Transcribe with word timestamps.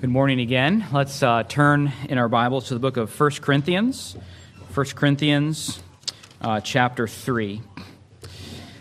Good 0.00 0.08
morning 0.08 0.40
again. 0.40 0.86
Let's 0.92 1.22
uh, 1.22 1.42
turn 1.42 1.92
in 2.08 2.16
our 2.16 2.30
Bibles 2.30 2.68
to 2.68 2.74
the 2.74 2.80
book 2.80 2.96
of 2.96 3.20
1 3.20 3.32
Corinthians. 3.42 4.16
1 4.72 4.86
Corinthians 4.94 5.82
uh, 6.40 6.62
chapter 6.62 7.06
3. 7.06 7.60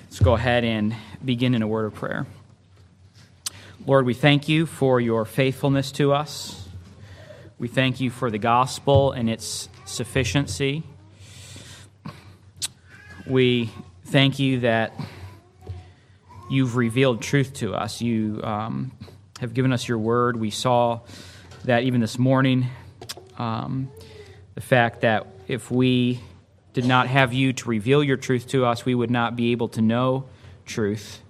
Let's 0.05 0.19
go 0.21 0.35
ahead 0.35 0.63
and 0.63 0.95
begin 1.25 1.55
in 1.55 1.61
a 1.61 1.67
word 1.67 1.87
of 1.87 1.93
prayer. 1.93 2.25
Lord, 3.85 4.05
we 4.05 4.13
thank 4.13 4.47
you 4.47 4.65
for 4.65 5.01
your 5.01 5.25
faithfulness 5.25 5.91
to 5.93 6.13
us. 6.13 6.69
We 7.57 7.67
thank 7.67 7.99
you 7.99 8.11
for 8.11 8.31
the 8.31 8.37
gospel 8.37 9.11
and 9.11 9.29
its 9.29 9.67
sufficiency. 9.83 10.83
We 13.27 13.71
thank 14.05 14.39
you 14.39 14.61
that 14.61 14.93
you've 16.49 16.77
revealed 16.77 17.21
truth 17.21 17.55
to 17.55 17.73
us. 17.73 17.99
You 17.99 18.39
um, 18.41 18.93
have 19.39 19.53
given 19.53 19.71
us 19.71 19.87
your 19.87 19.97
word. 19.97 20.37
We 20.37 20.49
saw 20.49 20.99
that 21.63 21.83
even 21.83 22.01
this 22.01 22.19
morning, 22.19 22.67
um, 23.37 23.89
the 24.55 24.61
fact 24.61 25.01
that 25.01 25.27
if 25.47 25.71
we 25.71 26.19
did 26.73 26.85
not 26.85 27.07
have 27.07 27.33
you 27.33 27.53
to 27.53 27.69
reveal 27.69 28.03
your 28.03 28.17
truth 28.17 28.47
to 28.47 28.65
us, 28.65 28.85
we 28.85 28.93
would 28.93 29.09
not 29.09 29.35
be 29.35 29.51
able 29.51 29.69
to 29.69 29.81
know 29.81 30.25
truth. 30.65 31.21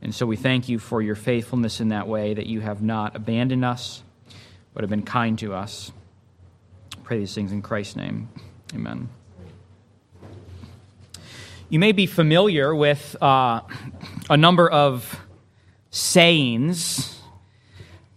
And 0.00 0.14
so 0.14 0.26
we 0.26 0.36
thank 0.36 0.68
you 0.68 0.78
for 0.78 1.02
your 1.02 1.16
faithfulness 1.16 1.80
in 1.80 1.88
that 1.88 2.06
way, 2.06 2.34
that 2.34 2.46
you 2.46 2.60
have 2.60 2.82
not 2.82 3.16
abandoned 3.16 3.64
us, 3.64 4.02
but 4.72 4.84
have 4.84 4.90
been 4.90 5.02
kind 5.02 5.38
to 5.40 5.54
us. 5.54 5.90
Pray 7.02 7.18
these 7.18 7.34
things 7.34 7.50
in 7.50 7.62
Christ's 7.62 7.96
name. 7.96 8.28
Amen. 8.74 9.08
You 11.68 11.80
may 11.80 11.92
be 11.92 12.06
familiar 12.06 12.74
with 12.74 13.16
uh, 13.20 13.62
a 14.30 14.36
number 14.36 14.70
of 14.70 15.20
sayings 15.90 17.20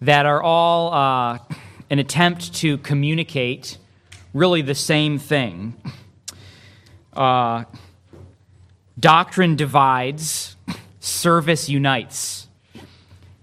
that 0.02 0.26
are 0.26 0.42
all 0.42 0.94
uh, 0.94 1.40
an 1.90 2.00
attempt 2.00 2.54
to 2.56 2.78
communicate 2.80 3.78
really 4.34 4.62
the 4.62 4.76
same 4.76 5.20
thing. 5.20 5.74
Uh, 7.14 7.66
doctrine 9.00 9.56
divides, 9.56 10.56
service 11.00 11.70
unites. 11.70 12.48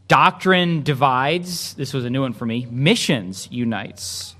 Doctrine 0.08 0.83
divides, 0.83 1.74
this 1.74 1.92
was 1.92 2.05
a 2.05 2.11
new 2.11 2.22
one 2.22 2.33
for 2.33 2.47
me, 2.47 2.67
missions 2.70 3.47
unites. 3.50 4.34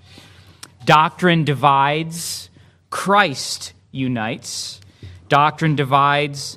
Doctrine 0.87 1.45
divides, 1.45 2.49
Christ 2.89 3.75
unites. 3.93 4.81
Doctrine 5.29 5.77
divides, 5.77 6.57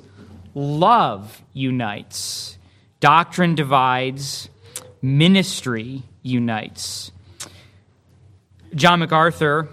love 0.54 1.42
unites. 1.52 2.56
Doctrine 3.02 3.56
divides, 3.56 4.48
ministry 5.02 6.04
unites. 6.22 7.10
John 8.76 9.00
MacArthur 9.00 9.68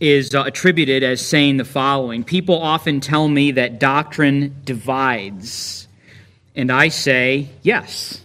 is 0.00 0.34
uh, 0.34 0.44
attributed 0.44 1.02
as 1.02 1.20
saying 1.20 1.58
the 1.58 1.66
following 1.66 2.24
People 2.24 2.62
often 2.62 3.00
tell 3.00 3.28
me 3.28 3.50
that 3.52 3.78
doctrine 3.78 4.56
divides. 4.64 5.86
And 6.56 6.72
I 6.72 6.88
say, 6.88 7.50
yes, 7.60 8.24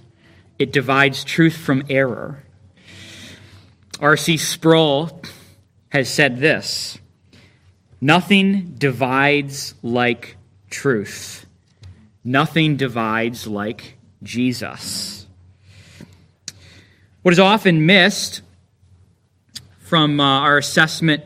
it 0.58 0.72
divides 0.72 1.26
truth 1.26 1.58
from 1.58 1.84
error. 1.90 2.42
R.C. 4.00 4.38
Sproul 4.38 5.22
has 5.90 6.08
said 6.08 6.38
this 6.38 6.98
Nothing 8.00 8.76
divides 8.78 9.76
like 9.84 10.38
truth. 10.70 11.46
Nothing 12.30 12.78
divides 12.78 13.48
like 13.48 13.98
Jesus. 14.22 15.26
What 17.24 17.32
is 17.32 17.40
often 17.40 17.88
missed 17.88 18.44
from 19.80 20.20
uh, 20.20 20.42
our 20.42 20.60
assessment 20.60 21.24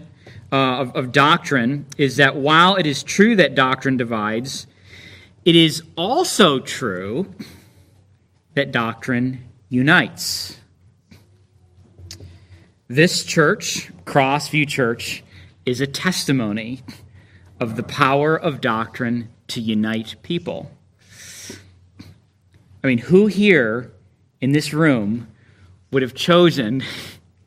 uh, 0.49 0.55
of, 0.55 0.95
of 0.95 1.11
doctrine 1.11 1.87
is 1.97 2.15
that 2.15 2.37
while 2.37 2.77
it 2.77 2.85
is 2.85 3.03
true 3.03 3.35
that 3.35 3.53
doctrine 3.53 3.97
divides, 3.97 4.65
it 5.43 5.57
is 5.57 5.83
also 5.97 6.59
true 6.59 7.35
that 8.53 8.71
doctrine 8.71 9.43
unites. 9.67 10.57
This 12.87 13.25
church, 13.25 13.91
Crossview 14.05 14.69
Church, 14.69 15.21
is 15.65 15.81
a 15.81 15.87
testimony 15.87 16.81
of 17.59 17.75
the 17.75 17.83
power 17.83 18.37
of 18.39 18.61
doctrine 18.61 19.27
to 19.49 19.59
unite 19.59 20.15
people. 20.23 20.71
I 22.83 22.87
mean, 22.87 22.97
who 22.97 23.27
here 23.27 23.93
in 24.41 24.51
this 24.51 24.73
room 24.73 25.27
would 25.91 26.01
have 26.01 26.13
chosen 26.13 26.83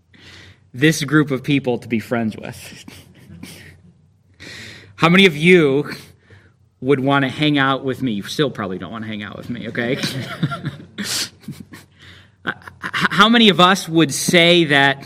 this 0.73 1.05
group 1.05 1.31
of 1.31 1.43
people 1.43 1.79
to 1.79 1.89
be 1.89 2.01
friends 2.01 2.37
with? 2.37 2.85
How 4.97 5.11
many 5.11 5.27
of 5.27 5.37
you 5.37 5.91
would 6.81 7.01
want 7.01 7.25
to 7.25 7.29
hang 7.29 7.59
out 7.59 7.85
with 7.85 8.01
me? 8.01 8.13
You 8.13 8.23
still 8.23 8.51
probably 8.51 8.79
don't 8.79 8.91
want 8.93 9.05
to 9.05 9.09
hang 9.09 9.23
out 9.23 9.37
with 9.37 9.51
me, 9.51 9.69
okay? 9.69 9.99
How 12.81 13.29
many 13.29 13.51
of 13.51 13.61
us 13.61 13.89
would 13.89 14.15
say 14.15 14.65
that 14.65 15.05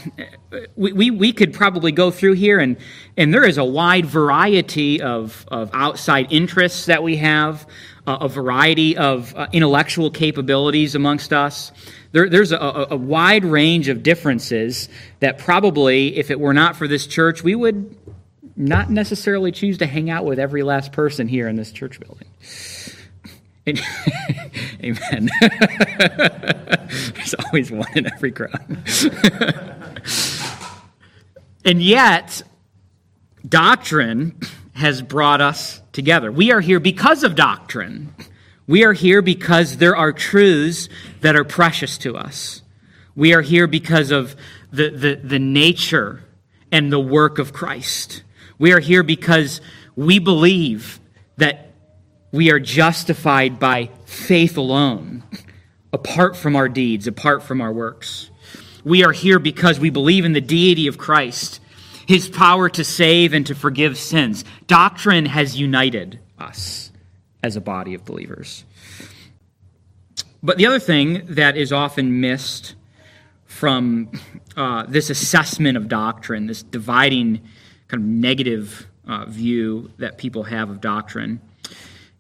uh, 0.53 0.59
we, 0.77 0.93
we, 0.93 1.11
we, 1.11 1.33
could 1.33 1.55
probably 1.55 1.91
go 1.91 2.11
through 2.11 2.35
here 2.35 2.59
and, 2.59 2.77
and 3.17 3.35
there 3.35 3.45
is 3.45 3.59
a 3.59 3.65
wide 3.65 4.07
variety 4.07 5.03
of, 5.03 5.45
of 5.49 5.71
outside 5.73 6.33
interests 6.33 6.87
that 6.87 7.03
we 7.03 7.17
have, 7.17 7.67
uh, 8.07 8.19
a 8.23 8.29
variety 8.29 8.97
of 8.97 9.35
uh, 9.37 9.47
intellectual 9.53 10.11
capabilities 10.11 10.95
amongst 10.95 11.33
us. 11.33 11.73
There, 12.13 12.29
there's 12.29 12.53
a, 12.53 12.89
a, 12.91 12.97
wide 12.97 13.45
range 13.45 13.89
of 13.89 14.03
differences 14.03 14.89
that 15.21 15.39
probably, 15.39 16.17
if 16.17 16.31
it 16.31 16.41
were 16.41 16.55
not 16.55 16.75
for 16.75 16.89
this 16.89 17.07
church, 17.07 17.45
we 17.45 17.55
would 17.55 17.97
not 18.57 18.91
necessarily 18.91 19.53
choose 19.53 19.79
to 19.79 19.87
hang 19.87 20.11
out 20.11 20.25
with 20.25 20.39
every 20.39 20.63
last 20.63 20.93
person 20.93 21.29
here 21.29 21.49
in 21.49 21.57
this 21.57 21.71
church 21.73 22.01
building. 22.01 22.27
And, 23.67 23.81
amen. 24.83 25.31
There's 27.15 27.35
always 27.47 27.71
one 27.71 27.89
in 27.95 28.13
every 28.13 28.33
crowd. 28.33 28.61
and 31.65 31.83
yet, 31.83 32.43
doctrine 33.51 34.39
has 34.73 35.03
brought 35.03 35.41
us 35.41 35.83
together. 35.93 36.33
We 36.33 36.53
are 36.53 36.61
here 36.61 36.81
because 36.81 37.25
of 37.25 37.35
doctrine. 37.35 38.15
We 38.67 38.85
are 38.85 38.93
here 38.93 39.21
because 39.21 39.77
there 39.77 39.97
are 39.97 40.13
truths 40.13 40.89
that 41.21 41.37
are 41.37 41.45
precious 41.45 41.99
to 41.99 42.17
us. 42.17 42.63
We 43.15 43.35
are 43.35 43.43
here 43.43 43.67
because 43.67 44.13
of 44.13 44.37
the, 44.73 44.91
the, 44.91 45.15
the 45.17 45.39
nature 45.39 46.25
and 46.71 46.93
the 46.93 47.01
work 47.01 47.39
of 47.39 47.53
Christ. 47.53 48.23
We 48.59 48.73
are 48.73 48.79
here 48.79 49.03
because 49.03 49.61
we 49.97 50.19
believe 50.19 51.01
that 51.37 51.73
we 52.33 52.51
are 52.51 52.61
justified 52.61 53.59
by 53.59 53.91
faith 54.05 54.57
alone, 54.57 55.25
apart 55.93 56.37
from 56.37 56.55
our 56.55 56.69
deeds, 56.69 57.07
apart 57.07 57.43
from 57.43 57.61
our 57.61 57.73
works. 57.73 58.31
We 58.85 59.05
are 59.05 59.13
here 59.13 59.39
because 59.39 59.81
we 59.81 59.91
believe 59.91 60.25
in 60.25 60.33
the 60.33 60.41
deity 60.41 60.87
of 60.87 60.97
Christ, 60.97 61.60
his 62.11 62.29
power 62.29 62.69
to 62.69 62.83
save 62.83 63.33
and 63.33 63.47
to 63.47 63.55
forgive 63.55 63.97
sins. 63.97 64.45
Doctrine 64.67 65.27
has 65.27 65.57
united 65.57 66.19
us 66.41 66.91
as 67.41 67.55
a 67.55 67.61
body 67.61 67.95
of 67.95 68.05
believers. 68.05 68.65
But 70.43 70.59
the 70.59 70.67
other 70.67 70.81
thing 70.81 71.25
that 71.37 71.57
is 71.57 71.73
often 71.73 72.21
missed 72.21 72.75
from 73.45 74.11
uh, 74.57 74.87
this 74.89 75.09
assessment 75.09 75.77
of 75.77 75.87
doctrine, 75.87 76.49
this 76.49 76.65
dividing 76.65 77.43
kind 77.87 78.03
of 78.03 78.09
negative 78.09 78.89
uh, 79.07 79.27
view 79.27 79.93
that 79.99 80.19
people 80.19 80.43
have 80.43 80.69
of 80.69 80.81
doctrine, 80.81 81.41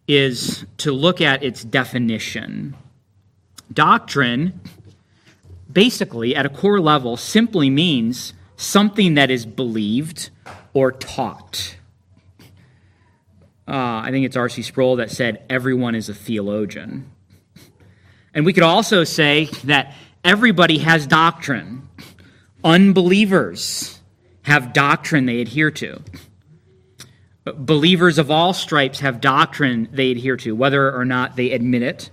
is 0.06 0.64
to 0.76 0.92
look 0.92 1.20
at 1.20 1.42
its 1.42 1.64
definition. 1.64 2.76
Doctrine, 3.72 4.60
basically, 5.72 6.36
at 6.36 6.46
a 6.46 6.48
core 6.48 6.78
level, 6.78 7.16
simply 7.16 7.70
means 7.70 8.34
something 8.60 9.14
that 9.14 9.30
is 9.30 9.46
believed 9.46 10.30
or 10.74 10.92
taught. 10.92 11.76
Uh, 13.66 14.02
I 14.04 14.08
think 14.10 14.26
it's 14.26 14.36
R.C. 14.36 14.62
Sproul 14.62 14.96
that 14.96 15.10
said, 15.10 15.44
everyone 15.48 15.94
is 15.94 16.08
a 16.08 16.14
theologian. 16.14 17.10
And 18.34 18.44
we 18.44 18.52
could 18.52 18.62
also 18.62 19.04
say 19.04 19.46
that 19.64 19.94
everybody 20.22 20.78
has 20.78 21.06
doctrine. 21.06 21.88
Unbelievers 22.62 23.98
have 24.42 24.72
doctrine 24.72 25.26
they 25.26 25.40
adhere 25.40 25.70
to. 25.70 26.02
Believers 27.44 28.18
of 28.18 28.30
all 28.30 28.52
stripes 28.52 29.00
have 29.00 29.20
doctrine 29.20 29.88
they 29.92 30.10
adhere 30.10 30.36
to, 30.38 30.54
whether 30.54 30.94
or 30.94 31.04
not 31.04 31.36
they 31.36 31.52
admit 31.52 31.82
it. 31.82 32.10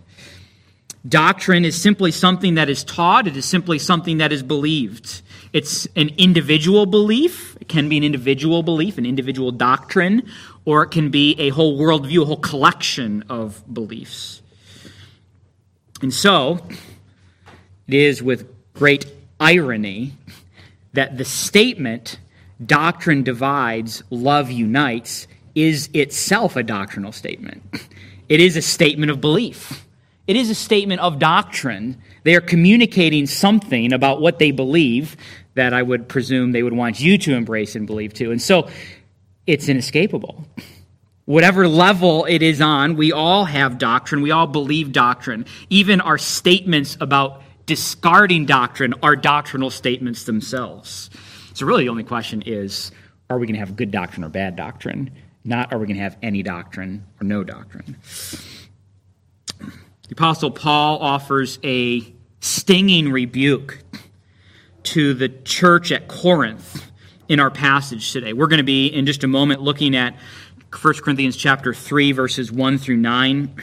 Doctrine 1.07 1.65
is 1.65 1.79
simply 1.79 2.11
something 2.11 2.55
that 2.55 2.69
is 2.69 2.83
taught, 2.83 3.27
it 3.27 3.35
is 3.35 3.45
simply 3.45 3.79
something 3.79 4.19
that 4.19 4.31
is 4.31 4.43
believed. 4.43 5.21
It's 5.53 5.87
an 5.95 6.11
individual 6.17 6.85
belief, 6.85 7.57
it 7.61 7.67
can 7.67 7.89
be 7.89 7.97
an 7.97 8.03
individual 8.03 8.63
belief, 8.63 8.97
an 8.97 9.05
individual 9.05 9.51
doctrine, 9.51 10.29
or 10.65 10.83
it 10.83 10.91
can 10.91 11.09
be 11.09 11.35
a 11.39 11.49
whole 11.49 11.79
worldview, 11.79 12.23
a 12.23 12.25
whole 12.25 12.37
collection 12.37 13.23
of 13.29 13.63
beliefs. 13.73 14.41
And 16.01 16.13
so, 16.13 16.59
it 17.87 17.93
is 17.93 18.21
with 18.21 18.47
great 18.73 19.05
irony 19.39 20.13
that 20.93 21.17
the 21.17 21.25
statement, 21.25 22.19
doctrine 22.63 23.23
divides, 23.23 24.03
love 24.09 24.51
unites, 24.51 25.27
is 25.55 25.89
itself 25.93 26.55
a 26.55 26.63
doctrinal 26.63 27.11
statement. 27.11 27.63
It 28.29 28.39
is 28.39 28.57
a 28.57 28.61
statement 28.61 29.09
of 29.09 29.21
belief. 29.21 29.86
It 30.27 30.35
is 30.35 30.49
a 30.49 30.55
statement 30.55 31.01
of 31.01 31.19
doctrine. 31.19 32.01
They 32.23 32.35
are 32.35 32.41
communicating 32.41 33.25
something 33.25 33.93
about 33.93 34.21
what 34.21 34.39
they 34.39 34.51
believe 34.51 35.15
that 35.55 35.73
I 35.73 35.81
would 35.81 36.07
presume 36.07 36.51
they 36.51 36.63
would 36.63 36.73
want 36.73 36.99
you 36.99 37.17
to 37.17 37.33
embrace 37.33 37.75
and 37.75 37.87
believe 37.87 38.13
too. 38.13 38.31
And 38.31 38.41
so 38.41 38.69
it's 39.47 39.69
inescapable. 39.69 40.45
Whatever 41.25 41.67
level 41.67 42.25
it 42.25 42.41
is 42.41 42.61
on, 42.61 42.95
we 42.95 43.11
all 43.11 43.45
have 43.45 43.77
doctrine. 43.77 44.21
We 44.21 44.31
all 44.31 44.47
believe 44.47 44.91
doctrine. 44.91 45.45
Even 45.69 45.99
our 45.99 46.17
statements 46.17 46.97
about 47.01 47.41
discarding 47.65 48.45
doctrine 48.45 48.93
are 49.01 49.15
doctrinal 49.15 49.69
statements 49.69 50.23
themselves. 50.23 51.09
So, 51.53 51.65
really, 51.65 51.83
the 51.83 51.89
only 51.89 52.03
question 52.03 52.43
is 52.43 52.91
are 53.29 53.37
we 53.39 53.45
going 53.45 53.55
to 53.55 53.59
have 53.59 53.75
good 53.75 53.91
doctrine 53.91 54.23
or 54.23 54.29
bad 54.29 54.55
doctrine? 54.55 55.11
Not 55.43 55.73
are 55.73 55.79
we 55.79 55.85
going 55.85 55.97
to 55.97 56.03
have 56.03 56.17
any 56.21 56.43
doctrine 56.43 57.05
or 57.19 57.25
no 57.25 57.43
doctrine. 57.43 57.97
The 60.07 60.13
Apostle 60.13 60.51
Paul 60.51 60.99
offers 60.99 61.59
a 61.63 62.13
stinging 62.39 63.11
rebuke 63.11 63.83
to 64.83 65.13
the 65.13 65.27
church 65.27 65.91
at 65.91 66.07
Corinth 66.07 66.89
in 67.27 67.41
our 67.41 67.51
passage 67.51 68.13
today. 68.13 68.31
We're 68.31 68.47
going 68.47 68.59
to 68.59 68.63
be, 68.63 68.87
in 68.87 69.05
just 69.05 69.25
a 69.25 69.27
moment, 69.27 69.61
looking 69.61 69.97
at 69.97 70.15
1 70.81 70.93
Corinthians 71.03 71.35
chapter 71.35 71.73
3, 71.73 72.13
verses 72.13 72.53
1 72.53 72.77
through 72.77 72.95
9. 72.95 73.53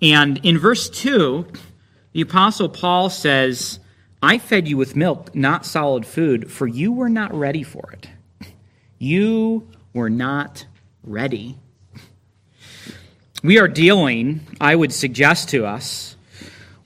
And 0.00 0.38
in 0.44 0.58
verse 0.58 0.88
2, 0.88 1.44
the 2.12 2.20
Apostle 2.20 2.68
Paul 2.68 3.10
says, 3.10 3.80
I 4.22 4.38
fed 4.38 4.68
you 4.68 4.76
with 4.76 4.94
milk, 4.94 5.34
not 5.34 5.66
solid 5.66 6.06
food, 6.06 6.52
for 6.52 6.68
you 6.68 6.92
were 6.92 7.08
not 7.08 7.34
ready 7.34 7.64
for 7.64 7.90
it. 7.92 8.08
You 8.98 9.68
were 9.92 10.10
not 10.10 10.66
ready. 11.02 11.58
We 13.42 13.58
are 13.58 13.68
dealing, 13.68 14.46
I 14.60 14.76
would 14.76 14.92
suggest 14.92 15.48
to 15.50 15.64
us, 15.64 16.14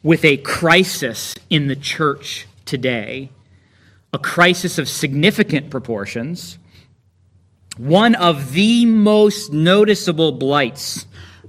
with 0.04 0.24
a 0.24 0.36
crisis 0.36 1.34
in 1.50 1.66
the 1.66 1.74
church 1.74 2.46
today, 2.64 3.30
a 4.12 4.20
crisis 4.20 4.78
of 4.78 4.88
significant 4.88 5.70
proportions, 5.70 6.58
one 7.76 8.14
of 8.14 8.52
the 8.52 8.86
most 8.86 9.52
noticeable 9.52 10.30
blights 10.30 11.06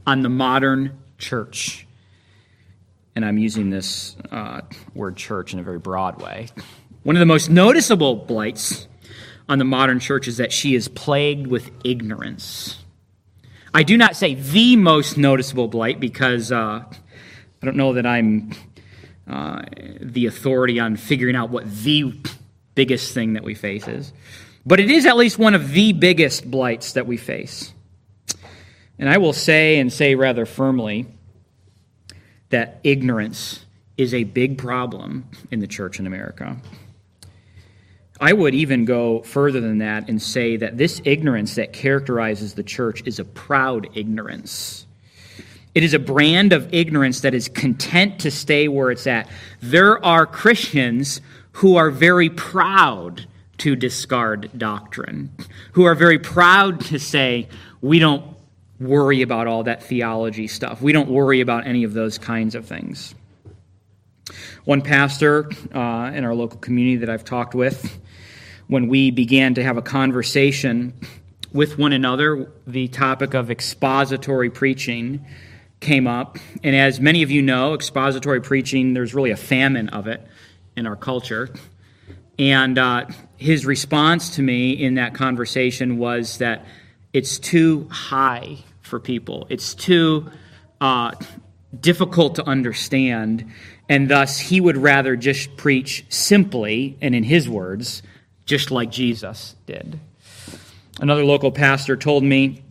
on 0.07 0.23
the 0.23 0.29
modern 0.29 0.97
church. 1.19 1.85
And 3.15 3.23
I'm 3.23 3.37
using 3.37 3.69
this 3.69 4.15
uh, 4.31 4.61
word 4.95 5.17
church 5.17 5.53
in 5.53 5.59
a 5.59 5.63
very 5.63 5.77
broad 5.77 6.19
way. 6.19 6.47
One 7.03 7.15
of 7.15 7.19
the 7.19 7.27
most 7.27 7.51
noticeable 7.51 8.15
blights 8.15 8.87
on 9.47 9.59
the 9.59 9.65
modern 9.65 9.99
church 9.99 10.27
is 10.27 10.37
that 10.37 10.51
she 10.51 10.73
is 10.73 10.87
plagued 10.87 11.45
with 11.45 11.69
ignorance. 11.83 12.79
I 13.75 13.83
do 13.83 13.97
not 13.97 14.15
say 14.15 14.35
the 14.35 14.77
most 14.77 15.17
noticeable 15.17 15.67
blight 15.67 15.99
because 15.99 16.49
uh, 16.49 16.85
I 16.85 17.65
don't 17.65 17.75
know 17.75 17.91
that 17.95 18.05
I'm 18.05 18.51
uh, 19.27 19.63
the 19.99 20.27
authority 20.27 20.79
on 20.79 20.95
figuring 20.95 21.35
out 21.35 21.49
what 21.49 21.69
the 21.69 22.17
biggest 22.73 23.13
thing 23.13 23.33
that 23.33 23.43
we 23.43 23.53
face 23.53 23.85
is. 23.85 24.13
But 24.65 24.79
it 24.79 24.89
is 24.89 25.05
at 25.05 25.17
least 25.17 25.37
one 25.37 25.55
of 25.55 25.73
the 25.73 25.91
biggest 25.91 26.49
blights 26.49 26.93
that 26.93 27.05
we 27.05 27.17
face. 27.17 27.73
And 28.97 29.09
I 29.09 29.17
will 29.17 29.33
say, 29.33 29.77
and 29.77 29.91
say 29.91 30.15
rather 30.15 30.45
firmly, 30.45 31.07
that 32.51 32.79
ignorance 32.85 33.65
is 33.97 34.13
a 34.13 34.23
big 34.23 34.57
problem 34.57 35.25
in 35.51 35.59
the 35.59 35.67
church 35.67 35.99
in 35.99 36.07
America. 36.07 36.55
I 38.19 38.31
would 38.31 38.55
even 38.55 38.85
go 38.85 39.21
further 39.23 39.59
than 39.59 39.79
that 39.79 40.07
and 40.07 40.21
say 40.21 40.55
that 40.57 40.77
this 40.77 41.01
ignorance 41.03 41.55
that 41.55 41.73
characterizes 41.73 42.53
the 42.53 42.63
church 42.63 43.03
is 43.05 43.19
a 43.19 43.25
proud 43.25 43.89
ignorance. 43.93 44.85
It 45.73 45.83
is 45.83 45.93
a 45.93 45.99
brand 45.99 46.53
of 46.53 46.73
ignorance 46.73 47.21
that 47.21 47.33
is 47.33 47.49
content 47.49 48.19
to 48.19 48.31
stay 48.31 48.69
where 48.69 48.91
it's 48.91 49.05
at. 49.07 49.29
There 49.61 50.03
are 50.03 50.25
Christians 50.25 51.19
who 51.51 51.75
are 51.75 51.91
very 51.91 52.29
proud 52.29 53.27
to 53.57 53.75
discard 53.75 54.49
doctrine, 54.57 55.29
who 55.73 55.83
are 55.83 55.95
very 55.95 56.19
proud 56.19 56.79
to 56.81 56.99
say, 56.99 57.49
we 57.81 57.99
don't 57.99 58.25
worry 58.79 59.21
about 59.21 59.47
all 59.47 59.63
that 59.63 59.83
theology 59.83 60.47
stuff. 60.47 60.81
We 60.81 60.93
don't 60.93 61.09
worry 61.09 61.41
about 61.41 61.67
any 61.67 61.83
of 61.83 61.93
those 61.93 62.17
kinds 62.17 62.55
of 62.55 62.65
things. 62.65 63.13
One 64.63 64.81
pastor 64.81 65.49
uh, 65.73 66.11
in 66.13 66.23
our 66.23 66.33
local 66.33 66.59
community 66.59 66.97
that 66.97 67.09
I've 67.09 67.25
talked 67.25 67.53
with 67.53 67.99
when 68.67 68.87
we 68.87 69.11
began 69.11 69.53
to 69.55 69.63
have 69.63 69.77
a 69.77 69.81
conversation 69.81 70.93
with 71.51 71.77
one 71.77 71.93
another, 71.93 72.51
the 72.67 72.87
topic 72.89 73.33
of 73.33 73.49
expository 73.49 74.49
preaching 74.49 75.25
came 75.79 76.07
up. 76.07 76.37
And 76.63 76.75
as 76.75 76.99
many 76.99 77.23
of 77.23 77.31
you 77.31 77.41
know, 77.41 77.73
expository 77.73 78.41
preaching, 78.41 78.93
there's 78.93 79.13
really 79.13 79.31
a 79.31 79.37
famine 79.37 79.89
of 79.89 80.07
it 80.07 80.25
in 80.75 80.87
our 80.87 80.95
culture. 80.95 81.53
And 82.37 82.77
uh, 82.77 83.05
his 83.37 83.65
response 83.65 84.35
to 84.35 84.41
me 84.41 84.71
in 84.71 84.95
that 84.95 85.13
conversation 85.13 85.97
was 85.97 86.39
that 86.39 86.65
it's 87.13 87.39
too 87.39 87.87
high 87.89 88.57
for 88.81 88.99
people, 88.99 89.47
it's 89.49 89.73
too 89.73 90.29
uh, 90.81 91.11
difficult 91.79 92.35
to 92.35 92.45
understand. 92.45 93.51
And 93.87 94.09
thus, 94.09 94.39
he 94.39 94.59
would 94.59 94.77
rather 94.77 95.15
just 95.15 95.55
preach 95.57 96.05
simply, 96.09 96.97
and 97.01 97.13
in 97.15 97.23
his 97.23 97.47
words, 97.47 98.01
just 98.45 98.71
like 98.71 98.91
Jesus 98.91 99.55
did. 99.65 99.99
Another 100.99 101.25
local 101.25 101.51
pastor 101.51 101.97
told 101.97 102.23
me 102.23 102.63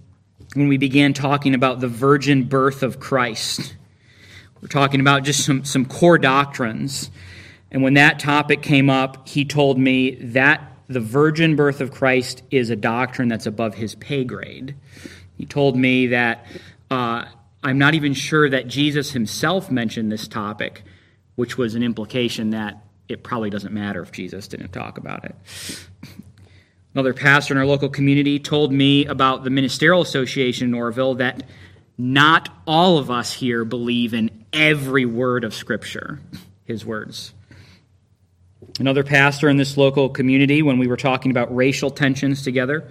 when 0.54 0.68
we 0.68 0.78
began 0.78 1.12
talking 1.12 1.54
about 1.54 1.80
the 1.80 1.88
virgin 1.88 2.44
birth 2.44 2.82
of 2.82 3.00
Christ, 3.00 3.74
we're 4.62 4.68
talking 4.68 5.00
about 5.00 5.24
just 5.24 5.44
some, 5.44 5.64
some 5.64 5.84
core 5.84 6.16
doctrines. 6.16 7.10
And 7.70 7.82
when 7.82 7.94
that 7.94 8.18
topic 8.18 8.62
came 8.62 8.88
up, 8.88 9.28
he 9.28 9.44
told 9.44 9.78
me 9.78 10.14
that 10.16 10.72
the 10.86 11.00
virgin 11.00 11.56
birth 11.56 11.80
of 11.80 11.90
Christ 11.90 12.42
is 12.50 12.70
a 12.70 12.76
doctrine 12.76 13.28
that's 13.28 13.46
above 13.46 13.74
his 13.74 13.94
pay 13.96 14.24
grade. 14.24 14.74
He 15.36 15.44
told 15.44 15.76
me 15.76 16.08
that 16.08 16.46
uh, 16.90 17.24
I'm 17.62 17.78
not 17.78 17.94
even 17.94 18.14
sure 18.14 18.48
that 18.48 18.68
Jesus 18.68 19.12
himself 19.12 19.70
mentioned 19.70 20.12
this 20.12 20.28
topic, 20.28 20.82
which 21.34 21.58
was 21.58 21.74
an 21.74 21.82
implication 21.82 22.50
that 22.50 22.83
it 23.08 23.22
probably 23.22 23.50
doesn't 23.50 23.72
matter 23.72 24.02
if 24.02 24.12
Jesus 24.12 24.48
didn't 24.48 24.72
talk 24.72 24.98
about 24.98 25.24
it. 25.24 25.34
Another 26.94 27.12
pastor 27.12 27.54
in 27.54 27.58
our 27.58 27.66
local 27.66 27.88
community 27.88 28.38
told 28.38 28.72
me 28.72 29.04
about 29.06 29.42
the 29.44 29.50
Ministerial 29.50 30.00
Association 30.00 30.68
in 30.68 30.80
Orrville 30.80 31.18
that 31.18 31.42
not 31.98 32.48
all 32.66 32.98
of 32.98 33.10
us 33.10 33.32
here 33.32 33.64
believe 33.64 34.14
in 34.14 34.44
every 34.52 35.04
word 35.04 35.44
of 35.44 35.54
Scripture, 35.54 36.20
his 36.64 36.84
words. 36.84 37.32
Another 38.80 39.04
pastor 39.04 39.48
in 39.48 39.56
this 39.56 39.76
local 39.76 40.08
community, 40.08 40.62
when 40.62 40.78
we 40.78 40.86
were 40.86 40.96
talking 40.96 41.30
about 41.30 41.54
racial 41.54 41.90
tensions 41.90 42.42
together, 42.42 42.88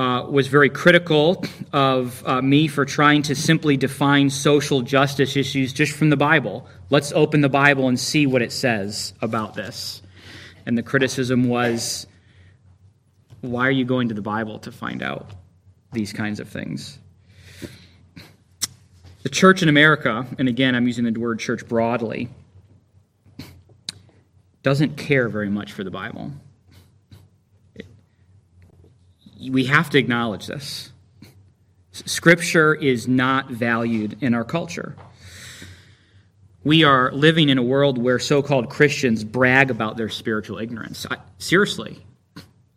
uh, 0.00 0.24
was 0.30 0.46
very 0.46 0.70
critical 0.70 1.44
of 1.74 2.26
uh, 2.26 2.40
me 2.40 2.68
for 2.68 2.86
trying 2.86 3.20
to 3.20 3.34
simply 3.34 3.76
define 3.76 4.30
social 4.30 4.80
justice 4.80 5.36
issues 5.36 5.74
just 5.74 5.92
from 5.92 6.08
the 6.08 6.16
Bible. 6.16 6.66
Let's 6.88 7.12
open 7.12 7.42
the 7.42 7.50
Bible 7.50 7.86
and 7.86 8.00
see 8.00 8.26
what 8.26 8.40
it 8.40 8.50
says 8.50 9.12
about 9.20 9.52
this. 9.52 10.00
And 10.64 10.78
the 10.78 10.82
criticism 10.82 11.48
was 11.50 12.06
why 13.42 13.68
are 13.68 13.70
you 13.70 13.84
going 13.84 14.08
to 14.08 14.14
the 14.14 14.22
Bible 14.22 14.58
to 14.60 14.72
find 14.72 15.02
out 15.02 15.32
these 15.92 16.14
kinds 16.14 16.40
of 16.40 16.48
things? 16.48 16.98
The 19.22 19.28
church 19.28 19.62
in 19.62 19.68
America, 19.68 20.26
and 20.38 20.48
again, 20.48 20.74
I'm 20.74 20.86
using 20.86 21.04
the 21.04 21.20
word 21.20 21.40
church 21.40 21.68
broadly, 21.68 22.30
doesn't 24.62 24.96
care 24.96 25.28
very 25.28 25.50
much 25.50 25.72
for 25.72 25.84
the 25.84 25.90
Bible 25.90 26.32
we 29.48 29.64
have 29.64 29.90
to 29.90 29.98
acknowledge 29.98 30.46
this. 30.46 30.90
Scripture 31.92 32.74
is 32.74 33.08
not 33.08 33.50
valued 33.50 34.22
in 34.22 34.34
our 34.34 34.44
culture. 34.44 34.96
We 36.62 36.84
are 36.84 37.10
living 37.12 37.48
in 37.48 37.58
a 37.58 37.62
world 37.62 37.96
where 37.96 38.18
so 38.18 38.42
called 38.42 38.68
Christians 38.68 39.24
brag 39.24 39.70
about 39.70 39.96
their 39.96 40.08
spiritual 40.08 40.58
ignorance. 40.58 41.06
I, 41.10 41.16
seriously, 41.38 42.04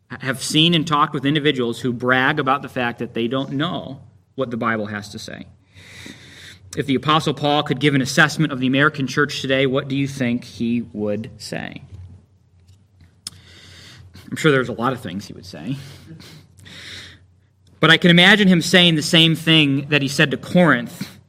I 0.10 0.26
have 0.26 0.42
seen 0.42 0.74
and 0.74 0.88
talked 0.88 1.14
with 1.14 1.26
individuals 1.26 1.82
who 1.82 1.92
brag 1.92 2.40
about 2.40 2.62
the 2.62 2.70
fact 2.70 3.00
that 3.00 3.14
they 3.14 3.28
don't 3.28 3.52
know 3.52 4.02
what 4.36 4.52
the 4.52 4.58
Bible 4.58 4.86
has 4.86 5.10
to 5.10 5.20
say. 5.20 5.48
If 6.76 6.88
the 6.88 6.96
Apostle 6.96 7.34
Paul 7.34 7.64
could 7.64 7.80
give 7.80 7.94
an 7.94 8.02
assessment 8.02 8.52
of 8.52 8.60
the 8.60 8.68
American 8.68 9.06
church 9.06 9.42
today, 9.42 9.68
what 9.68 9.88
do 9.88 9.96
you 9.96 10.08
think 10.08 10.44
he 10.44 10.82
would 10.94 11.30
say? 11.38 11.84
I'm 14.32 14.38
sure 14.38 14.52
there's 14.52 14.70
a 14.70 14.74
lot 14.74 14.94
of 14.94 15.02
things 15.02 15.28
he 15.28 15.34
would 15.34 15.46
say. 15.46 15.78
But 17.84 17.92
I 17.92 17.98
can 17.98 18.12
imagine 18.12 18.48
him 18.48 18.62
saying 18.62 18.96
the 18.96 19.02
same 19.02 19.36
thing 19.36 19.90
that 19.90 20.02
he 20.02 20.08
said 20.08 20.32
to 20.32 20.38
Corinth 20.38 21.20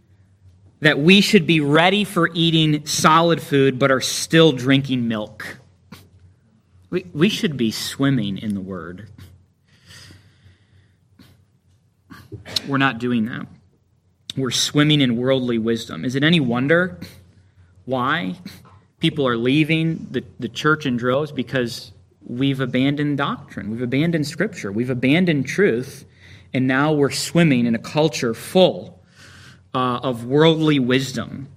that 0.79 1.01
we 1.01 1.21
should 1.21 1.49
be 1.49 1.59
ready 1.59 2.05
for 2.05 2.31
eating 2.33 2.87
solid 2.87 3.43
food 3.43 3.77
but 3.77 3.91
are 3.91 4.01
still 4.01 4.53
drinking 4.53 5.09
milk. 5.09 5.59
We, 6.91 7.07
we 7.13 7.29
should 7.29 7.57
be 7.57 7.73
swimming 7.73 8.39
in 8.39 8.55
the 8.55 8.61
Word. 8.61 9.09
We're 12.69 12.79
not 12.79 12.99
doing 12.99 13.25
that. 13.25 13.49
We're 14.37 14.53
swimming 14.53 15.01
in 15.01 15.17
worldly 15.17 15.59
wisdom. 15.59 16.05
Is 16.05 16.15
it 16.15 16.23
any 16.23 16.39
wonder 16.39 17.01
why 17.85 18.37
people 19.01 19.27
are 19.27 19.37
leaving 19.37 20.07
the, 20.09 20.23
the 20.39 20.49
church 20.49 20.87
in 20.87 20.99
droves? 20.99 21.33
Because 21.33 21.91
we've 22.25 22.61
abandoned 22.61 23.19
doctrine, 23.19 23.73
we've 23.73 23.83
abandoned 23.83 24.29
Scripture, 24.29 24.71
we've 24.71 24.89
abandoned 24.89 25.49
truth, 25.49 26.05
and 26.55 26.69
now 26.69 26.93
we're 26.93 27.11
swimming 27.11 27.67
in 27.67 27.75
a 27.75 27.79
culture 27.79 28.33
full 28.33 29.03
uh, 29.75 29.99
of 30.03 30.25
worldly 30.25 30.79
wisdom. 30.79 31.49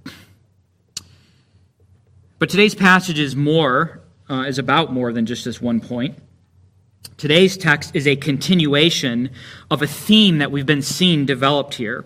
But 2.40 2.50
today's 2.50 2.76
passage 2.76 3.20
is 3.20 3.36
more, 3.36 4.02
uh, 4.30 4.46
is 4.48 4.58
about 4.58 4.92
more 4.92 5.14
than 5.14 5.28
just 5.28 5.46
this 5.46 5.62
one 5.62 5.80
point. 5.80 6.18
Today's 7.18 7.58
text 7.58 7.96
is 7.96 8.08
a 8.08 8.16
continuation 8.16 9.30
of 9.72 9.82
a 9.82 9.88
theme 9.88 10.40
that 10.40 10.52
we've 10.52 10.66
been 10.66 10.82
seeing 10.82 11.26
developed 11.26 11.76
here 11.76 12.06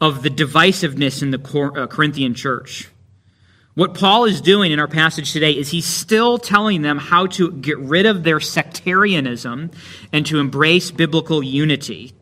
of 0.00 0.22
the 0.22 0.30
divisiveness 0.30 1.22
in 1.22 1.30
the 1.30 1.72
uh, 1.76 1.86
Corinthian 1.86 2.34
church. 2.34 2.88
What 3.74 3.94
Paul 3.94 4.24
is 4.26 4.40
doing 4.40 4.70
in 4.70 4.78
our 4.78 4.86
passage 4.86 5.32
today 5.32 5.50
is 5.50 5.68
he's 5.68 5.86
still 5.86 6.38
telling 6.38 6.82
them 6.82 6.96
how 6.96 7.26
to 7.26 7.50
get 7.50 7.76
rid 7.78 8.06
of 8.06 8.22
their 8.22 8.38
sectarianism 8.38 9.72
and 10.12 10.24
to 10.26 10.38
embrace 10.38 10.92
biblical 10.92 11.42
unity. 11.42 12.14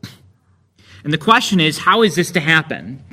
And 1.04 1.12
the 1.12 1.18
question 1.18 1.60
is, 1.60 1.76
how 1.76 2.02
is 2.02 2.14
this 2.14 2.30
to 2.32 2.40
happen? 2.40 3.04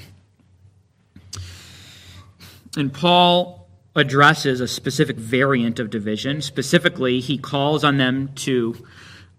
And 2.78 2.94
Paul 2.94 3.68
addresses 3.94 4.62
a 4.62 4.68
specific 4.70 5.18
variant 5.18 5.80
of 5.80 5.90
division. 5.90 6.42
Specifically, 6.42 7.20
he 7.20 7.38
calls 7.38 7.84
on 7.84 7.98
them 7.98 8.30
to 8.36 8.86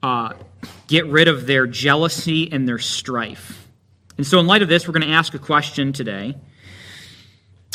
uh, 0.03 0.35
get 0.89 1.07
rid 1.07 1.29
of 1.29 1.47
their 1.47 1.67
jealousy 1.67 2.53
and 2.53 2.69
their 2.69 2.79
strife. 2.79 3.67
And 4.19 4.27
so, 4.27 4.41
in 4.41 4.47
light 4.47 4.61
of 4.61 4.69
this, 4.69 4.87
we're 4.87 4.93
going 4.93 5.09
to 5.09 5.15
ask 5.15 5.33
a 5.33 5.39
question 5.39 5.95
today. 5.95 6.37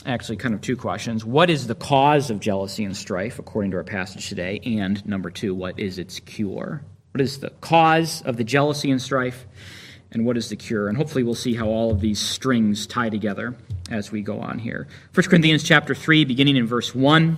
Actually, 0.05 0.37
kind 0.37 0.53
of 0.53 0.61
two 0.61 0.77
questions. 0.77 1.25
What 1.25 1.49
is 1.49 1.67
the 1.67 1.75
cause 1.75 2.29
of 2.29 2.39
jealousy 2.39 2.83
and 2.83 2.95
strife, 2.95 3.39
according 3.39 3.71
to 3.71 3.77
our 3.77 3.83
passage 3.83 4.29
today? 4.29 4.59
And 4.63 5.03
number 5.05 5.31
two, 5.31 5.55
what 5.55 5.79
is 5.79 5.97
its 5.97 6.19
cure? 6.19 6.83
What 7.11 7.21
is 7.21 7.39
the 7.39 7.49
cause 7.61 8.21
of 8.21 8.37
the 8.37 8.43
jealousy 8.43 8.91
and 8.91 9.01
strife? 9.01 9.45
and 10.15 10.25
what 10.25 10.37
is 10.37 10.49
the 10.49 10.55
cure. 10.55 10.87
And 10.87 10.97
hopefully 10.97 11.23
we'll 11.23 11.35
see 11.35 11.53
how 11.53 11.67
all 11.67 11.91
of 11.91 11.99
these 11.99 12.19
strings 12.19 12.87
tie 12.87 13.09
together 13.09 13.53
as 13.91 14.11
we 14.11 14.21
go 14.21 14.39
on 14.39 14.59
here. 14.59 14.87
1 15.13 15.27
Corinthians 15.27 15.61
chapter 15.61 15.93
3, 15.93 16.23
beginning 16.23 16.55
in 16.55 16.65
verse 16.65 16.95
1. 16.95 17.37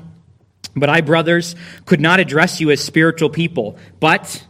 But 0.75 0.89
I, 0.89 1.01
brothers, 1.01 1.55
could 1.85 1.99
not 1.99 2.19
address 2.19 2.61
you 2.61 2.69
as 2.69 2.79
spiritual 2.79 3.31
people, 3.31 3.79
but 3.99 4.45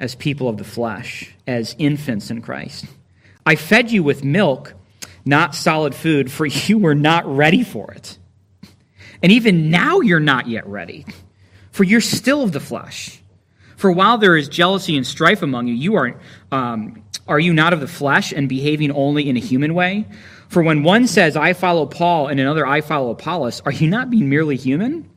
as 0.00 0.14
people 0.14 0.48
of 0.48 0.56
the 0.56 0.64
flesh, 0.64 1.34
as 1.46 1.76
infants 1.78 2.30
in 2.30 2.40
Christ. 2.40 2.86
I 3.44 3.56
fed 3.56 3.90
you 3.90 4.02
with 4.02 4.24
milk, 4.24 4.72
not 5.24 5.54
solid 5.54 5.94
food, 5.94 6.30
for 6.30 6.46
you 6.46 6.78
were 6.78 6.94
not 6.94 7.26
ready 7.26 7.62
for 7.64 7.92
it. 7.92 8.18
And 9.22 9.32
even 9.32 9.70
now 9.70 10.00
you're 10.00 10.20
not 10.20 10.48
yet 10.48 10.66
ready, 10.66 11.06
for 11.70 11.84
you're 11.84 12.00
still 12.00 12.42
of 12.42 12.52
the 12.52 12.60
flesh. 12.60 13.20
For 13.76 13.90
while 13.90 14.18
there 14.18 14.36
is 14.36 14.48
jealousy 14.48 14.96
and 14.96 15.06
strife 15.06 15.42
among 15.42 15.66
you, 15.66 15.74
you 15.74 15.96
are 15.96 16.20
um, 16.52 17.02
are 17.26 17.40
you 17.40 17.52
not 17.52 17.72
of 17.72 17.80
the 17.80 17.88
flesh 17.88 18.32
and 18.32 18.48
behaving 18.48 18.92
only 18.92 19.28
in 19.28 19.36
a 19.36 19.40
human 19.40 19.74
way? 19.74 20.06
For 20.48 20.62
when 20.62 20.82
one 20.82 21.06
says, 21.06 21.36
I 21.36 21.54
follow 21.54 21.86
Paul, 21.86 22.28
and 22.28 22.38
another, 22.38 22.66
I 22.66 22.80
follow 22.80 23.10
Apollos, 23.10 23.62
are 23.62 23.72
you 23.72 23.88
not 23.88 24.10
being 24.10 24.28
merely 24.28 24.56
human? 24.56 25.08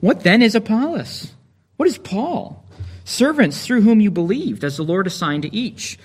What 0.00 0.20
then 0.20 0.40
is 0.40 0.54
Apollos? 0.54 1.32
What 1.76 1.88
is 1.88 1.98
Paul? 1.98 2.64
Servants 3.04 3.66
through 3.66 3.82
whom 3.82 4.00
you 4.00 4.10
believed, 4.10 4.64
as 4.64 4.76
the 4.76 4.82
Lord 4.82 5.06
assigned 5.06 5.42
to 5.42 5.54
each. 5.54 5.98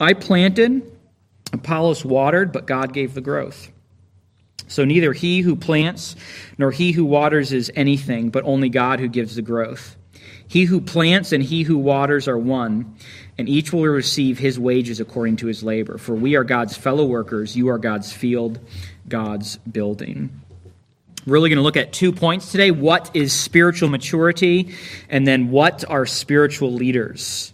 I 0.00 0.12
planted, 0.12 0.90
Apollos 1.52 2.04
watered, 2.04 2.52
but 2.52 2.66
God 2.66 2.92
gave 2.92 3.14
the 3.14 3.20
growth. 3.20 3.70
So 4.66 4.84
neither 4.84 5.12
he 5.12 5.40
who 5.40 5.56
plants 5.56 6.14
nor 6.58 6.70
he 6.70 6.92
who 6.92 7.04
waters 7.04 7.52
is 7.52 7.72
anything, 7.74 8.30
but 8.30 8.44
only 8.44 8.68
God 8.68 9.00
who 9.00 9.08
gives 9.08 9.34
the 9.34 9.42
growth. 9.42 9.96
He 10.46 10.64
who 10.64 10.80
plants 10.80 11.32
and 11.32 11.42
he 11.42 11.62
who 11.62 11.78
waters 11.78 12.28
are 12.28 12.38
one, 12.38 12.96
and 13.36 13.48
each 13.48 13.72
will 13.72 13.84
receive 13.84 14.38
his 14.38 14.58
wages 14.58 15.00
according 15.00 15.36
to 15.36 15.46
his 15.46 15.62
labor. 15.62 15.98
For 15.98 16.14
we 16.14 16.36
are 16.36 16.44
God's 16.44 16.76
fellow 16.76 17.04
workers, 17.04 17.56
you 17.56 17.68
are 17.68 17.78
God's 17.78 18.12
field, 18.12 18.58
God's 19.08 19.56
building. 19.58 20.40
We're 21.26 21.34
really 21.34 21.50
going 21.50 21.58
to 21.58 21.62
look 21.62 21.76
at 21.76 21.92
two 21.92 22.12
points 22.12 22.50
today 22.50 22.70
what 22.70 23.10
is 23.14 23.32
spiritual 23.32 23.90
maturity, 23.90 24.74
and 25.10 25.26
then 25.26 25.50
what 25.50 25.84
are 25.88 26.06
spiritual 26.06 26.72
leaders 26.72 27.52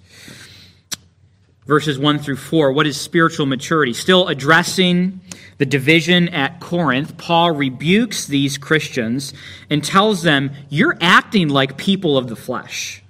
verses 1.66 1.99
1 1.99 2.18
through 2.18 2.37
4. 2.37 2.73
What 2.73 2.87
is 2.87 3.00
spiritual 3.00 3.47
maturity? 3.47 3.92
Still 3.92 4.28
addressing 4.28 5.21
the 5.59 5.66
division 5.66 6.28
at 6.30 6.61
Corinth, 6.61 7.16
Paul 7.16 7.52
rebukes 7.52 8.26
these 8.26 8.59
Christians 8.59 9.33
and 9.71 9.85
tells 9.85 10.23
them, 10.23 10.50
You're 10.68 10.97
acting 11.00 11.49
like 11.49 11.76
people 11.76 12.18
of 12.18 12.28
the 12.28 12.37
flesh. 12.37 13.02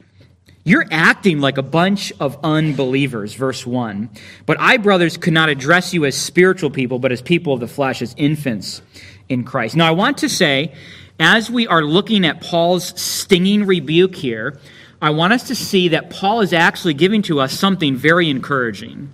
You're 0.67 0.87
acting 0.91 1.41
like 1.41 1.59
a 1.59 1.63
bunch 1.63 2.13
of 2.21 2.39
unbelievers, 2.43 3.35
verse 3.35 3.67
1. 3.67 4.09
But 4.47 4.59
I, 4.59 4.79
brothers, 4.79 5.19
could 5.19 5.35
not 5.35 5.51
address 5.51 5.93
you 5.93 6.07
as 6.07 6.17
spiritual 6.17 6.71
people, 6.71 6.99
but 6.99 7.13
as 7.13 7.21
people 7.21 7.53
of 7.53 7.61
the 7.61 7.69
flesh, 7.69 8.01
as 8.01 8.15
infants 8.17 8.81
in 9.29 9.45
Christ. 9.45 9.77
Now, 9.77 9.87
I 9.87 9.91
want 9.91 10.19
to 10.19 10.29
say, 10.29 10.75
as 11.21 11.51
we 11.51 11.67
are 11.67 11.83
looking 11.83 12.25
at 12.25 12.41
Paul's 12.41 12.99
stinging 13.01 13.67
rebuke 13.67 14.15
here, 14.15 14.59
I 15.05 15.11
want 15.11 15.35
us 15.35 15.49
to 15.49 15.55
see 15.55 15.89
that 15.89 16.09
Paul 16.09 16.41
is 16.41 16.55
actually 16.55 16.95
giving 16.95 17.21
to 17.25 17.39
us 17.39 17.53
something 17.53 17.95
very 17.95 18.31
encouraging. 18.31 19.13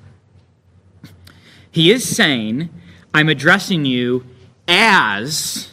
He 1.73 1.91
is 1.91 2.09
saying, 2.09 2.71
I'm 3.13 3.29
addressing 3.29 3.85
you 3.85 4.25
as 4.69 5.73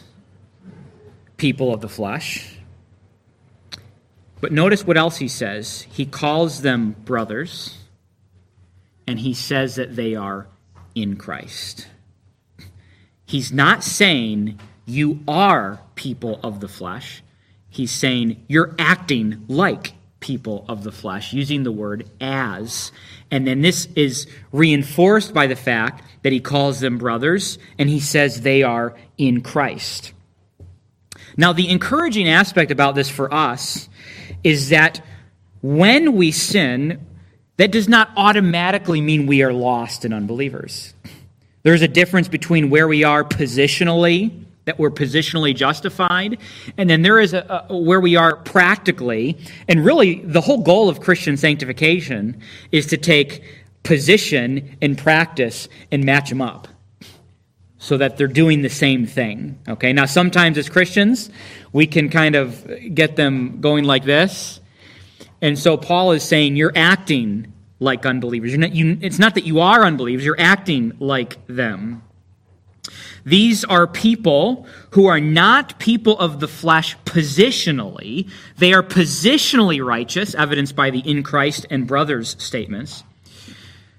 people 1.36 1.72
of 1.72 1.82
the 1.82 1.88
flesh. 1.88 2.58
But 4.40 4.50
notice 4.50 4.84
what 4.84 4.96
else 4.96 5.18
he 5.18 5.28
says. 5.28 5.82
He 5.82 6.04
calls 6.04 6.62
them 6.62 6.96
brothers, 7.04 7.78
and 9.06 9.20
he 9.20 9.34
says 9.34 9.76
that 9.76 9.94
they 9.94 10.16
are 10.16 10.48
in 10.96 11.14
Christ. 11.14 11.86
He's 13.24 13.52
not 13.52 13.84
saying 13.84 14.58
you 14.84 15.20
are 15.28 15.78
people 15.94 16.40
of 16.42 16.58
the 16.58 16.66
flesh. 16.66 17.22
He's 17.70 17.92
saying 17.92 18.44
you're 18.48 18.74
acting 18.80 19.44
like 19.46 19.92
people 20.20 20.64
of 20.68 20.84
the 20.84 20.92
flesh, 20.92 21.32
using 21.32 21.62
the 21.62 21.72
word 21.72 22.08
as. 22.20 22.92
And 23.30 23.46
then 23.46 23.60
this 23.60 23.86
is 23.94 24.26
reinforced 24.52 25.32
by 25.32 25.46
the 25.46 25.56
fact 25.56 26.02
that 26.22 26.32
he 26.32 26.40
calls 26.40 26.80
them 26.80 26.98
brothers 26.98 27.58
and 27.78 27.88
he 27.88 28.00
says 28.00 28.40
they 28.40 28.62
are 28.62 28.96
in 29.16 29.42
Christ. 29.42 30.12
Now, 31.36 31.52
the 31.52 31.68
encouraging 31.68 32.28
aspect 32.28 32.70
about 32.70 32.94
this 32.94 33.08
for 33.08 33.32
us 33.32 33.88
is 34.42 34.70
that 34.70 35.04
when 35.62 36.14
we 36.14 36.32
sin, 36.32 37.06
that 37.58 37.70
does 37.70 37.88
not 37.88 38.10
automatically 38.16 39.00
mean 39.00 39.26
we 39.26 39.42
are 39.42 39.52
lost 39.52 40.04
and 40.04 40.14
unbelievers. 40.14 40.94
There's 41.62 41.82
a 41.82 41.88
difference 41.88 42.28
between 42.28 42.70
where 42.70 42.88
we 42.88 43.04
are 43.04 43.24
positionally 43.24 44.46
that 44.68 44.78
we're 44.78 44.90
positionally 44.90 45.56
justified. 45.56 46.38
And 46.76 46.90
then 46.90 47.00
there 47.00 47.18
is 47.18 47.32
a, 47.32 47.64
a, 47.70 47.76
where 47.76 48.00
we 48.00 48.16
are 48.16 48.36
practically. 48.36 49.38
And 49.66 49.82
really, 49.82 50.20
the 50.20 50.42
whole 50.42 50.62
goal 50.62 50.90
of 50.90 51.00
Christian 51.00 51.38
sanctification 51.38 52.38
is 52.70 52.84
to 52.88 52.98
take 52.98 53.42
position 53.82 54.76
and 54.82 54.98
practice 54.98 55.70
and 55.90 56.04
match 56.04 56.28
them 56.28 56.42
up 56.42 56.68
so 57.78 57.96
that 57.96 58.18
they're 58.18 58.26
doing 58.26 58.60
the 58.60 58.68
same 58.68 59.06
thing. 59.06 59.58
Okay, 59.66 59.94
now 59.94 60.04
sometimes 60.04 60.58
as 60.58 60.68
Christians, 60.68 61.30
we 61.72 61.86
can 61.86 62.10
kind 62.10 62.34
of 62.34 62.70
get 62.92 63.16
them 63.16 63.62
going 63.62 63.84
like 63.84 64.04
this. 64.04 64.60
And 65.40 65.58
so 65.58 65.78
Paul 65.78 66.12
is 66.12 66.22
saying 66.22 66.56
you're 66.56 66.76
acting 66.76 67.54
like 67.80 68.04
unbelievers. 68.04 68.58
Not, 68.58 68.74
you, 68.74 68.98
it's 69.00 69.18
not 69.18 69.34
that 69.36 69.44
you 69.44 69.60
are 69.60 69.82
unbelievers, 69.82 70.26
you're 70.26 70.38
acting 70.38 70.92
like 71.00 71.38
them. 71.46 72.02
These 73.24 73.64
are 73.64 73.86
people 73.86 74.66
who 74.90 75.06
are 75.06 75.20
not 75.20 75.78
people 75.78 76.18
of 76.18 76.40
the 76.40 76.48
flesh 76.48 76.96
positionally. 77.04 78.30
They 78.56 78.72
are 78.72 78.82
positionally 78.82 79.84
righteous, 79.84 80.34
evidenced 80.34 80.74
by 80.76 80.90
the 80.90 81.00
in 81.00 81.22
Christ 81.22 81.66
and 81.70 81.86
brothers 81.86 82.36
statements. 82.38 83.04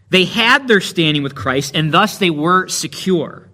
They 0.09 0.25
had 0.25 0.67
their 0.67 0.81
standing 0.81 1.23
with 1.23 1.35
Christ, 1.35 1.75
and 1.75 1.93
thus 1.93 2.17
they 2.17 2.31
were 2.31 2.67
secure. 2.67 3.47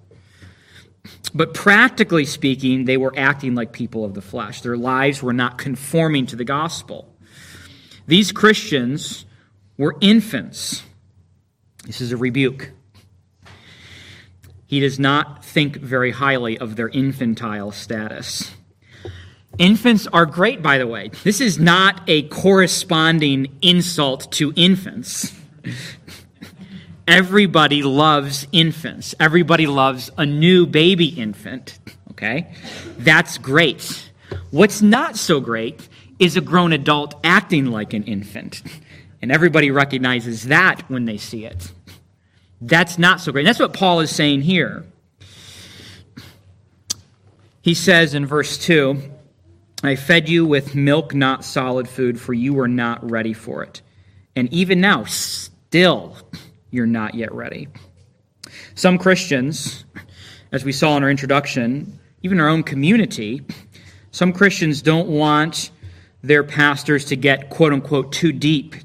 But 1.34 1.54
practically 1.54 2.26
speaking, 2.26 2.86
they 2.86 2.98
were 2.98 3.14
acting 3.18 3.56
like 3.56 3.74
people 3.74 4.06
of 4.06 4.14
the 4.14 4.22
flesh. 4.22 4.62
Their 4.62 4.78
lives 4.78 5.22
were 5.22 5.34
not 5.34 5.58
conforming 5.58 6.28
to 6.28 6.38
the 6.38 6.46
gospel. 6.46 7.14
These 8.08 8.32
Christians 8.32 9.26
were 9.78 9.98
infants. 10.00 10.84
This 11.86 12.00
is 12.02 12.12
a 12.12 12.18
rebuke. 12.18 12.72
he 14.66 14.80
does 14.80 15.00
not 15.00 15.45
think 15.56 15.78
very 15.78 16.12
highly 16.12 16.58
of 16.58 16.76
their 16.76 16.90
infantile 16.90 17.72
status. 17.72 18.52
Infants 19.58 20.06
are 20.08 20.26
great, 20.26 20.62
by 20.62 20.78
the 20.78 20.86
way. 20.86 21.12
This 21.24 21.40
is 21.40 21.58
not 21.58 22.02
a 22.08 22.24
corresponding 22.24 23.58
insult 23.62 24.30
to 24.34 24.52
infants. 24.58 25.34
Everybody 27.08 27.84
loves 27.84 28.48
infants. 28.52 29.16
Everybody 29.18 29.66
loves 29.66 30.12
a 30.18 30.26
new 30.26 30.66
baby 30.66 31.06
infant. 31.06 31.80
Okay? 32.12 32.52
That's 32.98 33.38
great. 33.38 34.12
What's 34.52 34.82
not 34.82 35.16
so 35.16 35.40
great 35.40 35.88
is 36.20 36.36
a 36.36 36.42
grown 36.42 36.74
adult 36.74 37.16
acting 37.24 37.68
like 37.68 37.94
an 37.94 38.04
infant. 38.04 38.62
And 39.22 39.32
everybody 39.32 39.72
recognizes 39.72 40.44
that 40.48 40.82
when 40.90 41.06
they 41.06 41.18
see 41.18 41.46
it. 41.46 41.72
That's 42.60 42.98
not 42.98 43.22
so 43.22 43.32
great. 43.32 43.46
That's 43.46 43.60
what 43.60 43.72
Paul 43.72 44.02
is 44.02 44.14
saying 44.14 44.42
here. 44.42 44.86
He 47.66 47.74
says 47.74 48.14
in 48.14 48.28
verse 48.28 48.60
2 48.60 49.02
I 49.82 49.96
fed 49.96 50.30
you 50.30 50.46
with 50.46 50.76
milk, 50.76 51.16
not 51.16 51.44
solid 51.44 51.90
food, 51.90 52.22
for 52.22 52.32
you 52.32 52.54
were 52.54 52.68
not 52.68 53.10
ready 53.10 53.34
for 53.34 53.64
it. 53.64 53.82
And 54.36 54.54
even 54.54 54.80
now, 54.80 55.06
still, 55.06 56.16
you're 56.70 56.86
not 56.86 57.16
yet 57.16 57.34
ready. 57.34 57.68
Some 58.76 59.00
Christians, 59.00 59.84
as 60.52 60.64
we 60.64 60.72
saw 60.72 60.96
in 60.96 61.02
our 61.02 61.10
introduction, 61.10 62.00
even 62.22 62.40
our 62.40 62.50
own 62.50 62.62
community, 62.62 63.44
some 64.12 64.32
Christians 64.32 64.84
don't 64.84 65.08
want 65.08 65.72
their 66.22 66.44
pastors 66.44 67.06
to 67.06 67.16
get 67.16 67.50
quote 67.50 67.74
unquote 67.74 68.12
too 68.12 68.32
deep 68.32 68.76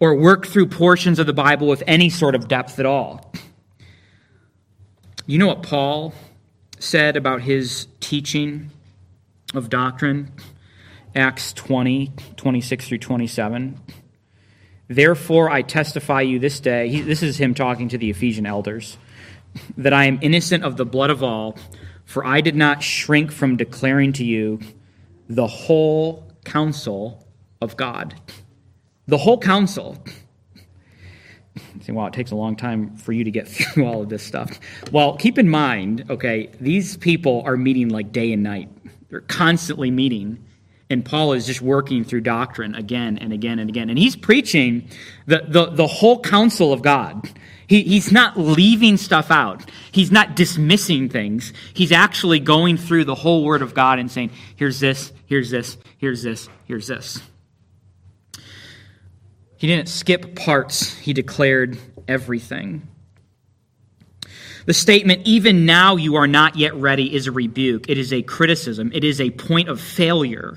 or 0.00 0.16
work 0.16 0.48
through 0.48 0.66
portions 0.66 1.20
of 1.20 1.28
the 1.28 1.32
Bible 1.32 1.68
with 1.68 1.84
any 1.86 2.10
sort 2.10 2.34
of 2.34 2.48
depth 2.48 2.80
at 2.80 2.86
all. 2.86 3.32
You 5.26 5.38
know 5.38 5.46
what 5.46 5.62
Paul 5.62 6.12
said 6.80 7.16
about 7.16 7.42
his 7.42 7.86
teaching 8.00 8.72
of 9.54 9.70
doctrine? 9.70 10.32
Acts 11.14 11.52
20, 11.52 12.12
26 12.36 12.88
through 12.88 12.98
27. 12.98 13.78
Therefore, 14.88 15.48
I 15.48 15.62
testify 15.62 16.22
you 16.22 16.40
this 16.40 16.58
day, 16.58 16.88
he, 16.88 17.00
this 17.02 17.22
is 17.22 17.38
him 17.38 17.54
talking 17.54 17.88
to 17.90 17.98
the 17.98 18.10
Ephesian 18.10 18.46
elders, 18.46 18.98
that 19.76 19.92
I 19.92 20.06
am 20.06 20.18
innocent 20.20 20.64
of 20.64 20.76
the 20.76 20.84
blood 20.84 21.10
of 21.10 21.22
all, 21.22 21.56
for 22.04 22.26
I 22.26 22.40
did 22.40 22.56
not 22.56 22.82
shrink 22.82 23.30
from 23.30 23.56
declaring 23.56 24.12
to 24.14 24.24
you 24.24 24.58
the 25.28 25.46
whole 25.46 26.32
counsel 26.44 27.24
of 27.60 27.76
God 27.76 28.14
the 29.10 29.18
whole 29.18 29.38
counsel. 29.38 30.02
Say, 31.82 31.92
wow, 31.92 32.06
it 32.06 32.12
takes 32.12 32.30
a 32.30 32.36
long 32.36 32.56
time 32.56 32.96
for 32.96 33.12
you 33.12 33.24
to 33.24 33.30
get 33.30 33.48
through 33.48 33.86
all 33.86 34.02
of 34.02 34.08
this 34.08 34.22
stuff. 34.22 34.58
Well, 34.92 35.16
keep 35.16 35.38
in 35.38 35.48
mind, 35.48 36.04
okay, 36.10 36.50
these 36.60 36.96
people 36.96 37.42
are 37.44 37.56
meeting 37.56 37.88
like 37.88 38.12
day 38.12 38.32
and 38.32 38.42
night. 38.42 38.68
They're 39.08 39.20
constantly 39.22 39.90
meeting. 39.90 40.44
And 40.88 41.04
Paul 41.04 41.34
is 41.34 41.46
just 41.46 41.62
working 41.62 42.02
through 42.04 42.22
doctrine 42.22 42.74
again 42.74 43.16
and 43.18 43.32
again 43.32 43.60
and 43.60 43.70
again. 43.70 43.90
And 43.90 43.98
he's 43.98 44.16
preaching 44.16 44.88
the, 45.26 45.44
the, 45.46 45.66
the 45.66 45.86
whole 45.86 46.20
counsel 46.20 46.72
of 46.72 46.82
God. 46.82 47.28
He, 47.68 47.84
he's 47.84 48.10
not 48.10 48.36
leaving 48.36 48.96
stuff 48.96 49.30
out. 49.30 49.70
He's 49.92 50.10
not 50.10 50.34
dismissing 50.34 51.08
things. 51.08 51.52
He's 51.72 51.92
actually 51.92 52.40
going 52.40 52.76
through 52.76 53.04
the 53.04 53.14
whole 53.14 53.44
Word 53.44 53.62
of 53.62 53.74
God 53.74 54.00
and 54.00 54.10
saying, 54.10 54.32
here's 54.56 54.80
this, 54.80 55.12
here's 55.26 55.50
this, 55.50 55.78
here's 55.98 56.24
this, 56.24 56.48
here's 56.66 56.88
this. 56.88 57.20
He 59.60 59.66
didn't 59.66 59.90
skip 59.90 60.36
parts, 60.36 60.96
he 60.96 61.12
declared 61.12 61.78
everything. 62.08 62.88
The 64.64 64.72
statement, 64.72 65.26
even 65.26 65.66
now 65.66 65.96
you 65.96 66.16
are 66.16 66.26
not 66.26 66.56
yet 66.56 66.74
ready, 66.74 67.14
is 67.14 67.26
a 67.26 67.32
rebuke. 67.32 67.90
It 67.90 67.98
is 67.98 68.10
a 68.10 68.22
criticism. 68.22 68.90
It 68.94 69.04
is 69.04 69.20
a 69.20 69.28
point 69.28 69.68
of 69.68 69.78
failure 69.78 70.56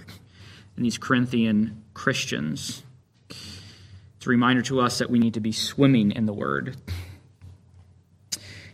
in 0.77 0.83
these 0.83 0.98
Corinthian 0.98 1.83
Christians. 1.94 2.81
It's 3.29 4.25
a 4.25 4.29
reminder 4.29 4.61
to 4.61 4.79
us 4.79 5.00
that 5.00 5.09
we 5.09 5.20
need 5.20 5.33
to 5.33 5.42
be 5.42 5.51
swimming 5.51 6.13
in 6.13 6.25
the 6.25 6.31
Word. 6.31 6.77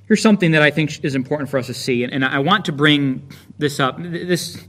Here's 0.05 0.21
something 0.21 0.51
that 0.51 0.61
I 0.61 0.69
think 0.69 1.03
is 1.03 1.15
important 1.15 1.49
for 1.49 1.57
us 1.57 1.65
to 1.65 1.73
see, 1.73 2.03
and 2.03 2.23
I 2.23 2.37
want 2.37 2.65
to 2.65 2.71
bring 2.71 3.27
this 3.57 3.79
up. 3.79 3.97
This 3.99 4.63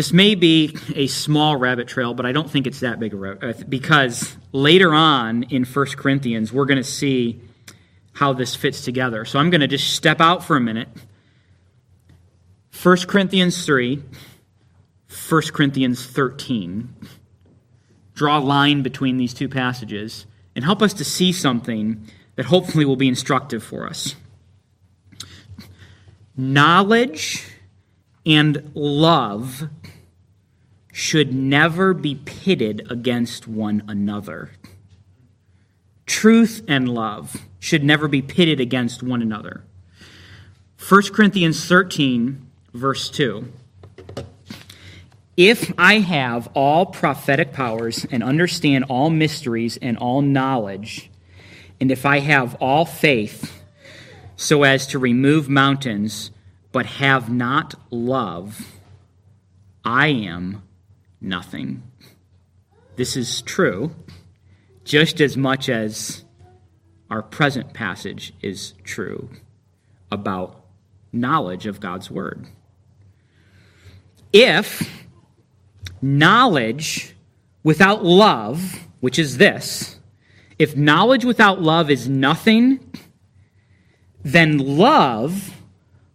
this 0.00 0.14
may 0.14 0.34
be 0.34 0.74
a 0.94 1.06
small 1.08 1.56
rabbit 1.56 1.86
trail, 1.86 2.14
but 2.14 2.24
I 2.24 2.32
don't 2.32 2.50
think 2.50 2.66
it's 2.66 2.80
that 2.80 2.98
big 2.98 3.12
a 3.12 3.18
rabbit 3.18 3.60
uh, 3.60 3.64
because 3.68 4.34
later 4.50 4.94
on 4.94 5.42
in 5.42 5.66
1 5.66 5.86
Corinthians, 5.88 6.50
we're 6.50 6.64
going 6.64 6.78
to 6.78 6.82
see 6.82 7.38
how 8.14 8.32
this 8.32 8.54
fits 8.54 8.82
together. 8.82 9.26
So 9.26 9.38
I'm 9.38 9.50
going 9.50 9.60
to 9.60 9.66
just 9.66 9.92
step 9.92 10.18
out 10.18 10.42
for 10.42 10.56
a 10.56 10.60
minute. 10.60 10.88
1 12.82 12.96
Corinthians 13.08 13.66
3, 13.66 14.02
1 15.28 15.42
Corinthians 15.52 16.06
13. 16.06 16.94
Draw 18.14 18.38
a 18.38 18.40
line 18.40 18.80
between 18.80 19.18
these 19.18 19.34
two 19.34 19.50
passages 19.50 20.24
and 20.56 20.64
help 20.64 20.80
us 20.80 20.94
to 20.94 21.04
see 21.04 21.30
something 21.30 22.08
that 22.36 22.46
hopefully 22.46 22.86
will 22.86 22.96
be 22.96 23.08
instructive 23.08 23.62
for 23.62 23.86
us. 23.86 24.14
Knowledge 26.38 27.44
and 28.24 28.70
love 28.74 29.68
should 30.92 31.34
never 31.34 31.94
be 31.94 32.14
pitted 32.14 32.86
against 32.90 33.46
one 33.46 33.82
another. 33.88 34.50
Truth 36.06 36.64
and 36.66 36.88
love 36.88 37.36
should 37.58 37.84
never 37.84 38.08
be 38.08 38.22
pitted 38.22 38.60
against 38.60 39.02
one 39.02 39.22
another. 39.22 39.64
1 40.88 41.02
Corinthians 41.12 41.64
13, 41.66 42.50
verse 42.74 43.08
2. 43.10 43.52
If 45.36 45.72
I 45.78 46.00
have 46.00 46.48
all 46.54 46.86
prophetic 46.86 47.52
powers 47.52 48.04
and 48.10 48.22
understand 48.22 48.84
all 48.88 49.08
mysteries 49.08 49.78
and 49.80 49.96
all 49.96 50.20
knowledge, 50.20 51.10
and 51.80 51.90
if 51.90 52.04
I 52.04 52.18
have 52.18 52.56
all 52.56 52.84
faith 52.84 53.62
so 54.36 54.64
as 54.64 54.86
to 54.88 54.98
remove 54.98 55.48
mountains, 55.48 56.30
but 56.72 56.86
have 56.86 57.30
not 57.30 57.74
love, 57.90 58.66
I 59.84 60.08
am 60.08 60.62
nothing. 61.20 61.82
This 62.96 63.16
is 63.16 63.42
true 63.42 63.94
just 64.84 65.20
as 65.20 65.36
much 65.36 65.68
as 65.68 66.24
our 67.10 67.22
present 67.22 67.72
passage 67.72 68.32
is 68.40 68.74
true 68.84 69.30
about 70.10 70.64
knowledge 71.12 71.66
of 71.66 71.80
God's 71.80 72.10
Word. 72.10 72.46
If 74.32 75.06
knowledge 76.00 77.14
without 77.62 78.04
love, 78.04 78.88
which 79.00 79.18
is 79.18 79.38
this, 79.38 79.98
if 80.58 80.76
knowledge 80.76 81.24
without 81.24 81.60
love 81.60 81.90
is 81.90 82.08
nothing, 82.08 82.80
then 84.22 84.58
love 84.58 85.54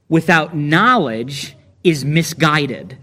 without 0.07 0.55
knowledge 0.55 1.55
is 1.83 2.05
misguided. 2.05 2.97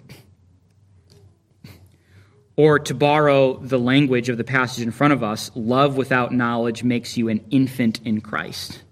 Or 2.56 2.78
to 2.78 2.94
borrow 2.94 3.56
the 3.56 3.78
language 3.78 4.28
of 4.28 4.36
the 4.36 4.44
passage 4.44 4.84
in 4.84 4.90
front 4.90 5.12
of 5.12 5.22
us, 5.22 5.50
love 5.54 5.96
without 5.96 6.32
knowledge 6.32 6.84
makes 6.84 7.16
you 7.16 7.28
an 7.28 7.44
infant 7.50 8.00
in 8.04 8.20
Christ. 8.20 8.82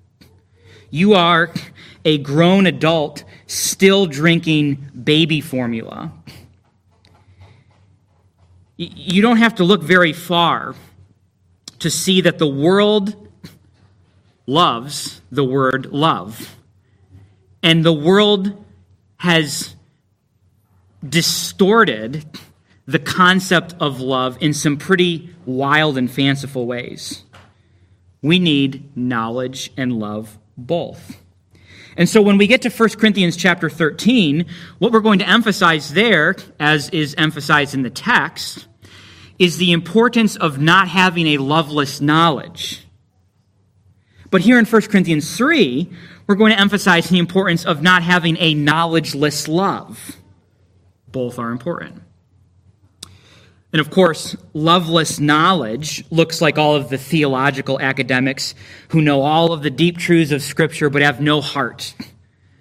You 0.91 1.15
are 1.15 1.53
a 2.05 2.19
grown 2.19 2.67
adult 2.67 3.25
still 3.47 4.07
drinking 4.07 4.75
baby 5.05 5.41
formula. 5.41 6.13
You 8.77 9.21
don't 9.21 9.37
have 9.37 9.57
to 9.57 9.65
look 9.65 9.83
very 9.83 10.15
far 10.15 10.75
to 11.81 11.91
see 11.91 12.23
that 12.23 12.39
the 12.39 12.49
world 12.49 13.29
loves 14.47 15.21
the 15.31 15.45
word 15.45 15.87
love. 15.87 16.57
And 17.63 17.85
the 17.85 17.93
world 17.93 18.65
has 19.19 19.77
distorted 21.07 22.25
the 22.91 22.99
concept 22.99 23.75
of 23.79 24.01
love 24.01 24.37
in 24.41 24.53
some 24.53 24.77
pretty 24.77 25.31
wild 25.47 25.97
and 25.97 26.11
fanciful 26.11 26.67
ways. 26.67 27.23
We 28.21 28.41
need 28.41 28.97
knowledge 28.97 29.73
and 29.77 29.93
love 29.93 30.39
both. 30.57 31.17
And 31.97 32.09
so 32.09 32.21
when 32.21 32.37
we 32.37 32.49
get 32.49 32.63
to 32.63 32.71
1 32.71 32.89
Corinthians 32.91 33.37
chapter 33.37 33.71
13, 33.71 34.45
what 34.79 34.91
we're 34.91 35.01
going 35.01 35.21
to 35.21 35.29
emphasize 35.29 35.93
there, 35.93 36.35
as 36.59 36.89
is 36.91 37.15
emphasized 37.17 37.75
in 37.75 37.83
the 37.83 37.91
text, 37.91 38.67
is 39.39 39.59
the 39.59 39.73
importance 39.73 40.37
of 40.37 40.61
not 40.61 40.89
having 40.89 41.29
a 41.29 41.39
loveless 41.39 42.01
knowledge. 42.01 42.87
But 44.31 44.41
here 44.41 44.59
in 44.59 44.65
1 44.65 44.83
Corinthians 44.83 45.37
3, 45.37 45.91
we're 46.27 46.35
going 46.35 46.53
to 46.53 46.61
emphasize 46.61 47.09
the 47.09 47.19
importance 47.19 47.65
of 47.65 47.83
not 47.83 48.03
having 48.03 48.37
a 48.39 48.55
knowledgeless 48.55 49.47
love. 49.47 50.17
Both 51.09 51.39
are 51.39 51.51
important. 51.51 52.03
And 53.73 53.81
of 53.81 53.91
course, 53.91 54.37
loveless 54.53 55.21
knowledge 55.21 56.05
looks 56.11 56.41
like 56.41 56.59
all 56.59 56.75
of 56.75 56.89
the 56.89 56.99
theological 56.99 57.81
academics 57.81 58.55
who 58.89 59.01
know 59.01 59.23
all 59.23 59.53
of 59.53 59.63
the 59.63 59.71
deep 59.71 59.97
truths 59.97 60.33
of 60.33 60.43
Scripture 60.43 60.91
but 60.91 61.03
have 61.03 61.21
no 61.21 61.41
heart, 61.41 61.95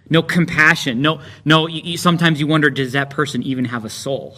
no 0.10 0.22
compassion, 0.22 1.02
no, 1.02 1.22
no. 1.46 1.68
You, 1.68 1.98
sometimes 1.98 2.40
you 2.40 2.46
wonder, 2.46 2.70
does 2.70 2.94
that 2.94 3.10
person 3.10 3.42
even 3.42 3.66
have 3.66 3.86
a 3.86 3.90
soul? 3.90 4.38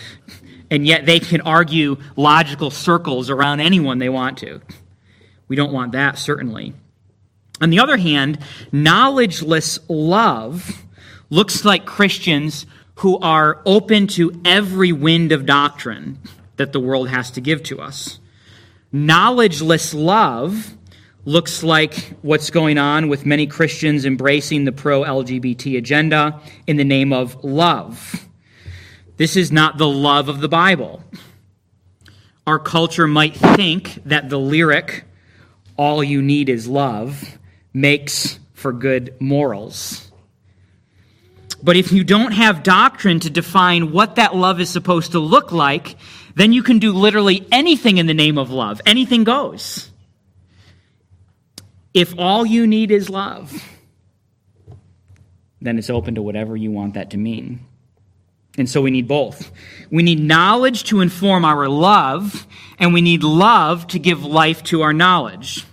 and 0.70 0.86
yet 0.86 1.06
they 1.06 1.20
can 1.20 1.40
argue 1.42 1.98
logical 2.16 2.70
circles 2.70 3.30
around 3.30 3.60
anyone 3.60 3.98
they 3.98 4.08
want 4.08 4.38
to. 4.38 4.60
We 5.46 5.54
don't 5.54 5.72
want 5.72 5.92
that, 5.92 6.18
certainly. 6.18 6.72
On 7.60 7.70
the 7.70 7.78
other 7.78 7.96
hand, 7.96 8.40
knowledgeless 8.72 9.78
love 9.88 10.84
looks 11.30 11.64
like 11.64 11.86
Christians 11.86 12.66
who 12.96 13.18
are 13.18 13.60
open 13.64 14.06
to 14.06 14.40
every 14.44 14.92
wind 14.92 15.32
of 15.32 15.46
doctrine 15.46 16.18
that 16.56 16.72
the 16.72 16.80
world 16.80 17.08
has 17.08 17.30
to 17.32 17.40
give 17.40 17.62
to 17.64 17.80
us. 17.80 18.18
Knowledgeless 18.92 19.94
love 19.94 20.74
looks 21.24 21.62
like 21.62 22.14
what's 22.22 22.50
going 22.50 22.78
on 22.78 23.08
with 23.08 23.24
many 23.24 23.46
Christians 23.46 24.04
embracing 24.04 24.64
the 24.64 24.72
pro 24.72 25.02
LGBT 25.02 25.78
agenda 25.78 26.40
in 26.66 26.76
the 26.76 26.84
name 26.84 27.12
of 27.12 27.42
love. 27.42 28.28
This 29.16 29.36
is 29.36 29.50
not 29.50 29.78
the 29.78 29.88
love 29.88 30.28
of 30.28 30.40
the 30.40 30.48
Bible. 30.48 31.02
Our 32.46 32.58
culture 32.58 33.06
might 33.06 33.36
think 33.36 34.02
that 34.04 34.28
the 34.28 34.38
lyric, 34.38 35.04
all 35.76 36.02
you 36.02 36.20
need 36.20 36.48
is 36.48 36.66
love, 36.66 37.38
makes 37.72 38.38
for 38.52 38.72
good 38.72 39.14
morals. 39.20 40.11
But 41.62 41.76
if 41.76 41.92
you 41.92 42.02
don't 42.02 42.32
have 42.32 42.62
doctrine 42.62 43.20
to 43.20 43.30
define 43.30 43.92
what 43.92 44.16
that 44.16 44.34
love 44.34 44.60
is 44.60 44.68
supposed 44.68 45.12
to 45.12 45.20
look 45.20 45.52
like, 45.52 45.96
then 46.34 46.52
you 46.52 46.62
can 46.62 46.78
do 46.78 46.92
literally 46.92 47.46
anything 47.52 47.98
in 47.98 48.06
the 48.06 48.14
name 48.14 48.36
of 48.36 48.50
love. 48.50 48.80
Anything 48.84 49.22
goes. 49.22 49.90
If 51.94 52.18
all 52.18 52.44
you 52.44 52.66
need 52.66 52.90
is 52.90 53.08
love, 53.08 53.52
then 55.60 55.78
it's 55.78 55.90
open 55.90 56.16
to 56.16 56.22
whatever 56.22 56.56
you 56.56 56.72
want 56.72 56.94
that 56.94 57.10
to 57.10 57.16
mean. 57.16 57.60
And 58.58 58.68
so 58.68 58.82
we 58.82 58.90
need 58.90 59.06
both. 59.06 59.50
We 59.90 60.02
need 60.02 60.20
knowledge 60.20 60.84
to 60.84 61.00
inform 61.00 61.44
our 61.44 61.68
love, 61.68 62.46
and 62.78 62.92
we 62.92 63.00
need 63.00 63.22
love 63.22 63.86
to 63.88 63.98
give 63.98 64.24
life 64.24 64.62
to 64.64 64.82
our 64.82 64.92
knowledge. 64.92 65.64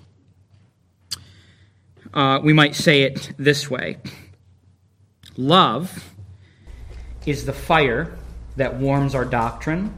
Uh, 2.13 2.39
we 2.43 2.53
might 2.53 2.75
say 2.75 3.03
it 3.03 3.33
this 3.37 3.69
way 3.69 3.97
Love 5.39 6.13
is 7.25 7.45
the 7.45 7.53
fire 7.53 8.13
that 8.57 8.75
warms 8.75 9.15
our 9.15 9.23
doctrine, 9.23 9.89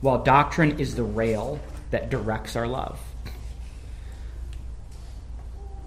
while 0.00 0.22
doctrine 0.22 0.78
is 0.78 0.94
the 0.94 1.02
rail 1.02 1.58
that 1.90 2.08
directs 2.08 2.54
our 2.54 2.68
love. 2.68 3.00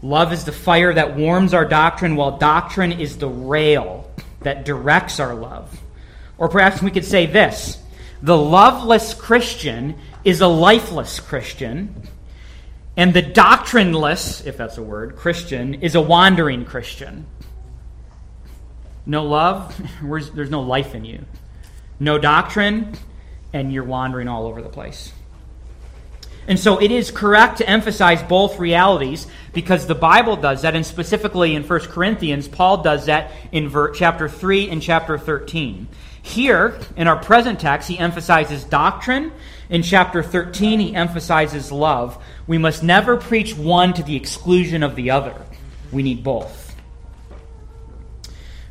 Love 0.02 0.34
is 0.34 0.44
the 0.44 0.52
fire 0.52 0.94
that 0.94 1.16
warms 1.16 1.54
our 1.54 1.64
doctrine, 1.64 2.18
while 2.18 2.38
doctrine 2.38 2.92
is 2.92 3.18
the 3.20 3.30
rail 3.30 4.12
that 4.42 4.66
directs 4.66 5.22
our 5.22 5.34
love. 5.34 5.80
Or 6.38 6.50
perhaps 6.50 6.82
we 6.82 6.92
could 6.92 7.06
say 7.06 7.26
this 7.26 7.82
the 8.22 8.38
loveless 8.38 9.14
Christian 9.14 9.98
is 10.26 10.42
a 10.42 10.48
lifeless 10.48 11.22
Christian, 11.22 11.96
and 12.98 13.14
the 13.14 13.22
doctrineless, 13.22 14.46
if 14.46 14.58
that's 14.58 14.78
a 14.78 14.84
word, 14.84 15.16
Christian 15.16 15.76
is 15.76 15.96
a 15.96 16.02
wandering 16.02 16.66
Christian. 16.66 17.28
No 19.08 19.26
love, 19.26 19.82
there's 20.02 20.52
no 20.52 20.62
life 20.62 20.94
in 20.94 21.06
you. 21.06 21.26
No 22.00 22.20
doctrine, 22.20 22.96
and 23.54 23.74
you're 23.74 23.84
wandering 23.84 24.28
all 24.28 24.46
over 24.46 24.62
the 24.62 24.70
place. 24.70 25.14
And 26.48 26.60
so 26.60 26.78
it 26.78 26.92
is 26.92 27.10
correct 27.10 27.58
to 27.58 27.70
emphasize 27.70 28.22
both 28.24 28.60
realities 28.60 29.28
because 29.54 29.88
the 29.88 29.96
Bible 29.96 30.36
does 30.36 30.62
that, 30.62 30.76
and 30.76 30.86
specifically 30.86 31.56
in 31.56 31.64
1 31.64 31.80
Corinthians, 31.88 32.48
Paul 32.48 32.84
does 32.84 33.08
that 33.08 33.32
in 33.52 33.72
chapter 33.94 34.30
3 34.30 34.70
and 34.70 34.82
chapter 34.82 35.18
13. 35.18 35.88
Here, 36.22 36.78
in 36.96 37.08
our 37.08 37.18
present 37.18 37.60
text, 37.60 37.88
he 37.90 37.98
emphasizes 37.98 38.66
doctrine. 38.66 39.32
In 39.70 39.84
chapter 39.84 40.22
13, 40.22 40.80
he 40.80 40.96
emphasizes 40.96 41.72
love. 41.72 42.22
We 42.46 42.58
must 42.58 42.84
never 42.84 43.18
preach 43.18 43.56
one 43.56 43.94
to 43.94 44.04
the 44.04 44.16
exclusion 44.16 44.84
of 44.84 44.96
the 44.96 45.12
other. 45.12 45.36
We 45.92 46.04
need 46.04 46.24
both. 46.24 46.67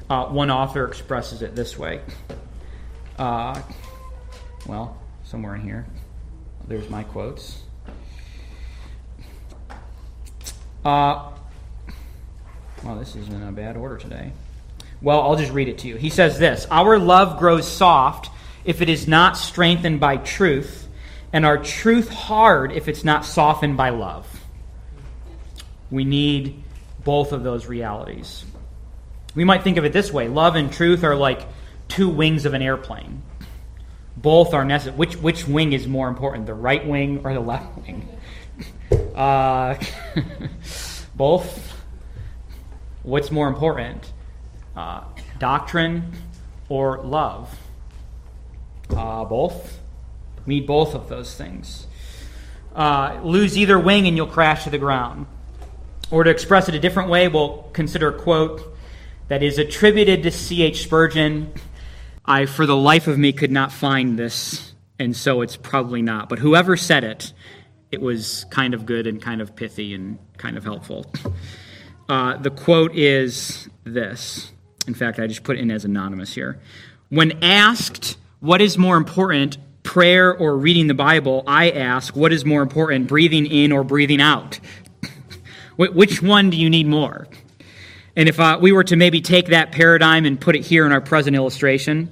Uh, 0.09 0.27
one 0.27 0.51
author 0.51 0.87
expresses 0.87 1.43
it 1.43 1.57
this 1.57 1.77
way. 1.77 2.01
Uh, 3.19 3.61
well, 4.67 4.97
somewhere 5.25 5.57
in 5.57 5.63
here, 5.63 5.87
there's 6.69 6.89
my 6.89 7.03
quotes. 7.03 7.63
Uh, 10.85 11.31
well, 12.85 12.97
this 12.97 13.17
is 13.17 13.29
in 13.29 13.43
a 13.43 13.51
bad 13.51 13.77
order 13.77 13.97
today. 13.97 14.33
Well, 15.03 15.21
I'll 15.23 15.37
just 15.37 15.53
read 15.53 15.69
it 15.69 15.79
to 15.79 15.89
you. 15.89 15.97
He 15.97 16.11
says 16.11 16.39
this 16.39 16.67
Our 16.71 16.99
love 16.99 17.39
grows 17.39 17.67
soft 17.67 18.31
if 18.65 18.81
it 18.81 18.89
is 18.89 19.09
not 19.09 19.37
strengthened 19.37 19.99
by 19.99 20.19
truth, 20.19 20.87
and 21.33 21.45
our 21.45 21.59
truth 21.59 22.09
hard 22.09 22.71
if 22.71 22.87
it's 22.87 23.03
not 23.03 23.25
softened 23.25 23.77
by 23.77 23.91
love. 23.91 24.27
We 25.91 26.05
need 26.05 26.63
both 27.05 27.33
of 27.33 27.43
those 27.43 27.67
realities. 27.67 28.45
We 29.37 29.45
might 29.45 29.63
think 29.63 29.77
of 29.77 29.85
it 29.85 29.93
this 29.93 30.13
way 30.13 30.27
love 30.27 30.57
and 30.57 30.73
truth 30.73 31.05
are 31.05 31.15
like 31.15 31.47
two 31.87 32.09
wings 32.09 32.45
of 32.45 32.55
an 32.55 32.63
airplane. 32.63 33.23
Both 34.17 34.55
are 34.55 34.65
necessary. 34.65 34.97
Which, 34.97 35.17
which 35.19 35.47
wing 35.47 35.73
is 35.75 35.87
more 35.87 36.09
important, 36.09 36.47
the 36.47 36.55
right 36.55 36.85
wing 36.85 37.21
or 37.23 37.33
the 37.33 37.41
left 37.41 37.79
wing? 37.79 38.09
Uh, 39.15 39.79
both. 41.15 41.83
What's 43.03 43.31
more 43.31 43.49
important, 43.49 44.13
uh, 44.77 45.05
doctrine 45.39 46.13
or 46.69 46.99
love? 46.99 47.59
Uh, 48.91 49.25
both. 49.25 49.81
We 50.45 50.57
need 50.57 50.67
both 50.67 50.95
of 50.95 51.09
those 51.09 51.35
things. 51.35 51.87
Uh, 52.75 53.19
lose 53.23 53.57
either 53.57 53.79
wing 53.79 54.07
and 54.07 54.19
you'll 54.19 54.27
crash 54.27 54.65
to 54.65 54.71
the 54.71 54.79
ground. 54.79 55.27
Or 56.11 56.23
to 56.23 56.31
express 56.31 56.69
it 56.69 56.75
a 56.75 56.79
different 56.79 57.09
way, 57.09 57.29
we'll 57.29 57.71
consider 57.73 58.13
quote 58.13 58.76
that 59.29 59.43
is 59.43 59.59
attributed 59.59 60.23
to 60.23 60.31
C.H. 60.31 60.83
Spurgeon. 60.83 61.53
I, 62.25 62.47
for 62.47 62.67
the 62.67 62.77
life 62.77 63.07
of 63.07 63.19
me, 63.19 63.33
could 63.33 63.51
not 63.51 63.73
find 63.73 64.19
this, 64.19 64.75
and 64.99 65.17
so 65.17 65.43
it's 65.43 65.57
probably 65.57 66.03
not. 66.03 66.29
But 66.29 66.39
whoever 66.39 66.77
said 66.77 67.05
it, 67.05 67.33
it 67.93 68.01
was 68.01 68.45
kind 68.51 68.75
of 68.75 68.85
good 68.85 69.07
and 69.07 69.23
kind 69.23 69.41
of 69.41 69.55
pithy 69.55 69.95
and 69.95 70.19
kind 70.37 70.57
of 70.57 70.65
helpful. 70.65 71.07
Uh, 72.09 72.37
the 72.37 72.51
quote 72.51 72.95
is 72.95 73.69
this. 73.85 74.53
In 74.87 74.95
fact, 74.95 75.19
I 75.19 75.27
just 75.27 75.45
put 75.45 75.57
it 75.57 75.61
in 75.61 75.71
as 75.71 75.85
anonymous 75.85 76.35
here. 76.35 76.61
When 77.09 77.43
asked 77.43 78.17
what 78.41 78.61
is 78.61 78.77
more 78.77 78.97
important, 78.97 79.59
prayer 79.83 80.37
or 80.37 80.57
reading 80.57 80.89
the 80.89 80.95
Bible, 80.95 81.45
I 81.47 81.71
ask, 81.71 82.15
what 82.17 82.33
is 82.33 82.45
more 82.45 82.63
important, 82.63 83.09
breathing 83.09 83.47
in 83.47 83.73
or 83.73 83.85
breathing 83.85 84.21
out? 84.21 84.59
Which 85.77 86.23
one 86.23 86.51
do 86.51 86.57
you 86.57 86.69
need 86.69 86.87
more? 86.87 87.29
And 88.17 88.31
if 88.31 88.41
uh, 88.41 88.59
we 88.61 88.73
were 88.73 88.85
to 88.85 88.97
maybe 88.97 89.21
take 89.21 89.49
that 89.49 89.73
paradigm 89.73 90.25
and 90.25 90.41
put 90.41 90.57
it 90.57 90.65
here 90.65 90.87
in 90.87 90.93
our 90.93 91.03
present 91.03 91.37
illustration, 91.37 92.11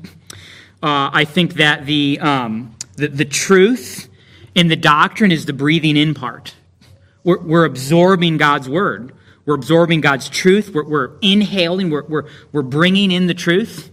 uh, 0.83 1.09
I 1.13 1.25
think 1.25 1.55
that 1.55 1.87
the, 1.87 2.21
um, 2.21 2.77
the, 2.97 3.09
the, 3.09 3.25
truth 3.25 4.09
in 4.55 4.69
the 4.69 4.77
doctrine 4.77 5.33
is 5.33 5.47
the 5.47 5.55
breathing 5.55 5.97
in 5.97 6.13
part. 6.13 6.55
We're, 7.25 7.41
we're 7.41 7.65
absorbing 7.65 8.37
God's 8.37 8.69
word. 8.69 9.15
We're 9.47 9.55
absorbing 9.55 10.03
God's 10.03 10.29
truth. 10.29 10.71
We're, 10.75 10.85
we're 10.85 11.11
inhaling. 11.23 11.89
We're, 11.89 12.05
we're, 12.05 12.29
we're 12.53 12.63
bringing 12.63 13.11
in 13.11 13.27
the 13.27 13.35
truth. 13.35 13.91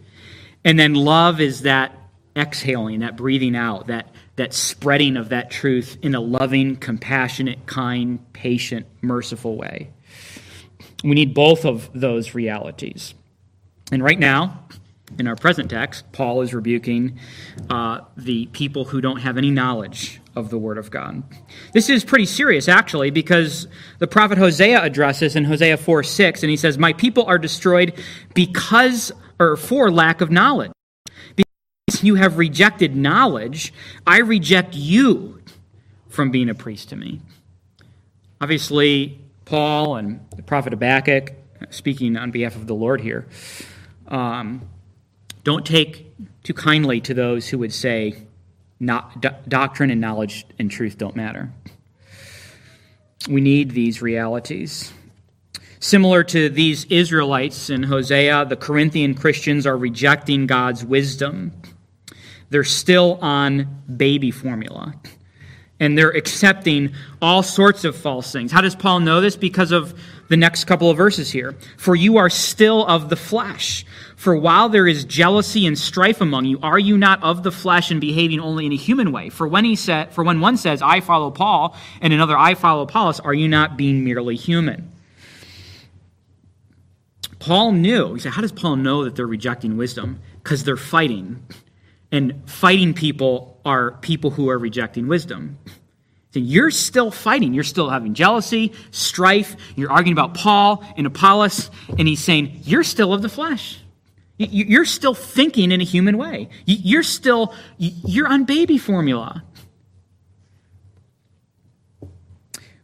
And 0.65 0.77
then 0.77 0.93
love 0.93 1.39
is 1.39 1.61
that 1.61 1.97
exhaling, 2.35 2.99
that 2.99 3.15
breathing 3.15 3.55
out, 3.55 3.87
that, 3.87 4.13
that 4.35 4.53
spreading 4.53 5.15
of 5.15 5.29
that 5.29 5.49
truth 5.49 5.97
in 6.01 6.13
a 6.13 6.19
loving, 6.19 6.75
compassionate, 6.75 7.65
kind, 7.65 8.19
patient, 8.33 8.85
merciful 9.01 9.55
way. 9.55 9.91
We 11.03 11.11
need 11.11 11.33
both 11.33 11.65
of 11.65 11.89
those 11.93 12.35
realities. 12.35 13.13
And 13.91 14.03
right 14.03 14.19
now, 14.19 14.65
in 15.19 15.27
our 15.27 15.35
present 15.35 15.69
text, 15.69 16.09
Paul 16.11 16.41
is 16.41 16.53
rebuking 16.53 17.19
uh, 17.69 18.01
the 18.15 18.45
people 18.47 18.85
who 18.85 19.01
don't 19.01 19.19
have 19.19 19.37
any 19.37 19.51
knowledge 19.51 20.21
of 20.35 20.49
the 20.49 20.57
Word 20.57 20.77
of 20.77 20.89
God. 20.89 21.23
This 21.73 21.89
is 21.89 22.05
pretty 22.05 22.25
serious, 22.25 22.69
actually, 22.69 23.11
because 23.11 23.67
the 23.99 24.07
prophet 24.07 24.37
Hosea 24.37 24.81
addresses 24.81 25.35
in 25.35 25.43
Hosea 25.43 25.77
4 25.77 26.03
6, 26.03 26.43
and 26.43 26.49
he 26.49 26.57
says, 26.57 26.77
My 26.77 26.93
people 26.93 27.25
are 27.25 27.37
destroyed 27.37 28.01
because, 28.33 29.11
or 29.39 29.57
for 29.57 29.91
lack 29.91 30.21
of 30.21 30.31
knowledge. 30.31 30.71
Because 31.35 32.03
you 32.03 32.15
have 32.15 32.37
rejected 32.37 32.95
knowledge, 32.95 33.73
I 34.07 34.19
reject 34.19 34.75
you 34.75 35.41
from 36.07 36.31
being 36.31 36.49
a 36.49 36.55
priest 36.55 36.89
to 36.89 36.95
me. 36.95 37.21
Obviously, 38.39 39.20
Paul 39.51 39.97
and 39.97 40.25
the 40.33 40.43
prophet 40.43 40.71
Habakkuk, 40.71 41.33
speaking 41.71 42.15
on 42.15 42.31
behalf 42.31 42.55
of 42.55 42.67
the 42.67 42.73
Lord 42.73 43.01
here, 43.01 43.27
um, 44.07 44.61
don't 45.43 45.65
take 45.65 46.15
too 46.41 46.53
kindly 46.53 47.01
to 47.01 47.13
those 47.13 47.49
who 47.49 47.57
would 47.57 47.73
say, 47.73 48.15
not, 48.79 49.19
do, 49.19 49.29
doctrine 49.49 49.91
and 49.91 49.99
knowledge 49.99 50.45
and 50.57 50.71
truth 50.71 50.97
don't 50.97 51.17
matter. 51.17 51.51
We 53.27 53.41
need 53.41 53.71
these 53.71 54.01
realities. 54.01 54.93
Similar 55.81 56.23
to 56.23 56.47
these 56.47 56.85
Israelites 56.85 57.69
in 57.69 57.83
Hosea, 57.83 58.45
the 58.45 58.55
Corinthian 58.55 59.15
Christians 59.15 59.67
are 59.67 59.77
rejecting 59.77 60.47
God's 60.47 60.85
wisdom. 60.85 61.51
They're 62.51 62.63
still 62.63 63.19
on 63.21 63.83
baby 63.97 64.31
formula. 64.31 64.95
And 65.81 65.97
they're 65.97 66.11
accepting 66.11 66.93
all 67.21 67.43
sorts 67.43 67.83
of 67.83 67.97
false 67.97 68.31
things. 68.31 68.51
How 68.51 68.61
does 68.61 68.75
Paul 68.75 69.01
know 69.01 69.19
this? 69.19 69.35
Because 69.35 69.71
of 69.71 69.99
the 70.29 70.37
next 70.37 70.63
couple 70.63 70.89
of 70.89 70.95
verses 70.95 71.29
here. 71.29 71.55
For 71.75 71.93
you 71.93 72.17
are 72.17 72.29
still 72.29 72.85
of 72.85 73.09
the 73.09 73.17
flesh. 73.17 73.85
For 74.15 74.35
while 74.35 74.69
there 74.69 74.87
is 74.87 75.03
jealousy 75.03 75.65
and 75.65 75.77
strife 75.77 76.21
among 76.21 76.45
you, 76.45 76.59
are 76.61 76.79
you 76.79 76.97
not 76.97 77.21
of 77.23 77.43
the 77.43 77.51
flesh 77.51 77.91
and 77.91 77.99
behaving 77.99 78.39
only 78.39 78.65
in 78.65 78.71
a 78.71 78.77
human 78.77 79.11
way? 79.11 79.29
For 79.29 79.47
when 79.47 79.65
he 79.65 79.75
said, 79.75 80.13
for 80.13 80.23
when 80.23 80.39
one 80.39 80.55
says, 80.55 80.81
I 80.81 81.01
follow 81.01 81.31
Paul, 81.31 81.75
and 81.99 82.13
another, 82.13 82.37
I 82.37 82.53
follow 82.53 82.83
Apollos, 82.83 83.19
are 83.19 83.33
you 83.33 83.49
not 83.49 83.75
being 83.75 84.05
merely 84.05 84.37
human? 84.37 84.91
Paul 87.39 87.71
knew. 87.71 88.13
He 88.13 88.19
said, 88.19 88.33
How 88.33 88.41
does 88.41 88.51
Paul 88.51 88.75
know 88.77 89.03
that 89.03 89.15
they're 89.15 89.27
rejecting 89.27 89.75
wisdom? 89.75 90.21
Because 90.43 90.63
they're 90.63 90.77
fighting. 90.77 91.43
And 92.11 92.47
fighting 92.47 92.93
people 92.93 93.50
are 93.65 93.91
people 94.01 94.31
who 94.31 94.49
are 94.49 94.57
rejecting 94.57 95.07
wisdom. 95.07 95.57
So 96.33 96.39
you're 96.39 96.71
still 96.71 97.11
fighting. 97.11 97.53
You're 97.53 97.63
still 97.63 97.89
having 97.89 98.13
jealousy, 98.13 98.73
strife. 98.91 99.55
You're 99.75 99.91
arguing 99.91 100.13
about 100.13 100.33
Paul 100.33 100.83
and 100.95 101.05
Apollos. 101.05 101.69
And 101.97 102.07
he's 102.07 102.23
saying, 102.23 102.61
You're 102.63 102.83
still 102.83 103.13
of 103.13 103.21
the 103.21 103.29
flesh. 103.29 103.79
You're 104.37 104.85
still 104.85 105.13
thinking 105.13 105.71
in 105.71 105.81
a 105.81 105.83
human 105.83 106.17
way. 106.17 106.49
You're 106.65 107.03
still, 107.03 107.53
you're 107.77 108.27
on 108.27 108.45
baby 108.45 108.79
formula. 108.79 109.43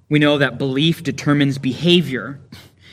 We 0.09 0.19
know 0.19 0.37
that 0.37 0.57
belief 0.57 1.01
determines 1.01 1.57
behavior. 1.57 2.39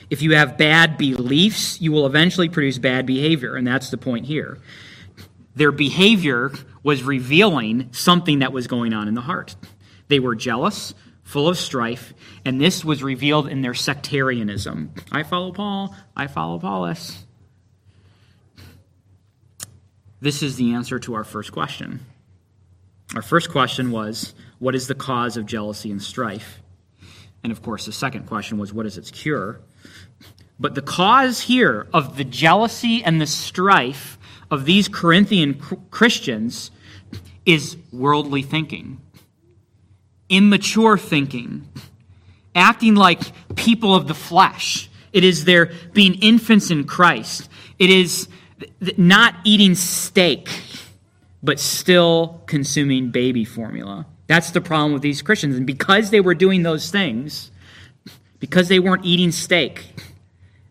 If 0.08 0.22
you 0.22 0.34
have 0.34 0.56
bad 0.56 0.96
beliefs, 0.96 1.80
you 1.80 1.92
will 1.92 2.06
eventually 2.06 2.48
produce 2.48 2.78
bad 2.78 3.04
behavior, 3.04 3.54
and 3.54 3.66
that's 3.66 3.90
the 3.90 3.98
point 3.98 4.26
here. 4.26 4.58
Their 5.54 5.70
behavior 5.70 6.52
was 6.84 7.02
revealing 7.02 7.88
something 7.90 8.38
that 8.38 8.52
was 8.52 8.68
going 8.68 8.92
on 8.92 9.08
in 9.08 9.14
the 9.14 9.22
heart. 9.22 9.56
They 10.06 10.20
were 10.20 10.36
jealous, 10.36 10.94
full 11.24 11.48
of 11.48 11.58
strife, 11.58 12.14
and 12.44 12.60
this 12.60 12.84
was 12.84 13.02
revealed 13.02 13.48
in 13.48 13.62
their 13.62 13.74
sectarianism. 13.74 14.92
I 15.10 15.24
follow 15.24 15.50
Paul, 15.50 15.96
I 16.16 16.28
follow 16.28 16.56
Apollos. 16.56 17.24
This 20.20 20.42
is 20.42 20.56
the 20.56 20.74
answer 20.74 20.98
to 21.00 21.14
our 21.14 21.24
first 21.24 21.52
question. 21.52 22.00
Our 23.14 23.22
first 23.22 23.50
question 23.50 23.90
was 23.90 24.34
what 24.58 24.74
is 24.74 24.86
the 24.86 24.94
cause 24.94 25.36
of 25.36 25.46
jealousy 25.46 25.90
and 25.90 26.02
strife? 26.02 26.60
And 27.42 27.52
of 27.52 27.62
course, 27.62 27.86
the 27.86 27.92
second 27.92 28.26
question 28.26 28.58
was 28.58 28.72
what 28.72 28.86
is 28.86 28.96
its 28.96 29.10
cure? 29.10 29.60
But 30.58 30.74
the 30.74 30.82
cause 30.82 31.40
here 31.40 31.88
of 31.92 32.16
the 32.16 32.24
jealousy 32.24 33.02
and 33.04 33.20
the 33.20 33.26
strife 33.26 34.18
of 34.50 34.64
these 34.64 34.88
Corinthian 34.88 35.54
Christians 35.90 36.70
is 37.46 37.76
worldly 37.92 38.42
thinking 38.42 39.00
immature 40.28 40.98
thinking, 40.98 41.68
acting 42.54 42.94
like 42.94 43.20
people 43.56 43.94
of 43.94 44.08
the 44.08 44.14
flesh. 44.14 44.88
It 45.12 45.24
is 45.24 45.44
their 45.44 45.70
being 45.92 46.14
infants 46.14 46.70
in 46.70 46.84
Christ. 46.84 47.48
It 47.78 47.90
is 47.90 48.28
not 48.96 49.34
eating 49.44 49.74
steak, 49.74 50.48
but 51.42 51.60
still 51.60 52.42
consuming 52.46 53.10
baby 53.10 53.44
formula. 53.44 54.06
That's 54.26 54.50
the 54.50 54.60
problem 54.60 54.92
with 54.92 55.02
these 55.02 55.22
Christians. 55.22 55.56
And 55.56 55.66
because 55.66 56.10
they 56.10 56.20
were 56.20 56.34
doing 56.34 56.62
those 56.62 56.90
things, 56.90 57.50
because 58.40 58.68
they 58.68 58.78
weren't 58.78 59.04
eating 59.04 59.30
steak, 59.30 59.84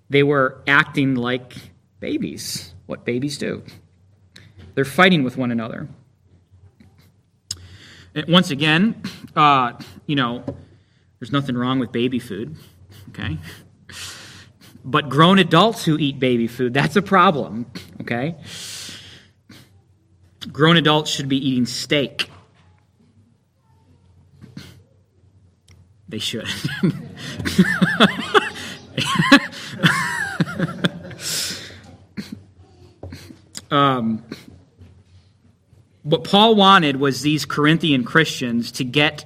they 0.09 0.23
were 0.23 0.61
acting 0.67 1.15
like 1.15 1.53
babies, 1.99 2.73
what 2.85 3.05
babies 3.05 3.37
do. 3.37 3.63
They're 4.75 4.85
fighting 4.85 5.23
with 5.23 5.37
one 5.37 5.51
another. 5.51 5.87
Once 8.27 8.51
again, 8.51 9.01
uh, 9.35 9.73
you 10.05 10.15
know, 10.15 10.43
there's 11.19 11.31
nothing 11.31 11.57
wrong 11.57 11.79
with 11.79 11.91
baby 11.91 12.19
food, 12.19 12.55
okay? 13.09 13.39
But 14.85 15.09
grown 15.09 15.39
adults 15.39 15.83
who 15.85 15.97
eat 15.97 16.19
baby 16.19 16.47
food, 16.47 16.73
that's 16.73 16.95
a 16.95 17.01
problem, 17.01 17.65
okay? 18.01 18.35
Grown 20.51 20.77
adults 20.77 21.09
should 21.09 21.29
be 21.29 21.37
eating 21.37 21.65
steak. 21.65 22.29
They 26.07 26.19
should. 26.19 26.47
um, 33.71 34.23
what 36.03 36.23
Paul 36.23 36.55
wanted 36.55 36.97
was 36.97 37.21
these 37.21 37.45
Corinthian 37.45 38.03
Christians 38.03 38.71
to 38.73 38.83
get 38.83 39.25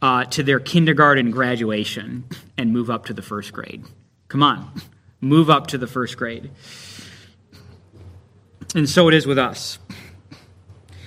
uh, 0.00 0.24
to 0.26 0.42
their 0.42 0.60
kindergarten 0.60 1.30
graduation 1.30 2.24
and 2.56 2.72
move 2.72 2.90
up 2.90 3.06
to 3.06 3.14
the 3.14 3.22
first 3.22 3.52
grade. 3.52 3.84
Come 4.28 4.42
on, 4.42 4.70
move 5.20 5.50
up 5.50 5.68
to 5.68 5.78
the 5.78 5.86
first 5.86 6.16
grade. 6.16 6.50
And 8.74 8.88
so 8.88 9.08
it 9.08 9.14
is 9.14 9.26
with 9.26 9.38
us. 9.38 9.78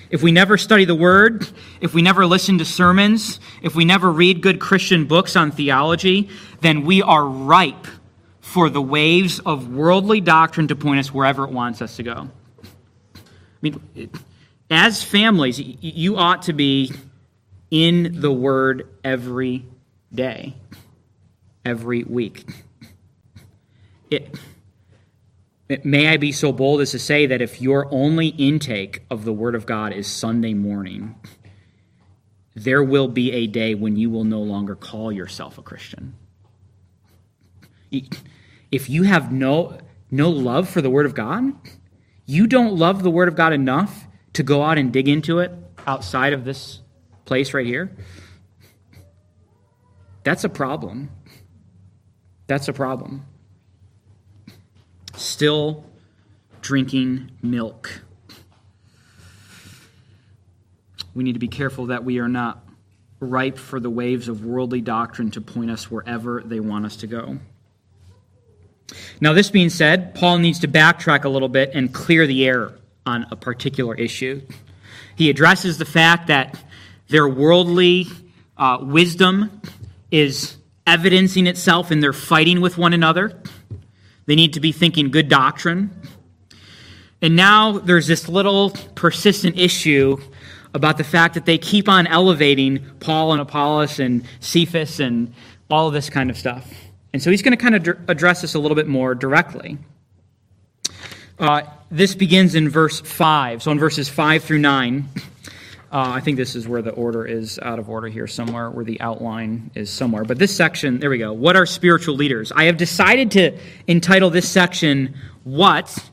If 0.10 0.22
we 0.22 0.32
never 0.32 0.58
study 0.58 0.84
the 0.84 0.96
Word, 0.96 1.48
if 1.80 1.94
we 1.94 2.02
never 2.02 2.26
listen 2.26 2.58
to 2.58 2.66
sermons, 2.66 3.40
if 3.62 3.76
we 3.76 3.86
never 3.86 4.12
read 4.12 4.42
good 4.42 4.60
Christian 4.60 5.06
books 5.06 5.36
on 5.36 5.52
theology, 5.52 6.30
then 6.60 6.84
we 6.84 7.02
are 7.02 7.26
ripe 7.26 7.88
for 8.42 8.70
the 8.70 8.82
waves 8.82 9.40
of 9.40 9.70
worldly 9.70 10.20
doctrine 10.20 10.68
to 10.68 10.76
point 10.76 11.00
us 11.00 11.14
wherever 11.14 11.46
it 11.46 11.52
wants 11.52 11.82
us 11.82 11.96
to 11.96 12.04
go. 12.04 12.30
I 13.16 13.20
mean, 13.62 13.80
as 14.72 15.04
families, 15.04 15.60
you 15.60 16.16
ought 16.16 16.44
to 16.44 16.54
be 16.54 16.94
in 17.70 18.22
the 18.22 18.32
Word 18.32 18.88
every 19.04 19.66
day, 20.14 20.56
every 21.66 22.04
week. 22.06 22.50
It, 24.10 24.40
it, 25.68 25.84
may 25.84 26.08
I 26.08 26.18
be 26.18 26.32
so 26.32 26.54
bold 26.54 26.80
as 26.80 26.92
to 26.92 27.00
say 27.00 27.26
that 27.26 27.42
if 27.42 27.62
your 27.62 27.94
only 27.94 28.30
intake 28.30 29.04
of 29.10 29.26
the 29.26 29.34
Word 29.34 29.56
of 29.56 29.66
God 29.66 29.92
is 29.92 30.08
Sunday 30.08 30.54
morning, 30.54 31.16
there 32.56 32.84
will 32.84 33.10
be 33.10 33.34
a 33.34 33.48
day 33.48 33.76
when 33.76 33.98
you 33.98 34.10
will 34.10 34.24
no 34.24 34.40
longer 34.40 34.76
call 34.76 35.12
yourself 35.12 35.58
a 35.58 35.62
Christian. 35.62 36.16
If 38.72 38.90
you 38.90 39.04
have 39.04 39.34
no, 39.34 39.80
no 40.10 40.30
love 40.30 40.70
for 40.70 40.82
the 40.82 40.90
Word 40.90 41.06
of 41.06 41.14
God, 41.14 41.54
you 42.26 42.48
don't 42.48 42.78
love 42.78 43.04
the 43.04 43.12
Word 43.12 43.28
of 43.28 43.36
God 43.36 43.52
enough 43.52 44.08
to 44.34 44.44
go 44.44 44.64
out 44.64 44.78
and 44.78 44.94
dig 44.94 45.08
into 45.08 45.40
it 45.40 45.52
outside 45.86 46.34
of 46.34 46.46
this 46.46 46.80
place 47.26 47.54
right 47.54 47.66
here, 47.66 47.96
that's 50.24 50.44
a 50.44 50.50
problem. 50.50 51.10
That's 52.48 52.68
a 52.68 52.74
problem. 52.74 53.26
Still 55.16 55.86
drinking 56.62 57.32
milk. 57.42 58.02
We 61.14 61.24
need 61.24 61.34
to 61.34 61.40
be 61.40 61.48
careful 61.48 61.88
that 61.88 62.04
we 62.04 62.20
are 62.20 62.28
not 62.28 62.64
ripe 63.20 63.58
for 63.58 63.80
the 63.80 63.90
waves 63.90 64.28
of 64.28 64.46
worldly 64.46 64.82
doctrine 64.82 65.32
to 65.32 65.42
point 65.42 65.72
us 65.72 65.92
wherever 65.92 66.42
they 66.44 66.60
want 66.60 66.86
us 66.86 66.98
to 66.98 67.08
go. 67.08 67.38
Now, 69.20 69.34
this 69.34 69.50
being 69.50 69.70
said, 69.70 70.16
Paul 70.16 70.40
needs 70.40 70.60
to 70.60 70.68
backtrack 70.68 71.24
a 71.24 71.30
little 71.30 71.50
bit 71.50 71.72
and 71.74 71.94
clear 71.94 72.28
the 72.28 72.46
air 72.46 72.74
on 73.06 73.26
a 73.32 73.36
particular 73.36 73.96
issue. 73.96 74.42
He 75.16 75.30
addresses 75.30 75.78
the 75.78 75.86
fact 75.86 76.28
that 76.28 76.62
their 77.08 77.28
worldly 77.28 78.08
uh, 78.58 78.80
wisdom 78.82 79.62
is 80.10 80.58
evidencing 80.88 81.48
itself 81.48 81.92
in 81.92 82.00
their 82.00 82.14
fighting 82.14 82.62
with 82.62 82.78
one 82.78 82.94
another. 82.94 83.42
They 84.26 84.36
need 84.36 84.54
to 84.54 84.60
be 84.60 84.72
thinking 84.72 85.12
good 85.12 85.30
doctrine. 85.30 85.92
And 87.22 87.36
now 87.36 87.74
there's 87.80 88.08
this 88.08 88.28
little 88.28 88.72
persistent 88.96 89.58
issue 89.58 90.18
about 90.74 90.98
the 90.98 91.04
fact 91.04 91.34
that 91.36 91.46
they 91.46 91.58
keep 91.58 91.90
on 91.90 92.08
elevating 92.08 92.86
Paul 93.00 93.34
and 93.34 93.42
Apollos 93.42 94.00
and 94.00 94.24
Cephas 94.40 95.00
and 95.00 95.34
all 95.70 95.88
of 95.88 95.94
this 95.94 96.10
kind 96.10 96.30
of 96.30 96.38
stuff. 96.38 96.72
And 97.14 97.22
so 97.22 97.30
he's 97.30 97.42
going 97.42 97.58
to 97.58 97.62
kind 97.62 97.76
of 97.76 98.10
address 98.10 98.42
this 98.42 98.54
a 98.54 98.60
little 98.60 98.76
bit 98.76 98.88
more 98.88 99.14
directly. 99.14 99.78
Uh, 101.42 101.64
this 101.90 102.14
begins 102.14 102.54
in 102.54 102.70
verse 102.70 103.02
5. 103.02 103.64
So 103.64 103.72
in 103.72 103.80
verses 103.80 104.08
5 104.08 104.44
through 104.44 104.60
9, 104.60 105.10
uh, 105.16 105.20
I 105.92 106.20
think 106.20 106.38
this 106.38 106.56
is 106.56 106.68
where 106.68 106.84
the 106.84 106.92
order 106.92 107.26
is 107.26 107.58
out 107.58 107.80
of 107.80 107.90
order 107.90 108.08
here 108.08 108.28
somewhere, 108.28 108.70
where 108.70 108.86
the 108.86 109.02
outline 109.02 109.72
is 109.74 109.90
somewhere. 109.90 110.24
But 110.24 110.38
this 110.38 110.56
section, 110.56 111.00
there 111.00 111.10
we 111.10 111.18
go. 111.18 111.34
What 111.34 111.56
are 111.56 111.66
spiritual 111.66 112.14
leaders? 112.14 112.52
I 112.52 112.66
have 112.66 112.78
decided 112.78 113.32
to 113.32 113.58
entitle 113.88 114.30
this 114.30 114.48
section, 114.48 115.16
What? 115.44 116.12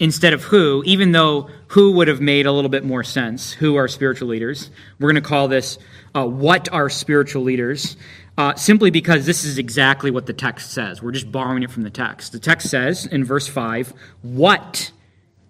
instead 0.00 0.32
of 0.32 0.42
who, 0.42 0.82
even 0.84 1.12
though 1.12 1.48
who 1.68 1.92
would 1.92 2.08
have 2.08 2.20
made 2.20 2.44
a 2.44 2.52
little 2.52 2.68
bit 2.68 2.84
more 2.84 3.04
sense. 3.04 3.52
Who 3.52 3.76
are 3.76 3.86
spiritual 3.86 4.26
leaders? 4.26 4.70
We're 4.98 5.12
going 5.12 5.22
to 5.22 5.28
call 5.28 5.46
this 5.46 5.78
uh, 6.12 6.26
what 6.26 6.72
are 6.72 6.90
spiritual 6.90 7.42
leaders, 7.42 7.96
uh, 8.38 8.54
simply 8.54 8.90
because 8.90 9.24
this 9.26 9.44
is 9.44 9.58
exactly 9.58 10.10
what 10.10 10.26
the 10.26 10.32
text 10.32 10.70
says. 10.72 11.02
We're 11.02 11.12
just 11.12 11.32
borrowing 11.32 11.62
it 11.62 11.70
from 11.70 11.84
the 11.84 11.90
text. 11.90 12.32
The 12.32 12.38
text 12.38 12.68
says 12.68 13.06
in 13.06 13.24
verse 13.24 13.48
5, 13.48 13.94
What 14.22 14.92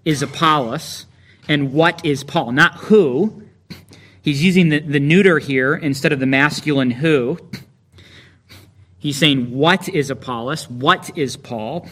is 0.04 0.22
Apollos 0.22 1.06
and 1.48 1.72
what 1.72 2.04
is 2.04 2.22
Paul? 2.22 2.52
Not 2.52 2.74
who. 2.74 3.42
He's 4.22 4.42
using 4.42 4.68
the, 4.68 4.80
the 4.80 5.00
neuter 5.00 5.38
here 5.38 5.74
instead 5.74 6.12
of 6.12 6.20
the 6.20 6.26
masculine 6.26 6.90
who. 6.90 7.38
He's 8.98 9.16
saying, 9.16 9.52
What 9.52 9.88
is 9.88 10.10
Apollos? 10.10 10.70
What 10.70 11.16
is 11.18 11.36
Paul? 11.36 11.88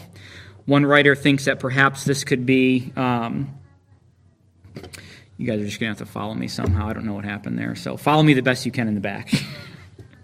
One 0.65 0.85
writer 0.85 1.15
thinks 1.15 1.45
that 1.45 1.59
perhaps 1.59 2.05
this 2.05 2.23
could 2.23 2.45
be. 2.45 2.91
Um, 2.95 3.59
you 5.37 5.45
guys 5.45 5.59
are 5.59 5.65
just 5.65 5.79
going 5.79 5.93
to 5.93 5.99
have 5.99 6.07
to 6.07 6.11
follow 6.11 6.33
me 6.33 6.47
somehow. 6.47 6.87
I 6.87 6.93
don't 6.93 7.05
know 7.05 7.13
what 7.13 7.25
happened 7.25 7.59
there. 7.59 7.75
So 7.75 7.97
follow 7.97 8.23
me 8.23 8.33
the 8.33 8.41
best 8.41 8.65
you 8.65 8.71
can 8.71 8.87
in 8.87 8.95
the 8.95 9.01
back. 9.01 9.31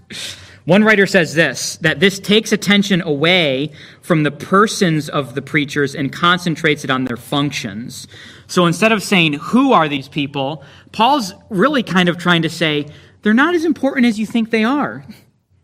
One 0.66 0.84
writer 0.84 1.08
says 1.08 1.34
this 1.34 1.78
that 1.78 2.00
this 2.00 2.20
takes 2.20 2.52
attention 2.52 3.02
away 3.02 3.72
from 4.02 4.24
the 4.24 4.32
persons 4.32 5.10
of 5.10 5.34
the 5.34 5.42
preachers 5.42 5.96
and 5.96 6.14
concentrates 6.14 6.84
it 6.84 6.90
on 6.90 7.06
their 7.06 7.18
functions. 7.18 8.08
So 8.48 8.66
instead 8.66 8.92
of 8.92 9.02
saying, 9.02 9.34
Who 9.34 9.74
are 9.74 9.90
these 9.90 10.08
people? 10.08 10.64
Paul's 10.92 11.34
really 11.50 11.84
kind 11.84 12.10
of 12.10 12.18
trying 12.18 12.44
to 12.44 12.50
say, 12.50 12.88
They're 13.22 13.34
not 13.34 13.56
as 13.56 13.66
important 13.66 14.06
as 14.06 14.20
you 14.20 14.26
think 14.26 14.52
they 14.52 14.64
are. 14.64 15.06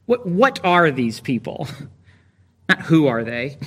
What, 0.06 0.26
what 0.26 0.64
are 0.64 0.90
these 0.90 1.20
people? 1.20 1.68
Not 2.70 2.82
who 2.82 3.08
are 3.08 3.24
they? 3.24 3.58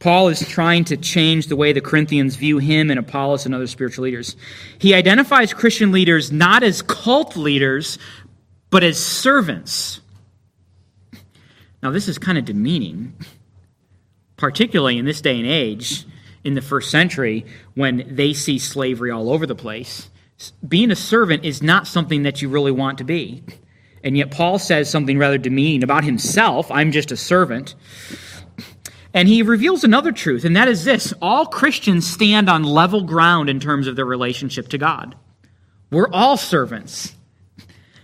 Paul 0.00 0.28
is 0.28 0.40
trying 0.48 0.84
to 0.86 0.96
change 0.96 1.48
the 1.48 1.56
way 1.56 1.74
the 1.74 1.82
Corinthians 1.82 2.34
view 2.34 2.56
him 2.56 2.90
and 2.90 2.98
Apollos 2.98 3.44
and 3.44 3.54
other 3.54 3.66
spiritual 3.66 4.04
leaders. 4.04 4.34
He 4.78 4.94
identifies 4.94 5.52
Christian 5.52 5.92
leaders 5.92 6.32
not 6.32 6.62
as 6.62 6.80
cult 6.80 7.36
leaders, 7.36 7.98
but 8.70 8.84
as 8.84 9.04
servants. 9.04 10.00
Now, 11.82 11.90
this 11.90 12.08
is 12.08 12.18
kind 12.18 12.38
of 12.38 12.44
demeaning, 12.44 13.14
particularly 14.36 14.98
in 14.98 15.04
this 15.04 15.20
day 15.20 15.38
and 15.38 15.46
age, 15.46 16.06
in 16.44 16.54
the 16.54 16.62
first 16.62 16.90
century, 16.90 17.46
when 17.74 18.14
they 18.14 18.32
see 18.32 18.58
slavery 18.58 19.10
all 19.10 19.30
over 19.30 19.46
the 19.46 19.54
place. 19.54 20.08
Being 20.66 20.90
a 20.90 20.96
servant 20.96 21.44
is 21.44 21.62
not 21.62 21.86
something 21.86 22.22
that 22.22 22.40
you 22.40 22.48
really 22.48 22.72
want 22.72 22.98
to 22.98 23.04
be. 23.04 23.42
And 24.02 24.16
yet, 24.16 24.30
Paul 24.30 24.58
says 24.58 24.88
something 24.88 25.18
rather 25.18 25.36
demeaning 25.36 25.82
about 25.82 26.04
himself 26.04 26.70
I'm 26.70 26.92
just 26.92 27.12
a 27.12 27.16
servant. 27.16 27.74
And 29.12 29.28
he 29.28 29.42
reveals 29.42 29.82
another 29.82 30.12
truth, 30.12 30.44
and 30.44 30.56
that 30.56 30.68
is 30.68 30.84
this 30.84 31.12
all 31.20 31.46
Christians 31.46 32.10
stand 32.10 32.48
on 32.48 32.62
level 32.62 33.02
ground 33.02 33.50
in 33.50 33.58
terms 33.58 33.86
of 33.86 33.96
their 33.96 34.04
relationship 34.04 34.68
to 34.68 34.78
God. 34.78 35.16
We're 35.90 36.08
all 36.12 36.36
servants. 36.36 37.14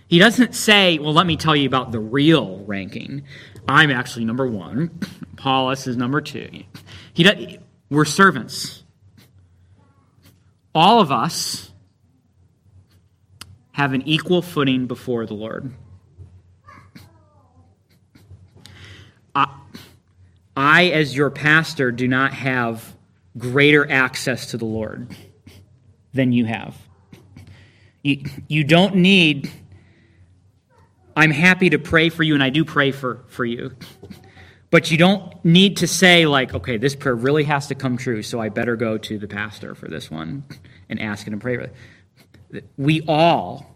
He 0.07 0.19
doesn't 0.19 0.55
say, 0.55 0.99
well, 0.99 1.13
let 1.13 1.27
me 1.27 1.35
tell 1.35 1.55
you 1.55 1.67
about 1.67 1.91
the 1.91 1.99
real 1.99 2.63
ranking. 2.65 3.23
I'm 3.67 3.91
actually 3.91 4.25
number 4.25 4.47
one. 4.47 4.99
Apollos 5.33 5.85
is 5.87 5.97
number 5.97 6.21
two. 6.21 6.63
He 7.13 7.23
does, 7.23 7.57
we're 7.89 8.05
servants. 8.05 8.83
All 10.73 11.01
of 11.01 11.11
us 11.11 11.71
have 13.73 13.93
an 13.93 14.01
equal 14.07 14.41
footing 14.41 14.87
before 14.87 15.25
the 15.25 15.33
Lord. 15.33 15.73
I, 19.35 19.59
I, 20.55 20.85
as 20.85 21.15
your 21.15 21.29
pastor, 21.29 21.91
do 21.91 22.07
not 22.07 22.33
have 22.33 22.95
greater 23.37 23.89
access 23.91 24.51
to 24.51 24.57
the 24.57 24.65
Lord 24.65 25.15
than 26.13 26.31
you 26.31 26.45
have. 26.45 26.75
You, 28.03 28.23
you 28.47 28.63
don't 28.63 28.95
need, 28.95 29.51
I'm 31.17 31.31
happy 31.31 31.71
to 31.71 31.79
pray 31.79 32.09
for 32.09 32.21
you, 32.21 32.35
and 32.35 32.43
I 32.43 32.51
do 32.51 32.63
pray 32.63 32.91
for, 32.91 33.25
for 33.27 33.43
you. 33.43 33.75
But 34.69 34.91
you 34.91 34.99
don't 34.99 35.43
need 35.43 35.77
to 35.77 35.87
say, 35.87 36.27
like, 36.27 36.53
okay, 36.53 36.77
this 36.77 36.95
prayer 36.95 37.15
really 37.15 37.43
has 37.45 37.65
to 37.67 37.75
come 37.75 37.97
true, 37.97 38.21
so 38.21 38.39
I 38.39 38.49
better 38.49 38.75
go 38.75 38.99
to 38.99 39.17
the 39.17 39.27
pastor 39.27 39.73
for 39.73 39.87
this 39.87 40.11
one 40.11 40.43
and 40.87 41.01
ask 41.01 41.25
him 41.25 41.33
to 41.33 41.39
pray. 41.39 41.69
We 42.77 43.01
all 43.07 43.75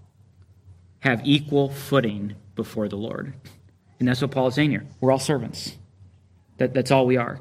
have 0.99 1.21
equal 1.23 1.69
footing 1.69 2.35
before 2.53 2.87
the 2.87 2.95
Lord. 2.95 3.33
And 3.97 4.07
that's 4.07 4.21
what 4.21 4.29
Paul 4.29 4.45
is 4.47 4.53
saying 4.53 4.69
here. 4.69 4.85
We're 4.99 5.11
all 5.11 5.17
servants. 5.17 5.75
That, 6.57 6.75
that's 6.75 6.91
all 6.91 7.07
we 7.07 7.17
are. 7.17 7.39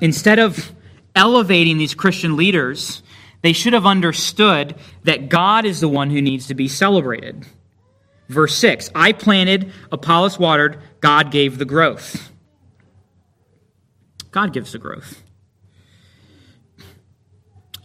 Instead 0.00 0.40
of 0.40 0.72
elevating 1.14 1.78
these 1.78 1.94
Christian 1.94 2.36
leaders, 2.36 3.04
they 3.42 3.52
should 3.52 3.74
have 3.74 3.86
understood 3.86 4.74
that 5.04 5.28
God 5.28 5.64
is 5.64 5.80
the 5.80 5.88
one 5.88 6.10
who 6.10 6.20
needs 6.20 6.48
to 6.48 6.54
be 6.54 6.66
celebrated. 6.66 7.46
Verse 8.30 8.54
6 8.58 8.90
I 8.94 9.12
planted, 9.12 9.72
Apollos 9.90 10.38
watered, 10.38 10.80
God 11.00 11.32
gave 11.32 11.58
the 11.58 11.64
growth. 11.64 12.30
God 14.30 14.52
gives 14.52 14.70
the 14.70 14.78
growth. 14.78 15.20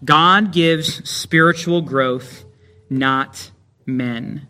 God 0.03 0.53
gives 0.53 1.10
spiritual 1.10 1.81
growth, 1.81 2.45
not 2.91 3.49
men. 3.88 4.47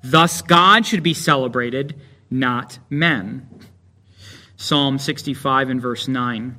Thus, 0.00 0.42
God 0.42 0.86
should 0.86 1.02
be 1.02 1.14
celebrated, 1.14 2.00
not 2.30 2.78
men. 2.88 3.48
Psalm 4.54 5.00
65 5.00 5.70
and 5.70 5.82
verse 5.82 6.06
9. 6.06 6.54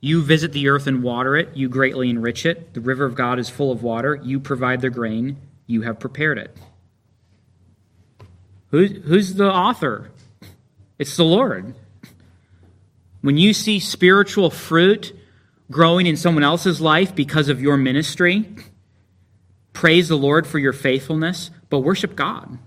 You 0.00 0.22
visit 0.22 0.52
the 0.52 0.68
earth 0.68 0.86
and 0.86 1.02
water 1.02 1.36
it, 1.36 1.56
you 1.56 1.70
greatly 1.70 2.10
enrich 2.10 2.44
it. 2.44 2.74
The 2.74 2.82
river 2.82 3.06
of 3.06 3.14
God 3.14 3.38
is 3.38 3.48
full 3.48 3.72
of 3.72 3.82
water. 3.82 4.20
You 4.22 4.38
provide 4.38 4.82
the 4.82 4.90
grain, 4.90 5.38
you 5.66 5.82
have 5.82 5.98
prepared 5.98 6.36
it. 6.36 6.54
Who's 8.70 9.34
the 9.34 9.50
author? 9.50 10.10
It's 10.98 11.16
the 11.16 11.24
Lord. 11.24 11.74
When 13.20 13.36
you 13.36 13.52
see 13.52 13.80
spiritual 13.80 14.50
fruit 14.50 15.14
growing 15.70 16.06
in 16.06 16.16
someone 16.16 16.44
else's 16.44 16.80
life 16.80 17.14
because 17.14 17.48
of 17.48 17.60
your 17.60 17.76
ministry, 17.76 18.48
praise 19.72 20.08
the 20.08 20.16
Lord 20.16 20.46
for 20.46 20.58
your 20.58 20.72
faithfulness, 20.72 21.50
but 21.68 21.80
worship 21.80 22.16
God. 22.16 22.58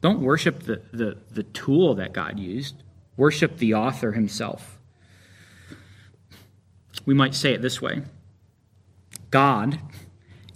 Don't 0.00 0.20
worship 0.20 0.62
the, 0.64 0.82
the, 0.92 1.16
the 1.30 1.42
tool 1.42 1.94
that 1.94 2.12
God 2.12 2.38
used, 2.38 2.82
worship 3.16 3.58
the 3.58 3.74
author 3.74 4.12
himself. 4.12 4.78
We 7.06 7.14
might 7.14 7.34
say 7.34 7.54
it 7.54 7.62
this 7.62 7.80
way 7.80 8.02
God 9.30 9.78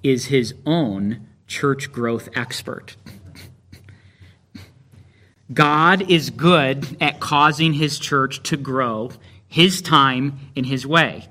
is 0.03 0.27
his 0.27 0.55
own 0.67 1.27
church 1.47 1.93
growth 1.93 2.29
expert. 2.35 2.97
God 5.53 6.11
is 6.11 6.31
good 6.31 6.97
at 7.01 7.21
causing 7.21 7.75
his 7.75 7.99
church 7.99 8.43
to 8.45 8.57
grow 8.57 9.11
his 9.47 9.83
time 9.83 10.39
in 10.55 10.65
his 10.65 10.87
way. 10.87 11.29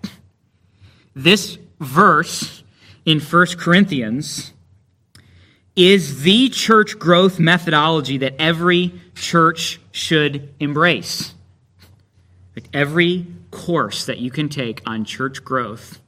This 1.15 1.57
verse 1.79 2.63
in 3.05 3.19
1 3.19 3.47
Corinthians 3.57 4.53
is 5.75 6.21
the 6.21 6.49
church 6.49 6.99
growth 6.99 7.39
methodology 7.39 8.19
that 8.19 8.35
every 8.39 8.93
church 9.15 9.79
should 9.91 10.53
embrace. 10.59 11.33
Every 12.71 13.27
course 13.51 14.05
that 14.05 14.19
you 14.19 14.31
can 14.31 14.49
take 14.49 14.81
on 14.85 15.05
church 15.05 15.43
growth 15.43 15.99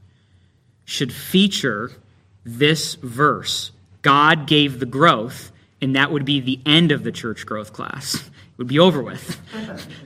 should 0.84 1.12
feature 1.12 1.92
this 2.44 2.96
verse 2.96 3.72
God 4.06 4.46
gave 4.46 4.80
the 4.80 4.86
growth, 4.86 5.52
and 5.82 5.96
that 5.96 6.12
would 6.12 6.26
be 6.26 6.40
the 6.40 6.60
end 6.64 6.92
of 6.92 7.04
the 7.04 7.12
church 7.12 7.44
growth 7.44 7.74
class. 7.74 8.14
It 8.14 8.60
would 8.60 8.68
be 8.68 8.78
over 8.78 9.02
with. 9.02 9.42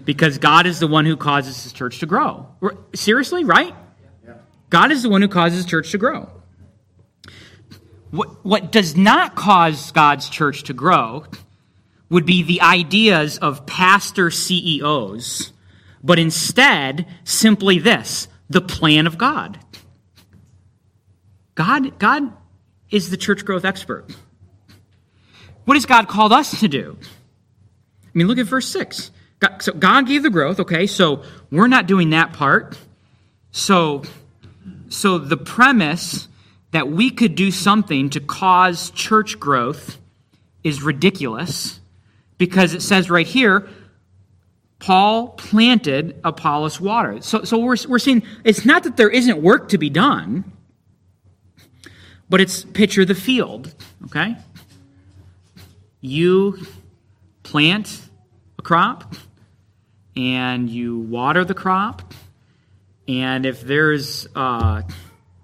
Because 0.05 0.37
God 0.37 0.65
is 0.65 0.79
the 0.79 0.87
one 0.87 1.05
who 1.05 1.17
causes 1.17 1.61
his 1.63 1.73
church 1.73 1.99
to 1.99 2.05
grow. 2.05 2.47
Seriously, 2.95 3.43
right? 3.43 3.75
God 4.69 4.93
is 4.93 5.03
the 5.03 5.09
one 5.09 5.21
who 5.21 5.27
causes 5.27 5.65
church 5.65 5.91
to 5.91 5.97
grow. 5.97 6.29
What, 8.11 8.45
what 8.45 8.71
does 8.71 8.95
not 8.95 9.35
cause 9.35 9.91
God's 9.91 10.29
church 10.29 10.63
to 10.63 10.73
grow 10.73 11.25
would 12.09 12.25
be 12.25 12.41
the 12.41 12.61
ideas 12.61 13.37
of 13.37 13.65
pastor 13.65 14.31
CEOs, 14.31 15.51
but 16.01 16.17
instead, 16.17 17.05
simply 17.25 17.79
this 17.79 18.29
the 18.49 18.61
plan 18.61 19.07
of 19.07 19.17
God. 19.17 19.59
God, 21.55 21.99
God 21.99 22.31
is 22.91 23.09
the 23.09 23.17
church 23.17 23.45
growth 23.45 23.65
expert. 23.65 24.05
What 25.65 25.75
has 25.75 25.85
God 25.85 26.07
called 26.07 26.33
us 26.33 26.59
to 26.59 26.67
do? 26.67 26.97
I 27.01 28.09
mean, 28.13 28.27
look 28.27 28.37
at 28.37 28.47
verse 28.47 28.67
6. 28.69 29.11
God, 29.39 29.61
so 29.61 29.71
God 29.71 30.07
gave 30.07 30.23
the 30.23 30.29
growth, 30.29 30.59
okay, 30.59 30.87
so 30.87 31.23
we're 31.51 31.67
not 31.67 31.87
doing 31.87 32.09
that 32.09 32.33
part. 32.33 32.77
So, 33.51 34.03
so 34.89 35.17
the 35.17 35.37
premise 35.37 36.27
that 36.71 36.89
we 36.89 37.09
could 37.09 37.35
do 37.35 37.51
something 37.51 38.09
to 38.11 38.19
cause 38.19 38.91
church 38.91 39.39
growth 39.39 39.97
is 40.63 40.81
ridiculous 40.83 41.79
because 42.37 42.73
it 42.73 42.81
says 42.81 43.09
right 43.09 43.27
here 43.27 43.67
Paul 44.79 45.29
planted, 45.29 46.19
Apollos 46.23 46.79
water. 46.79 47.21
So, 47.21 47.43
so 47.43 47.57
we're, 47.57 47.75
we're 47.87 47.99
seeing 47.99 48.23
it's 48.43 48.65
not 48.65 48.83
that 48.83 48.95
there 48.95 49.09
isn't 49.09 49.41
work 49.41 49.69
to 49.69 49.77
be 49.77 49.89
done, 49.89 50.51
but 52.29 52.41
it's 52.41 52.63
picture 52.63 53.05
the 53.05 53.15
field, 53.15 53.73
okay? 54.05 54.35
You 56.01 56.65
plant 57.43 58.01
a 58.57 58.61
crop 58.61 59.15
and 60.15 60.69
you 60.69 60.99
water 60.99 61.43
the 61.43 61.53
crop, 61.53 62.13
and 63.07 63.45
if 63.45 63.61
there's 63.61 64.27
a 64.35 64.83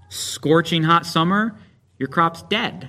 scorching 0.09 0.83
hot 0.83 1.05
summer, 1.05 1.57
your 1.97 2.09
crop's 2.09 2.41
dead. 2.43 2.87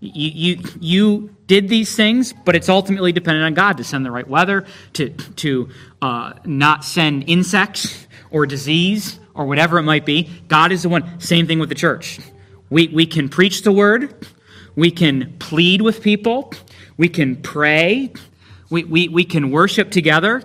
You, 0.00 0.30
you, 0.56 0.64
you 0.80 1.36
did 1.46 1.68
these 1.68 1.96
things, 1.96 2.32
but 2.32 2.54
it's 2.54 2.68
ultimately 2.68 3.10
dependent 3.10 3.44
on 3.44 3.54
God 3.54 3.78
to 3.78 3.84
send 3.84 4.06
the 4.06 4.12
right 4.12 4.28
weather, 4.28 4.64
to, 4.94 5.10
to 5.10 5.70
uh, 6.00 6.34
not 6.44 6.84
send 6.84 7.28
insects 7.28 8.06
or 8.30 8.46
disease 8.46 9.18
or 9.34 9.46
whatever 9.46 9.78
it 9.78 9.82
might 9.82 10.06
be. 10.06 10.30
God 10.46 10.70
is 10.70 10.82
the 10.82 10.88
one. 10.88 11.20
Same 11.20 11.46
thing 11.46 11.58
with 11.58 11.68
the 11.68 11.74
church. 11.74 12.20
We, 12.70 12.88
we 12.88 13.06
can 13.06 13.28
preach 13.28 13.62
the 13.62 13.72
word, 13.72 14.26
we 14.76 14.90
can 14.90 15.36
plead 15.38 15.82
with 15.82 16.02
people, 16.02 16.52
we 16.96 17.08
can 17.08 17.36
pray, 17.36 18.12
we, 18.70 18.84
we, 18.84 19.08
we 19.08 19.24
can 19.24 19.50
worship 19.50 19.90
together. 19.90 20.42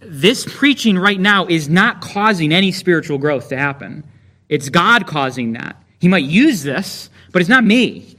This 0.00 0.46
preaching 0.48 0.98
right 0.98 1.20
now 1.20 1.46
is 1.46 1.68
not 1.68 2.00
causing 2.00 2.52
any 2.52 2.72
spiritual 2.72 3.18
growth 3.18 3.48
to 3.48 3.56
happen. 3.56 4.04
It's 4.48 4.68
God 4.68 5.06
causing 5.06 5.52
that. 5.52 5.82
He 6.00 6.08
might 6.08 6.24
use 6.24 6.62
this, 6.62 7.08
but 7.30 7.40
it's 7.40 7.48
not 7.48 7.64
me. 7.64 8.16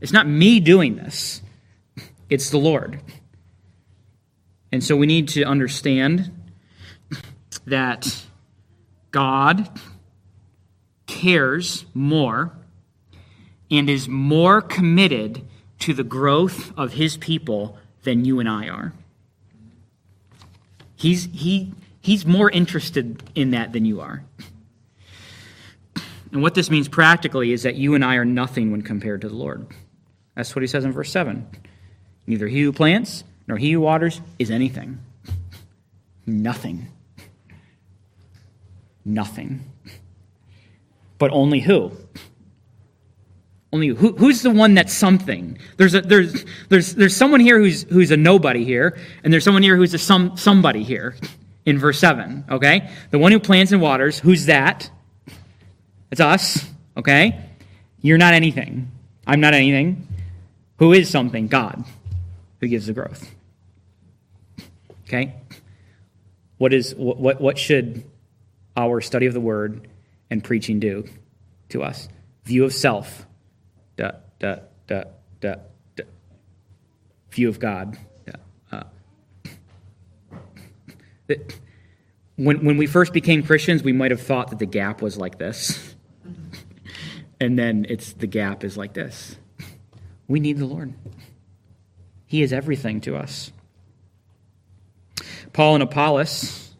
It's 0.00 0.12
not 0.12 0.26
me 0.26 0.58
doing 0.58 0.96
this, 0.96 1.42
it's 2.28 2.50
the 2.50 2.58
Lord. 2.58 3.00
And 4.72 4.82
so 4.82 4.96
we 4.96 5.06
need 5.06 5.28
to 5.28 5.44
understand 5.44 6.32
that 7.66 8.24
God 9.10 9.68
cares 11.22 11.84
more 11.94 12.50
and 13.70 13.88
is 13.88 14.08
more 14.08 14.60
committed 14.60 15.46
to 15.78 15.94
the 15.94 16.02
growth 16.02 16.76
of 16.76 16.94
his 16.94 17.16
people 17.16 17.78
than 18.02 18.24
you 18.24 18.40
and 18.40 18.48
I 18.48 18.68
are. 18.68 18.92
He's, 20.96 21.28
he, 21.32 21.72
he's 22.00 22.26
more 22.26 22.50
interested 22.50 23.22
in 23.36 23.52
that 23.52 23.72
than 23.72 23.84
you 23.84 24.00
are. 24.00 24.24
And 26.32 26.42
what 26.42 26.54
this 26.54 26.70
means 26.70 26.88
practically 26.88 27.52
is 27.52 27.62
that 27.62 27.76
you 27.76 27.94
and 27.94 28.04
I 28.04 28.16
are 28.16 28.24
nothing 28.24 28.72
when 28.72 28.82
compared 28.82 29.20
to 29.20 29.28
the 29.28 29.36
Lord. 29.36 29.66
That's 30.34 30.56
what 30.56 30.62
he 30.62 30.66
says 30.66 30.84
in 30.84 30.90
verse 30.90 31.12
7. 31.12 31.46
Neither 32.26 32.48
he 32.48 32.62
who 32.62 32.72
plants 32.72 33.22
nor 33.46 33.58
he 33.58 33.72
who 33.72 33.80
waters 33.80 34.20
is 34.40 34.50
anything. 34.50 34.98
Nothing. 36.26 36.88
Nothing. 39.04 39.64
But 41.22 41.30
only 41.30 41.60
who? 41.60 41.92
Only 43.72 43.86
who, 43.86 44.10
who's 44.16 44.42
the 44.42 44.50
one 44.50 44.74
that's 44.74 44.92
something? 44.92 45.56
There's, 45.76 45.94
a, 45.94 46.00
there's, 46.00 46.44
there's, 46.68 46.96
there's 46.96 47.14
someone 47.14 47.38
here 47.38 47.60
who's, 47.60 47.84
who's 47.84 48.10
a 48.10 48.16
nobody 48.16 48.64
here, 48.64 48.98
and 49.22 49.32
there's 49.32 49.44
someone 49.44 49.62
here 49.62 49.76
who's 49.76 49.94
a 49.94 49.98
some, 49.98 50.36
somebody 50.36 50.82
here 50.82 51.14
in 51.64 51.78
verse 51.78 52.00
7, 52.00 52.46
okay? 52.50 52.90
The 53.12 53.20
one 53.20 53.30
who 53.30 53.38
plants 53.38 53.70
and 53.70 53.80
waters, 53.80 54.18
who's 54.18 54.46
that? 54.46 54.90
It's 56.10 56.20
us, 56.20 56.68
okay? 56.96 57.40
You're 58.00 58.18
not 58.18 58.34
anything. 58.34 58.90
I'm 59.24 59.38
not 59.38 59.54
anything. 59.54 60.08
Who 60.80 60.92
is 60.92 61.08
something? 61.08 61.46
God, 61.46 61.84
who 62.58 62.66
gives 62.66 62.86
the 62.86 62.94
growth. 62.94 63.32
Okay? 65.06 65.36
What 66.58 66.72
is 66.72 66.96
what 66.96 67.40
what 67.40 67.58
should 67.58 68.02
our 68.76 69.00
study 69.00 69.26
of 69.26 69.34
the 69.34 69.40
word 69.40 69.86
and 70.32 70.42
preaching 70.42 70.80
do 70.80 71.04
to 71.68 71.82
us? 71.82 72.08
View 72.44 72.64
of 72.64 72.72
self. 72.72 73.26
Da, 73.96 74.12
da, 74.38 74.56
da, 74.86 75.04
da, 75.40 75.54
da. 75.96 76.04
View 77.30 77.50
of 77.50 77.60
God. 77.60 77.98
Uh, 78.72 78.84
when, 82.36 82.64
when 82.64 82.78
we 82.78 82.86
first 82.86 83.12
became 83.12 83.42
Christians, 83.42 83.82
we 83.82 83.92
might 83.92 84.10
have 84.10 84.22
thought 84.22 84.48
that 84.48 84.58
the 84.58 84.66
gap 84.66 85.02
was 85.02 85.18
like 85.18 85.36
this 85.38 85.94
and 87.40 87.58
then 87.58 87.84
it's 87.88 88.14
the 88.14 88.26
gap 88.26 88.64
is 88.64 88.78
like 88.78 88.94
this. 88.94 89.36
We 90.28 90.40
need 90.40 90.56
the 90.56 90.64
Lord. 90.66 90.94
He 92.24 92.42
is 92.42 92.52
everything 92.52 93.02
to 93.02 93.16
us. 93.16 93.52
Paul 95.52 95.74
and 95.74 95.82
Apollos 95.82 96.74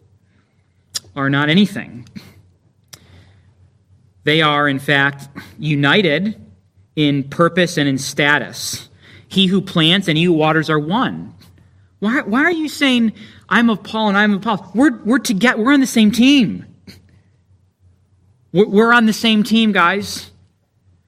are 1.14 1.28
not 1.28 1.50
anything. 1.50 2.08
They 4.24 4.42
are, 4.42 4.68
in 4.68 4.78
fact, 4.78 5.28
united 5.58 6.40
in 6.96 7.24
purpose 7.24 7.76
and 7.76 7.88
in 7.88 7.98
status. 7.98 8.88
He 9.28 9.46
who 9.46 9.60
plants 9.60 10.08
and 10.08 10.16
he 10.16 10.24
who 10.24 10.32
waters 10.32 10.70
are 10.70 10.78
one. 10.78 11.34
Why, 11.98 12.22
why 12.22 12.40
are 12.42 12.52
you 12.52 12.68
saying, 12.68 13.12
I'm 13.48 13.70
of 13.70 13.82
Paul 13.82 14.08
and 14.08 14.18
I'm 14.18 14.34
of 14.34 14.42
Paul? 14.42 14.70
We're, 14.74 15.02
we're 15.04 15.18
together, 15.18 15.62
we're 15.62 15.72
on 15.72 15.80
the 15.80 15.86
same 15.86 16.10
team. 16.10 16.66
We're, 18.52 18.68
we're 18.68 18.92
on 18.92 19.06
the 19.06 19.12
same 19.12 19.42
team, 19.42 19.72
guys. 19.72 20.30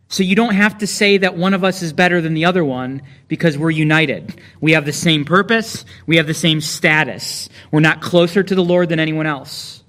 So 0.09 0.23
you 0.23 0.37
don't 0.37 0.55
have 0.55 0.79
to 0.79 0.87
say 0.87 1.19
that 1.19 1.37
one 1.37 1.55
of 1.55 1.65
us 1.65 1.83
is 1.83 1.93
better 1.93 2.21
than 2.21 2.35
the 2.35 2.45
other 2.45 2.65
one 2.65 3.03
because 3.29 3.59
we're 3.59 3.71
united. 3.71 4.41
We 4.61 4.73
have 4.73 4.85
the 4.85 4.93
same 4.93 5.25
purpose, 5.25 5.85
we 6.07 6.17
have 6.17 6.27
the 6.27 6.35
same 6.35 6.61
status. 6.61 7.49
We're 7.71 7.81
not 7.81 8.01
closer 8.01 8.43
to 8.43 8.55
the 8.55 8.65
Lord 8.65 8.89
than 8.89 9.01
anyone 9.01 9.27
else. 9.27 9.84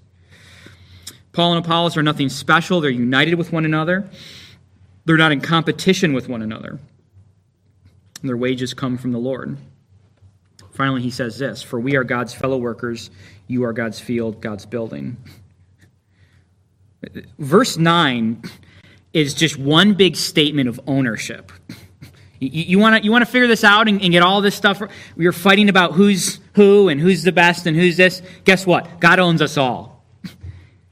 Paul 1.36 1.54
and 1.54 1.66
Apollos 1.66 1.98
are 1.98 2.04
nothing 2.04 2.30
special, 2.30 2.80
they're 2.80 2.90
united 2.90 3.36
with 3.36 3.52
one 3.52 3.66
another. 3.66 4.10
They're 5.04 5.18
not 5.18 5.34
in 5.34 5.42
competition 5.42 6.14
with 6.14 6.30
one 6.30 6.42
another. 6.42 6.80
Their 8.24 8.38
wages 8.38 8.74
come 8.74 8.98
from 8.98 9.12
the 9.12 9.20
Lord. 9.20 9.58
Finally, 10.72 11.02
he 11.02 11.12
says 11.12 11.38
this 11.38 11.62
For 11.62 11.78
we 11.78 11.98
are 11.98 12.06
God's 12.06 12.34
fellow 12.34 12.58
workers, 12.58 13.12
you 13.48 13.66
are 13.66 13.74
God's 13.74 14.00
field, 14.00 14.42
God's 14.42 14.66
building. 14.66 15.18
Verse 17.38 17.78
9 17.78 18.42
is 19.12 19.34
just 19.34 19.58
one 19.58 19.94
big 19.94 20.16
statement 20.16 20.70
of 20.70 20.80
ownership. 20.88 21.52
You, 22.40 22.80
want 22.80 22.98
to 22.98 23.04
you 23.04 23.12
wanna 23.12 23.26
figure 23.26 23.48
this 23.48 23.64
out 23.64 23.90
and, 23.90 24.02
and 24.02 24.12
get 24.12 24.24
all 24.24 24.40
this 24.40 24.56
stuff? 24.56 24.82
You're 25.18 25.34
fighting 25.34 25.68
about 25.68 25.94
who's 25.94 26.40
who 26.54 26.88
and 26.88 27.00
who's 27.00 27.24
the 27.24 27.32
best 27.34 27.68
and 27.68 27.76
who's 27.76 27.98
this. 27.98 28.22
Guess 28.46 28.66
what? 28.66 29.02
God 29.02 29.20
owns 29.20 29.42
us 29.42 29.58
all. 29.58 29.95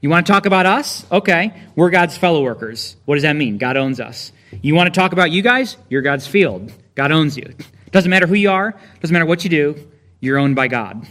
You 0.04 0.10
want 0.10 0.26
to 0.26 0.30
talk 0.30 0.44
about 0.44 0.66
us? 0.66 1.06
Okay. 1.10 1.54
We're 1.76 1.88
God's 1.88 2.18
fellow 2.18 2.42
workers. 2.42 2.96
What 3.06 3.14
does 3.14 3.22
that 3.22 3.36
mean? 3.36 3.56
God 3.56 3.78
owns 3.78 4.00
us. 4.00 4.32
You 4.60 4.74
want 4.74 4.92
to 4.92 5.00
talk 5.00 5.14
about 5.14 5.30
you 5.30 5.40
guys? 5.40 5.78
You're 5.88 6.02
God's 6.02 6.26
field. 6.26 6.70
God 6.94 7.10
owns 7.10 7.38
you. 7.38 7.54
Doesn't 7.90 8.10
matter 8.10 8.26
who 8.26 8.34
you 8.34 8.50
are, 8.50 8.78
doesn't 9.00 9.14
matter 9.14 9.24
what 9.24 9.44
you 9.44 9.48
do, 9.48 9.88
you're 10.20 10.36
owned 10.36 10.56
by 10.56 10.68
God. 10.68 11.08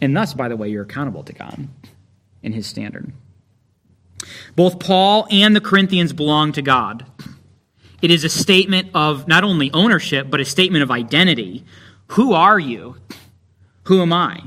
And 0.00 0.16
thus, 0.16 0.34
by 0.34 0.48
the 0.48 0.56
way, 0.56 0.68
you're 0.68 0.82
accountable 0.82 1.22
to 1.22 1.32
God 1.32 1.68
in 2.42 2.52
His 2.52 2.66
standard. 2.66 3.12
Both 4.56 4.80
Paul 4.80 5.28
and 5.30 5.54
the 5.54 5.60
Corinthians 5.60 6.12
belong 6.12 6.50
to 6.54 6.62
God. 6.62 7.06
It 8.02 8.10
is 8.10 8.24
a 8.24 8.28
statement 8.28 8.88
of 8.94 9.28
not 9.28 9.44
only 9.44 9.70
ownership, 9.72 10.28
but 10.28 10.40
a 10.40 10.44
statement 10.44 10.82
of 10.82 10.90
identity. 10.90 11.64
Who 12.08 12.32
are 12.32 12.58
you? 12.58 12.96
Who 13.84 14.02
am 14.02 14.12
I? 14.12 14.42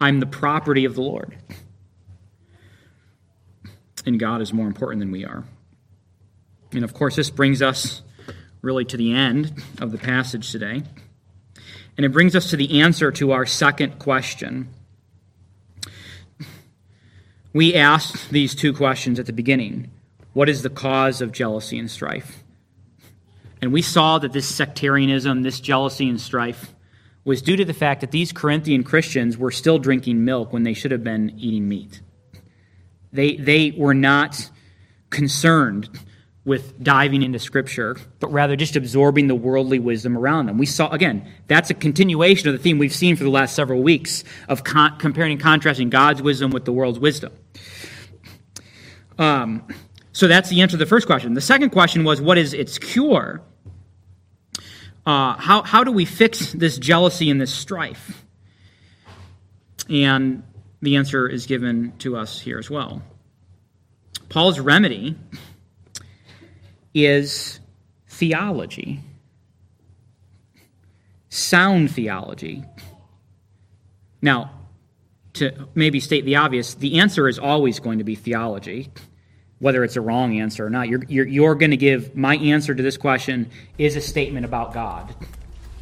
I'm 0.00 0.18
the 0.18 0.26
property 0.26 0.84
of 0.84 0.96
the 0.96 1.02
Lord. 1.02 1.38
And 4.04 4.18
God 4.18 4.40
is 4.40 4.52
more 4.52 4.66
important 4.66 5.00
than 5.00 5.10
we 5.10 5.24
are. 5.24 5.44
And 6.72 6.84
of 6.84 6.94
course, 6.94 7.16
this 7.16 7.30
brings 7.30 7.62
us 7.62 8.02
really 8.62 8.84
to 8.86 8.96
the 8.96 9.14
end 9.14 9.62
of 9.80 9.92
the 9.92 9.98
passage 9.98 10.50
today. 10.50 10.82
And 11.96 12.06
it 12.06 12.12
brings 12.12 12.34
us 12.34 12.50
to 12.50 12.56
the 12.56 12.80
answer 12.80 13.12
to 13.12 13.32
our 13.32 13.44
second 13.46 13.98
question 13.98 14.68
we 17.52 17.74
asked 17.74 18.30
these 18.30 18.54
two 18.54 18.72
questions 18.72 19.18
at 19.18 19.26
the 19.26 19.32
beginning 19.32 19.90
What 20.32 20.48
is 20.48 20.62
the 20.62 20.70
cause 20.70 21.20
of 21.20 21.32
jealousy 21.32 21.78
and 21.78 21.90
strife? 21.90 22.42
And 23.60 23.72
we 23.72 23.82
saw 23.82 24.18
that 24.18 24.32
this 24.32 24.52
sectarianism, 24.52 25.42
this 25.42 25.60
jealousy 25.60 26.08
and 26.08 26.20
strife, 26.20 26.74
was 27.24 27.42
due 27.42 27.56
to 27.56 27.64
the 27.64 27.74
fact 27.74 28.00
that 28.00 28.10
these 28.10 28.32
Corinthian 28.32 28.82
Christians 28.82 29.38
were 29.38 29.52
still 29.52 29.78
drinking 29.78 30.24
milk 30.24 30.52
when 30.52 30.64
they 30.64 30.72
should 30.72 30.90
have 30.90 31.04
been 31.04 31.30
eating 31.38 31.68
meat. 31.68 32.00
They, 33.12 33.36
they 33.36 33.72
were 33.76 33.94
not 33.94 34.50
concerned 35.10 35.88
with 36.44 36.82
diving 36.82 37.22
into 37.22 37.38
Scripture, 37.38 37.96
but 38.18 38.32
rather 38.32 38.56
just 38.56 38.74
absorbing 38.74 39.28
the 39.28 39.34
worldly 39.34 39.78
wisdom 39.78 40.18
around 40.18 40.46
them. 40.46 40.58
We 40.58 40.66
saw, 40.66 40.90
again, 40.90 41.30
that's 41.46 41.70
a 41.70 41.74
continuation 41.74 42.48
of 42.48 42.54
the 42.54 42.58
theme 42.58 42.78
we've 42.78 42.92
seen 42.92 43.14
for 43.14 43.22
the 43.22 43.30
last 43.30 43.54
several 43.54 43.82
weeks 43.82 44.24
of 44.48 44.64
con- 44.64 44.98
comparing 44.98 45.32
and 45.32 45.40
contrasting 45.40 45.88
God's 45.88 46.20
wisdom 46.20 46.50
with 46.50 46.64
the 46.64 46.72
world's 46.72 46.98
wisdom. 46.98 47.32
Um, 49.18 49.68
so 50.12 50.26
that's 50.26 50.48
the 50.48 50.62
answer 50.62 50.72
to 50.72 50.78
the 50.78 50.86
first 50.86 51.06
question. 51.06 51.34
The 51.34 51.40
second 51.40 51.70
question 51.70 52.02
was, 52.02 52.20
what 52.20 52.38
is 52.38 52.54
its 52.54 52.78
cure? 52.78 53.42
uh, 55.06 55.34
how, 55.34 55.62
how 55.62 55.84
do 55.84 55.90
we 55.90 56.04
fix 56.04 56.52
this 56.52 56.78
jealousy 56.78 57.30
and 57.30 57.40
this 57.40 57.52
strife? 57.52 58.24
And 59.88 60.44
the 60.82 60.96
answer 60.96 61.28
is 61.28 61.46
given 61.46 61.92
to 61.98 62.16
us 62.16 62.40
here 62.40 62.58
as 62.58 62.68
well. 62.68 63.02
Paul's 64.28 64.58
remedy 64.58 65.16
is 66.92 67.60
theology, 68.08 69.00
sound 71.28 71.90
theology. 71.90 72.64
Now, 74.20 74.50
to 75.34 75.68
maybe 75.74 76.00
state 76.00 76.24
the 76.24 76.36
obvious, 76.36 76.74
the 76.74 76.98
answer 76.98 77.28
is 77.28 77.38
always 77.38 77.80
going 77.80 77.98
to 77.98 78.04
be 78.04 78.14
theology, 78.14 78.90
whether 79.58 79.84
it's 79.84 79.96
a 79.96 80.00
wrong 80.00 80.38
answer 80.38 80.66
or 80.66 80.70
not. 80.70 80.88
You're, 80.88 81.04
you're, 81.08 81.26
you're 81.26 81.54
going 81.54 81.70
to 81.70 81.76
give 81.76 82.16
my 82.16 82.36
answer 82.36 82.74
to 82.74 82.82
this 82.82 82.96
question 82.96 83.50
is 83.78 83.96
a 83.96 84.00
statement 84.00 84.44
about 84.44 84.74
God, 84.74 85.14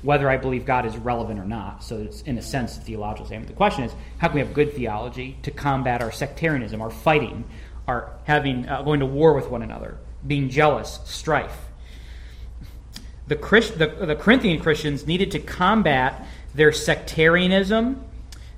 whether 0.02 0.30
I 0.30 0.36
believe 0.36 0.64
God 0.64 0.86
is 0.86 0.96
relevant 0.96 1.38
or 1.38 1.44
not. 1.44 1.84
So 1.84 1.98
it's, 1.98 2.22
in 2.22 2.38
a 2.38 2.42
sense, 2.42 2.76
a 2.76 2.80
theological 2.80 3.26
statement. 3.26 3.48
The 3.48 3.56
question 3.56 3.84
is 3.84 3.92
how 4.18 4.28
can 4.28 4.36
we 4.36 4.40
have 4.40 4.54
good 4.54 4.72
theology 4.72 5.36
to 5.42 5.50
combat 5.50 6.02
our 6.02 6.12
sectarianism, 6.12 6.80
our 6.80 6.90
fighting, 6.90 7.44
our 7.86 8.12
having, 8.24 8.68
uh, 8.68 8.82
going 8.82 9.00
to 9.00 9.06
war 9.06 9.34
with 9.34 9.48
one 9.48 9.62
another, 9.62 9.98
being 10.26 10.48
jealous, 10.48 11.00
strife? 11.04 11.56
The, 13.28 13.36
Christ, 13.36 13.78
the, 13.78 13.86
the 13.86 14.16
Corinthian 14.16 14.60
Christians 14.60 15.06
needed 15.06 15.30
to 15.32 15.38
combat 15.38 16.26
their 16.54 16.72
sectarianism 16.72 18.04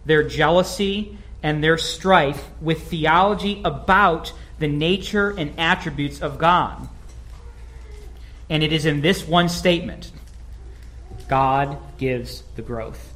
their 0.04 0.22
jealousy, 0.22 1.18
and 1.42 1.62
their 1.62 1.78
strife 1.78 2.48
with 2.60 2.88
theology 2.88 3.60
about 3.64 4.32
the 4.58 4.68
nature 4.68 5.30
and 5.30 5.58
attributes 5.58 6.20
of 6.20 6.38
God. 6.38 6.88
And 8.48 8.62
it 8.62 8.72
is 8.72 8.86
in 8.86 9.00
this 9.00 9.26
one 9.26 9.48
statement 9.48 10.11
God 11.32 11.78
gives 11.96 12.42
the 12.56 12.62
growth. 12.62 13.14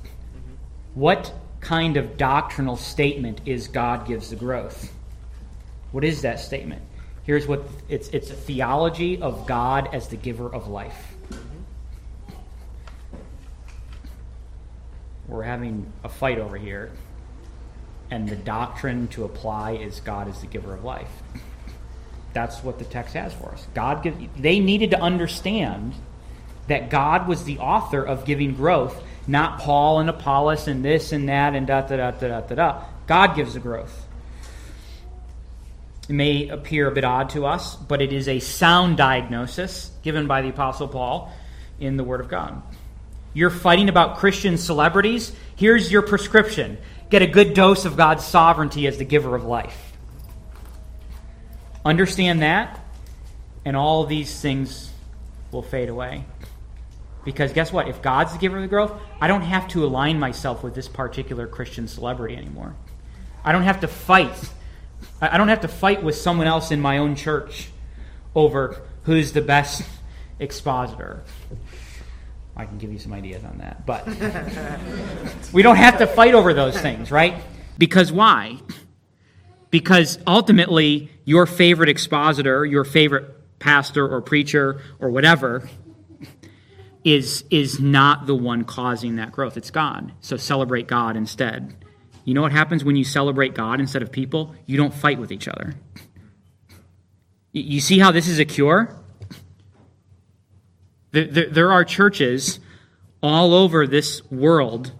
What 0.94 1.34
kind 1.60 1.98
of 1.98 2.16
doctrinal 2.16 2.78
statement 2.78 3.42
is 3.44 3.68
God 3.68 4.06
gives 4.08 4.30
the 4.30 4.36
growth? 4.36 4.90
What 5.92 6.02
is 6.02 6.22
that 6.22 6.40
statement? 6.40 6.80
Here's 7.24 7.46
what 7.46 7.68
it's 7.90 8.08
it's 8.08 8.30
a 8.30 8.34
theology 8.34 9.20
of 9.20 9.46
God 9.46 9.94
as 9.94 10.08
the 10.08 10.16
giver 10.16 10.48
of 10.48 10.66
life. 10.66 11.14
we're 15.28 15.42
having 15.42 15.92
a 16.02 16.08
fight 16.08 16.38
over 16.38 16.56
here, 16.56 16.92
and 18.10 18.26
the 18.26 18.36
doctrine 18.36 19.08
to 19.08 19.24
apply 19.24 19.72
is 19.72 20.00
God 20.00 20.26
is 20.26 20.40
the 20.40 20.46
giver 20.46 20.72
of 20.72 20.84
life. 20.84 21.10
That's 22.32 22.64
what 22.64 22.78
the 22.78 22.86
text 22.86 23.12
has 23.12 23.34
for 23.34 23.50
us. 23.50 23.66
God 23.74 24.02
give, 24.02 24.16
they 24.40 24.58
needed 24.58 24.92
to 24.92 25.00
understand 25.02 25.92
that 26.68 26.90
God 26.90 27.28
was 27.28 27.44
the 27.44 27.58
author 27.58 28.02
of 28.02 28.24
giving 28.24 28.54
growth, 28.54 29.02
not 29.26 29.60
Paul 29.60 30.00
and 30.00 30.10
Apollos 30.10 30.68
and 30.68 30.84
this 30.84 31.12
and 31.12 31.28
that 31.28 31.54
and 31.54 31.66
da 31.66 31.82
da 31.82 31.96
da 31.96 32.10
da 32.10 32.40
da 32.40 32.54
da. 32.54 32.84
God 33.06 33.36
gives 33.36 33.54
the 33.54 33.60
growth. 33.60 34.06
It 36.08 36.12
may 36.12 36.48
appear 36.48 36.88
a 36.88 36.92
bit 36.92 37.04
odd 37.04 37.30
to 37.30 37.46
us, 37.46 37.74
but 37.74 38.00
it 38.00 38.12
is 38.12 38.28
a 38.28 38.38
sound 38.38 38.96
diagnosis 38.96 39.90
given 40.02 40.26
by 40.26 40.42
the 40.42 40.50
Apostle 40.50 40.86
Paul 40.86 41.32
in 41.80 41.96
the 41.96 42.04
Word 42.04 42.20
of 42.20 42.28
God. 42.28 42.62
You're 43.34 43.50
fighting 43.50 43.88
about 43.88 44.18
Christian 44.18 44.56
celebrities. 44.56 45.32
Here's 45.56 45.90
your 45.90 46.02
prescription 46.02 46.78
get 47.10 47.22
a 47.22 47.26
good 47.26 47.54
dose 47.54 47.84
of 47.84 47.96
God's 47.96 48.24
sovereignty 48.24 48.86
as 48.86 48.98
the 48.98 49.04
giver 49.04 49.34
of 49.34 49.44
life. 49.44 49.92
Understand 51.84 52.42
that, 52.42 52.80
and 53.64 53.76
all 53.76 54.06
these 54.06 54.40
things 54.40 54.90
will 55.52 55.62
fade 55.62 55.88
away. 55.88 56.24
Because 57.26 57.52
guess 57.52 57.70
what? 57.70 57.88
If 57.88 58.00
God's 58.00 58.32
the 58.32 58.38
giver 58.38 58.56
of 58.56 58.62
the 58.62 58.68
growth, 58.68 58.98
I 59.20 59.28
don't 59.28 59.42
have 59.42 59.68
to 59.68 59.84
align 59.84 60.18
myself 60.18 60.62
with 60.62 60.74
this 60.74 60.88
particular 60.88 61.46
Christian 61.46 61.88
celebrity 61.88 62.36
anymore. 62.36 62.74
I 63.44 63.52
don't 63.52 63.64
have 63.64 63.80
to 63.80 63.88
fight. 63.88 64.50
I 65.20 65.36
don't 65.36 65.48
have 65.48 65.60
to 65.60 65.68
fight 65.68 66.02
with 66.02 66.16
someone 66.16 66.46
else 66.46 66.70
in 66.70 66.80
my 66.80 66.96
own 66.96 67.16
church 67.16 67.68
over 68.34 68.80
who's 69.02 69.32
the 69.32 69.42
best 69.42 69.82
expositor 70.38 71.22
I 72.56 72.64
can 72.64 72.78
give 72.78 72.90
you 72.90 72.98
some 72.98 73.12
ideas 73.12 73.44
on 73.44 73.58
that. 73.58 73.84
But 73.84 74.06
we 75.52 75.62
don't 75.62 75.76
have 75.76 75.98
to 75.98 76.06
fight 76.06 76.34
over 76.34 76.54
those 76.54 76.80
things, 76.80 77.10
right? 77.10 77.34
Because 77.76 78.10
why? 78.10 78.58
Because 79.70 80.18
ultimately, 80.26 81.10
your 81.26 81.44
favorite 81.44 81.90
expositor, 81.90 82.64
your 82.64 82.84
favorite 82.84 83.58
pastor 83.58 84.08
or 84.08 84.22
preacher 84.22 84.80
or 84.98 85.10
whatever, 85.10 85.68
is, 87.06 87.44
is 87.50 87.78
not 87.78 88.26
the 88.26 88.34
one 88.34 88.64
causing 88.64 89.14
that 89.16 89.30
growth. 89.30 89.56
It's 89.56 89.70
God. 89.70 90.12
So 90.20 90.36
celebrate 90.36 90.88
God 90.88 91.16
instead. 91.16 91.76
You 92.24 92.34
know 92.34 92.42
what 92.42 92.50
happens 92.50 92.82
when 92.82 92.96
you 92.96 93.04
celebrate 93.04 93.54
God 93.54 93.78
instead 93.78 94.02
of 94.02 94.10
people? 94.10 94.56
You 94.66 94.76
don't 94.76 94.92
fight 94.92 95.20
with 95.20 95.30
each 95.30 95.46
other. 95.46 95.74
You 97.52 97.80
see 97.80 98.00
how 98.00 98.10
this 98.10 98.26
is 98.26 98.40
a 98.40 98.44
cure? 98.44 98.96
There, 101.12 101.70
are 101.70 101.84
churches 101.84 102.58
all 103.22 103.54
over 103.54 103.86
this 103.86 104.20
world 104.30 104.92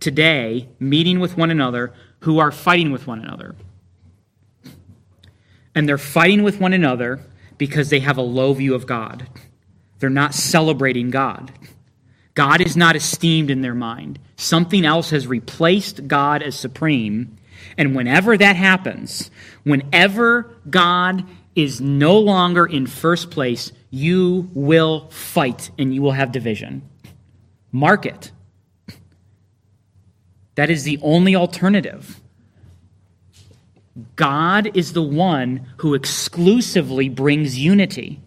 today 0.00 0.68
meeting 0.78 1.18
with 1.18 1.38
one 1.38 1.50
another 1.50 1.94
who 2.20 2.40
are 2.40 2.52
fighting 2.52 2.92
with 2.92 3.06
one 3.06 3.20
another. 3.20 3.56
And 5.74 5.88
they're 5.88 5.96
fighting 5.96 6.42
with 6.42 6.60
one 6.60 6.74
another 6.74 7.20
because 7.56 7.88
they 7.88 8.00
have 8.00 8.18
a 8.18 8.22
low 8.22 8.52
view 8.52 8.74
of 8.74 8.86
God. 8.86 9.26
They're 10.02 10.10
not 10.10 10.34
celebrating 10.34 11.10
God. 11.10 11.52
God 12.34 12.60
is 12.60 12.76
not 12.76 12.96
esteemed 12.96 13.52
in 13.52 13.60
their 13.60 13.72
mind. 13.72 14.18
Something 14.34 14.84
else 14.84 15.10
has 15.10 15.28
replaced 15.28 16.08
God 16.08 16.42
as 16.42 16.56
supreme. 16.56 17.36
And 17.78 17.94
whenever 17.94 18.36
that 18.36 18.56
happens, 18.56 19.30
whenever 19.62 20.56
God 20.68 21.24
is 21.54 21.80
no 21.80 22.18
longer 22.18 22.66
in 22.66 22.88
first 22.88 23.30
place, 23.30 23.70
you 23.90 24.50
will 24.54 25.08
fight 25.10 25.70
and 25.78 25.94
you 25.94 26.02
will 26.02 26.10
have 26.10 26.32
division. 26.32 26.82
Mark 27.70 28.04
it. 28.04 28.32
That 30.56 30.68
is 30.68 30.82
the 30.82 30.98
only 31.00 31.36
alternative. 31.36 32.20
God 34.16 34.76
is 34.76 34.94
the 34.94 35.00
one 35.00 35.68
who 35.76 35.94
exclusively 35.94 37.08
brings 37.08 37.56
unity. 37.56 38.20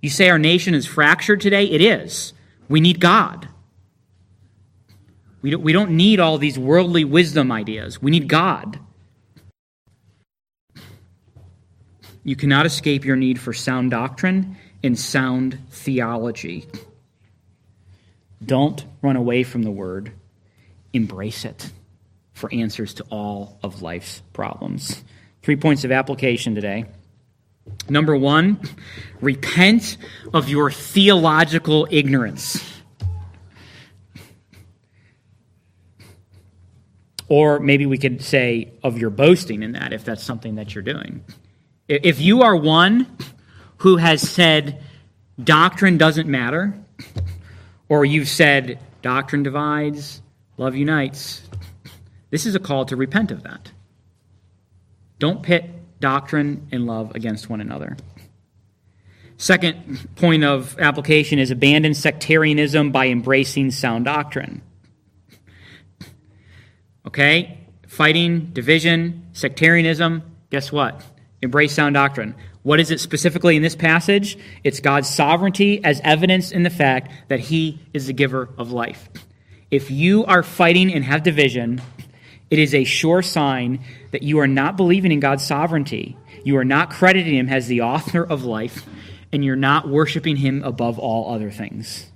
You 0.00 0.10
say 0.10 0.30
our 0.30 0.38
nation 0.38 0.74
is 0.74 0.86
fractured 0.86 1.40
today? 1.40 1.64
It 1.64 1.80
is. 1.80 2.32
We 2.68 2.80
need 2.80 3.00
God. 3.00 3.48
We 5.42 5.50
don't, 5.50 5.62
we 5.62 5.72
don't 5.72 5.92
need 5.92 6.20
all 6.20 6.38
these 6.38 6.58
worldly 6.58 7.04
wisdom 7.04 7.50
ideas. 7.50 8.00
We 8.00 8.10
need 8.10 8.28
God. 8.28 8.78
You 12.22 12.36
cannot 12.36 12.66
escape 12.66 13.04
your 13.04 13.16
need 13.16 13.40
for 13.40 13.52
sound 13.52 13.90
doctrine 13.90 14.56
and 14.82 14.98
sound 14.98 15.58
theology. 15.70 16.66
Don't 18.44 18.84
run 19.02 19.16
away 19.16 19.42
from 19.42 19.62
the 19.62 19.70
word, 19.70 20.12
embrace 20.92 21.44
it 21.44 21.70
for 22.32 22.52
answers 22.52 22.94
to 22.94 23.04
all 23.10 23.58
of 23.62 23.82
life's 23.82 24.22
problems. 24.32 25.02
Three 25.42 25.56
points 25.56 25.84
of 25.84 25.92
application 25.92 26.54
today. 26.54 26.86
Number 27.88 28.16
one, 28.16 28.60
repent 29.20 29.96
of 30.32 30.48
your 30.48 30.70
theological 30.70 31.86
ignorance. 31.90 32.64
Or 37.28 37.60
maybe 37.60 37.86
we 37.86 37.98
could 37.98 38.22
say 38.22 38.72
of 38.82 38.98
your 38.98 39.10
boasting 39.10 39.62
in 39.62 39.72
that, 39.72 39.92
if 39.92 40.04
that's 40.04 40.22
something 40.22 40.56
that 40.56 40.74
you're 40.74 40.82
doing. 40.82 41.24
If 41.88 42.20
you 42.20 42.42
are 42.42 42.56
one 42.56 43.06
who 43.78 43.96
has 43.96 44.20
said 44.28 44.82
doctrine 45.42 45.96
doesn't 45.96 46.28
matter, 46.28 46.74
or 47.88 48.04
you've 48.04 48.28
said 48.28 48.78
doctrine 49.02 49.42
divides, 49.42 50.22
love 50.56 50.74
unites, 50.74 51.42
this 52.30 52.46
is 52.46 52.54
a 52.54 52.60
call 52.60 52.84
to 52.86 52.96
repent 52.96 53.30
of 53.30 53.42
that. 53.44 53.70
Don't 55.18 55.42
pit 55.42 55.70
doctrine 56.00 56.68
and 56.72 56.86
love 56.86 57.14
against 57.14 57.48
one 57.48 57.60
another. 57.60 57.96
Second 59.36 60.08
point 60.16 60.44
of 60.44 60.78
application 60.78 61.38
is 61.38 61.50
abandon 61.50 61.94
sectarianism 61.94 62.90
by 62.90 63.06
embracing 63.06 63.70
sound 63.70 64.04
doctrine. 64.04 64.60
Okay? 67.06 67.58
Fighting, 67.86 68.50
division, 68.52 69.26
sectarianism, 69.32 70.22
guess 70.50 70.70
what? 70.70 71.02
Embrace 71.42 71.72
sound 71.72 71.94
doctrine. 71.94 72.34
What 72.62 72.80
is 72.80 72.90
it 72.90 73.00
specifically 73.00 73.56
in 73.56 73.62
this 73.62 73.74
passage? 73.74 74.36
It's 74.62 74.80
God's 74.80 75.08
sovereignty 75.08 75.82
as 75.82 76.00
evidenced 76.04 76.52
in 76.52 76.62
the 76.62 76.70
fact 76.70 77.10
that 77.28 77.40
He 77.40 77.80
is 77.94 78.06
the 78.06 78.12
giver 78.12 78.50
of 78.58 78.72
life. 78.72 79.08
If 79.70 79.90
you 79.90 80.26
are 80.26 80.42
fighting 80.42 80.92
and 80.92 81.02
have 81.04 81.22
division, 81.22 81.80
it 82.50 82.58
is 82.58 82.74
a 82.74 82.84
sure 82.84 83.22
sign 83.22 83.84
that 84.10 84.24
you 84.24 84.40
are 84.40 84.48
not 84.48 84.76
believing 84.76 85.12
in 85.12 85.20
God's 85.20 85.46
sovereignty. 85.46 86.16
You 86.44 86.56
are 86.56 86.64
not 86.64 86.90
crediting 86.90 87.36
Him 87.36 87.48
as 87.48 87.68
the 87.68 87.82
author 87.82 88.24
of 88.24 88.44
life, 88.44 88.84
and 89.32 89.44
you're 89.44 89.56
not 89.56 89.88
worshiping 89.88 90.36
Him 90.36 90.62
above 90.64 90.98
all 90.98 91.32
other 91.32 91.50
things. 91.50 92.06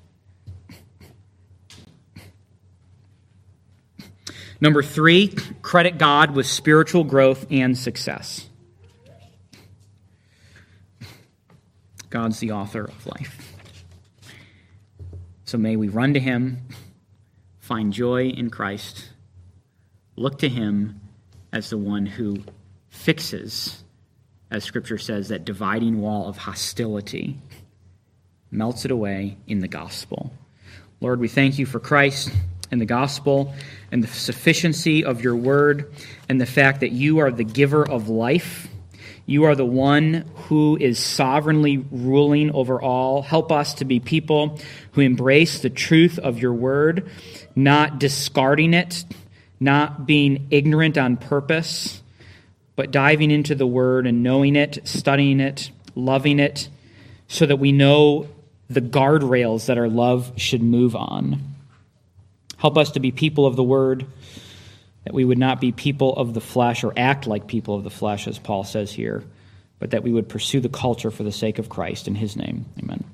Number 4.61 4.83
three, 4.83 5.29
credit 5.63 5.99
God 5.99 6.35
with 6.35 6.47
spiritual 6.47 7.05
growth 7.05 7.47
and 7.51 7.77
success. 7.77 8.49
God's 12.11 12.39
the 12.39 12.53
author 12.53 12.85
of 12.85 13.07
life. 13.07 13.53
So 15.45 15.59
may 15.59 15.77
we 15.77 15.89
run 15.89 16.15
to 16.15 16.21
Him, 16.21 16.63
find 17.59 17.93
joy 17.93 18.29
in 18.29 18.51
Christ, 18.51 19.11
look 20.17 20.39
to 20.41 20.49
Him 20.49 21.01
as 21.53 21.71
the 21.71 21.79
one 21.79 22.07
who 22.07 22.43
fixes, 22.89 23.83
as 24.51 24.65
Scripture 24.65 24.99
says, 24.99 25.29
that 25.29 25.45
dividing 25.45 26.01
wall 26.01 26.29
of 26.29 26.37
hostility, 26.37 27.39
melts 28.51 28.85
it 28.85 28.91
away 28.91 29.37
in 29.47 29.61
the 29.61 29.69
gospel. 29.69 30.33
Lord, 31.01 31.21
we 31.21 31.29
thank 31.29 31.59
you 31.59 31.67
for 31.67 31.81
Christ 31.81 32.31
and 32.71 32.81
the 32.81 32.87
gospel 32.87 33.53
and 33.93 34.03
the 34.03 34.09
sufficiency 34.09 35.05
of 35.05 35.23
your 35.23 35.37
word 35.37 35.93
and 36.29 36.41
the 36.41 36.47
fact 36.47 36.81
that 36.81 36.93
you 36.93 37.19
are 37.19 37.31
the 37.31 37.45
giver 37.45 37.89
of 37.89 38.09
life 38.09 38.69
you 39.27 39.45
are 39.45 39.55
the 39.55 39.65
one 39.65 40.31
who 40.35 40.77
is 40.79 40.99
sovereignly 40.99 41.79
ruling 41.91 42.51
over 42.51 42.81
all. 42.81 43.23
Help 43.23 43.51
us 43.51 43.75
to 43.75 43.87
be 43.87 43.99
people 43.99 44.61
who 44.93 45.01
embrace 45.01 45.61
the 45.61 45.71
truth 45.71 46.19
of 46.19 46.39
your 46.39 46.53
word, 46.53 47.09
not 47.57 47.99
discarding 47.99 48.75
it, 48.75 49.05
not 49.65 50.07
being 50.07 50.47
ignorant 50.51 50.97
on 50.97 51.17
purpose, 51.17 52.03
but 52.77 52.91
diving 52.91 53.31
into 53.31 53.55
the 53.55 53.67
word 53.67 54.07
and 54.07 54.23
knowing 54.23 54.57
it, 54.57 54.79
studying 54.85 55.41
it, 55.41 55.71
loving 55.95 56.39
it, 56.39 56.69
so 57.29 57.47
that 57.47 57.57
we 57.57 57.73
know 57.73 58.29
the 58.69 58.81
guardrails 58.81 59.67
that 59.67 59.79
our 59.79 59.89
love 59.89 60.33
should 60.37 60.63
move 60.63 60.95
on. 60.95 61.41
Help 62.59 62.79
us 62.79 62.93
to 62.93 63.01
be 63.01 63.11
people 63.11 63.47
of 63.47 63.57
the 63.57 63.63
word 63.63 64.07
that 65.05 65.13
we 65.13 65.25
would 65.25 65.39
not 65.39 65.61
be 65.61 65.71
people 65.71 66.15
of 66.17 66.33
the 66.35 66.41
flesh 66.41 66.83
or 66.83 66.93
act 66.97 67.27
like 67.27 67.47
people 67.47 67.75
of 67.75 67.85
the 67.85 67.91
flesh, 67.91 68.27
as 68.27 68.39
Paul 68.39 68.65
says 68.65 68.91
here, 68.91 69.23
but 69.79 69.91
that 69.91 70.03
we 70.03 70.13
would 70.13 70.29
pursue 70.29 70.61
the 70.61 70.69
culture 70.69 71.11
for 71.11 71.23
the 71.25 71.33
sake 71.33 71.59
of 71.59 71.69
Christ. 71.69 72.09
In 72.09 72.15
his 72.15 72.37
name, 72.37 72.65
amen. 72.83 73.05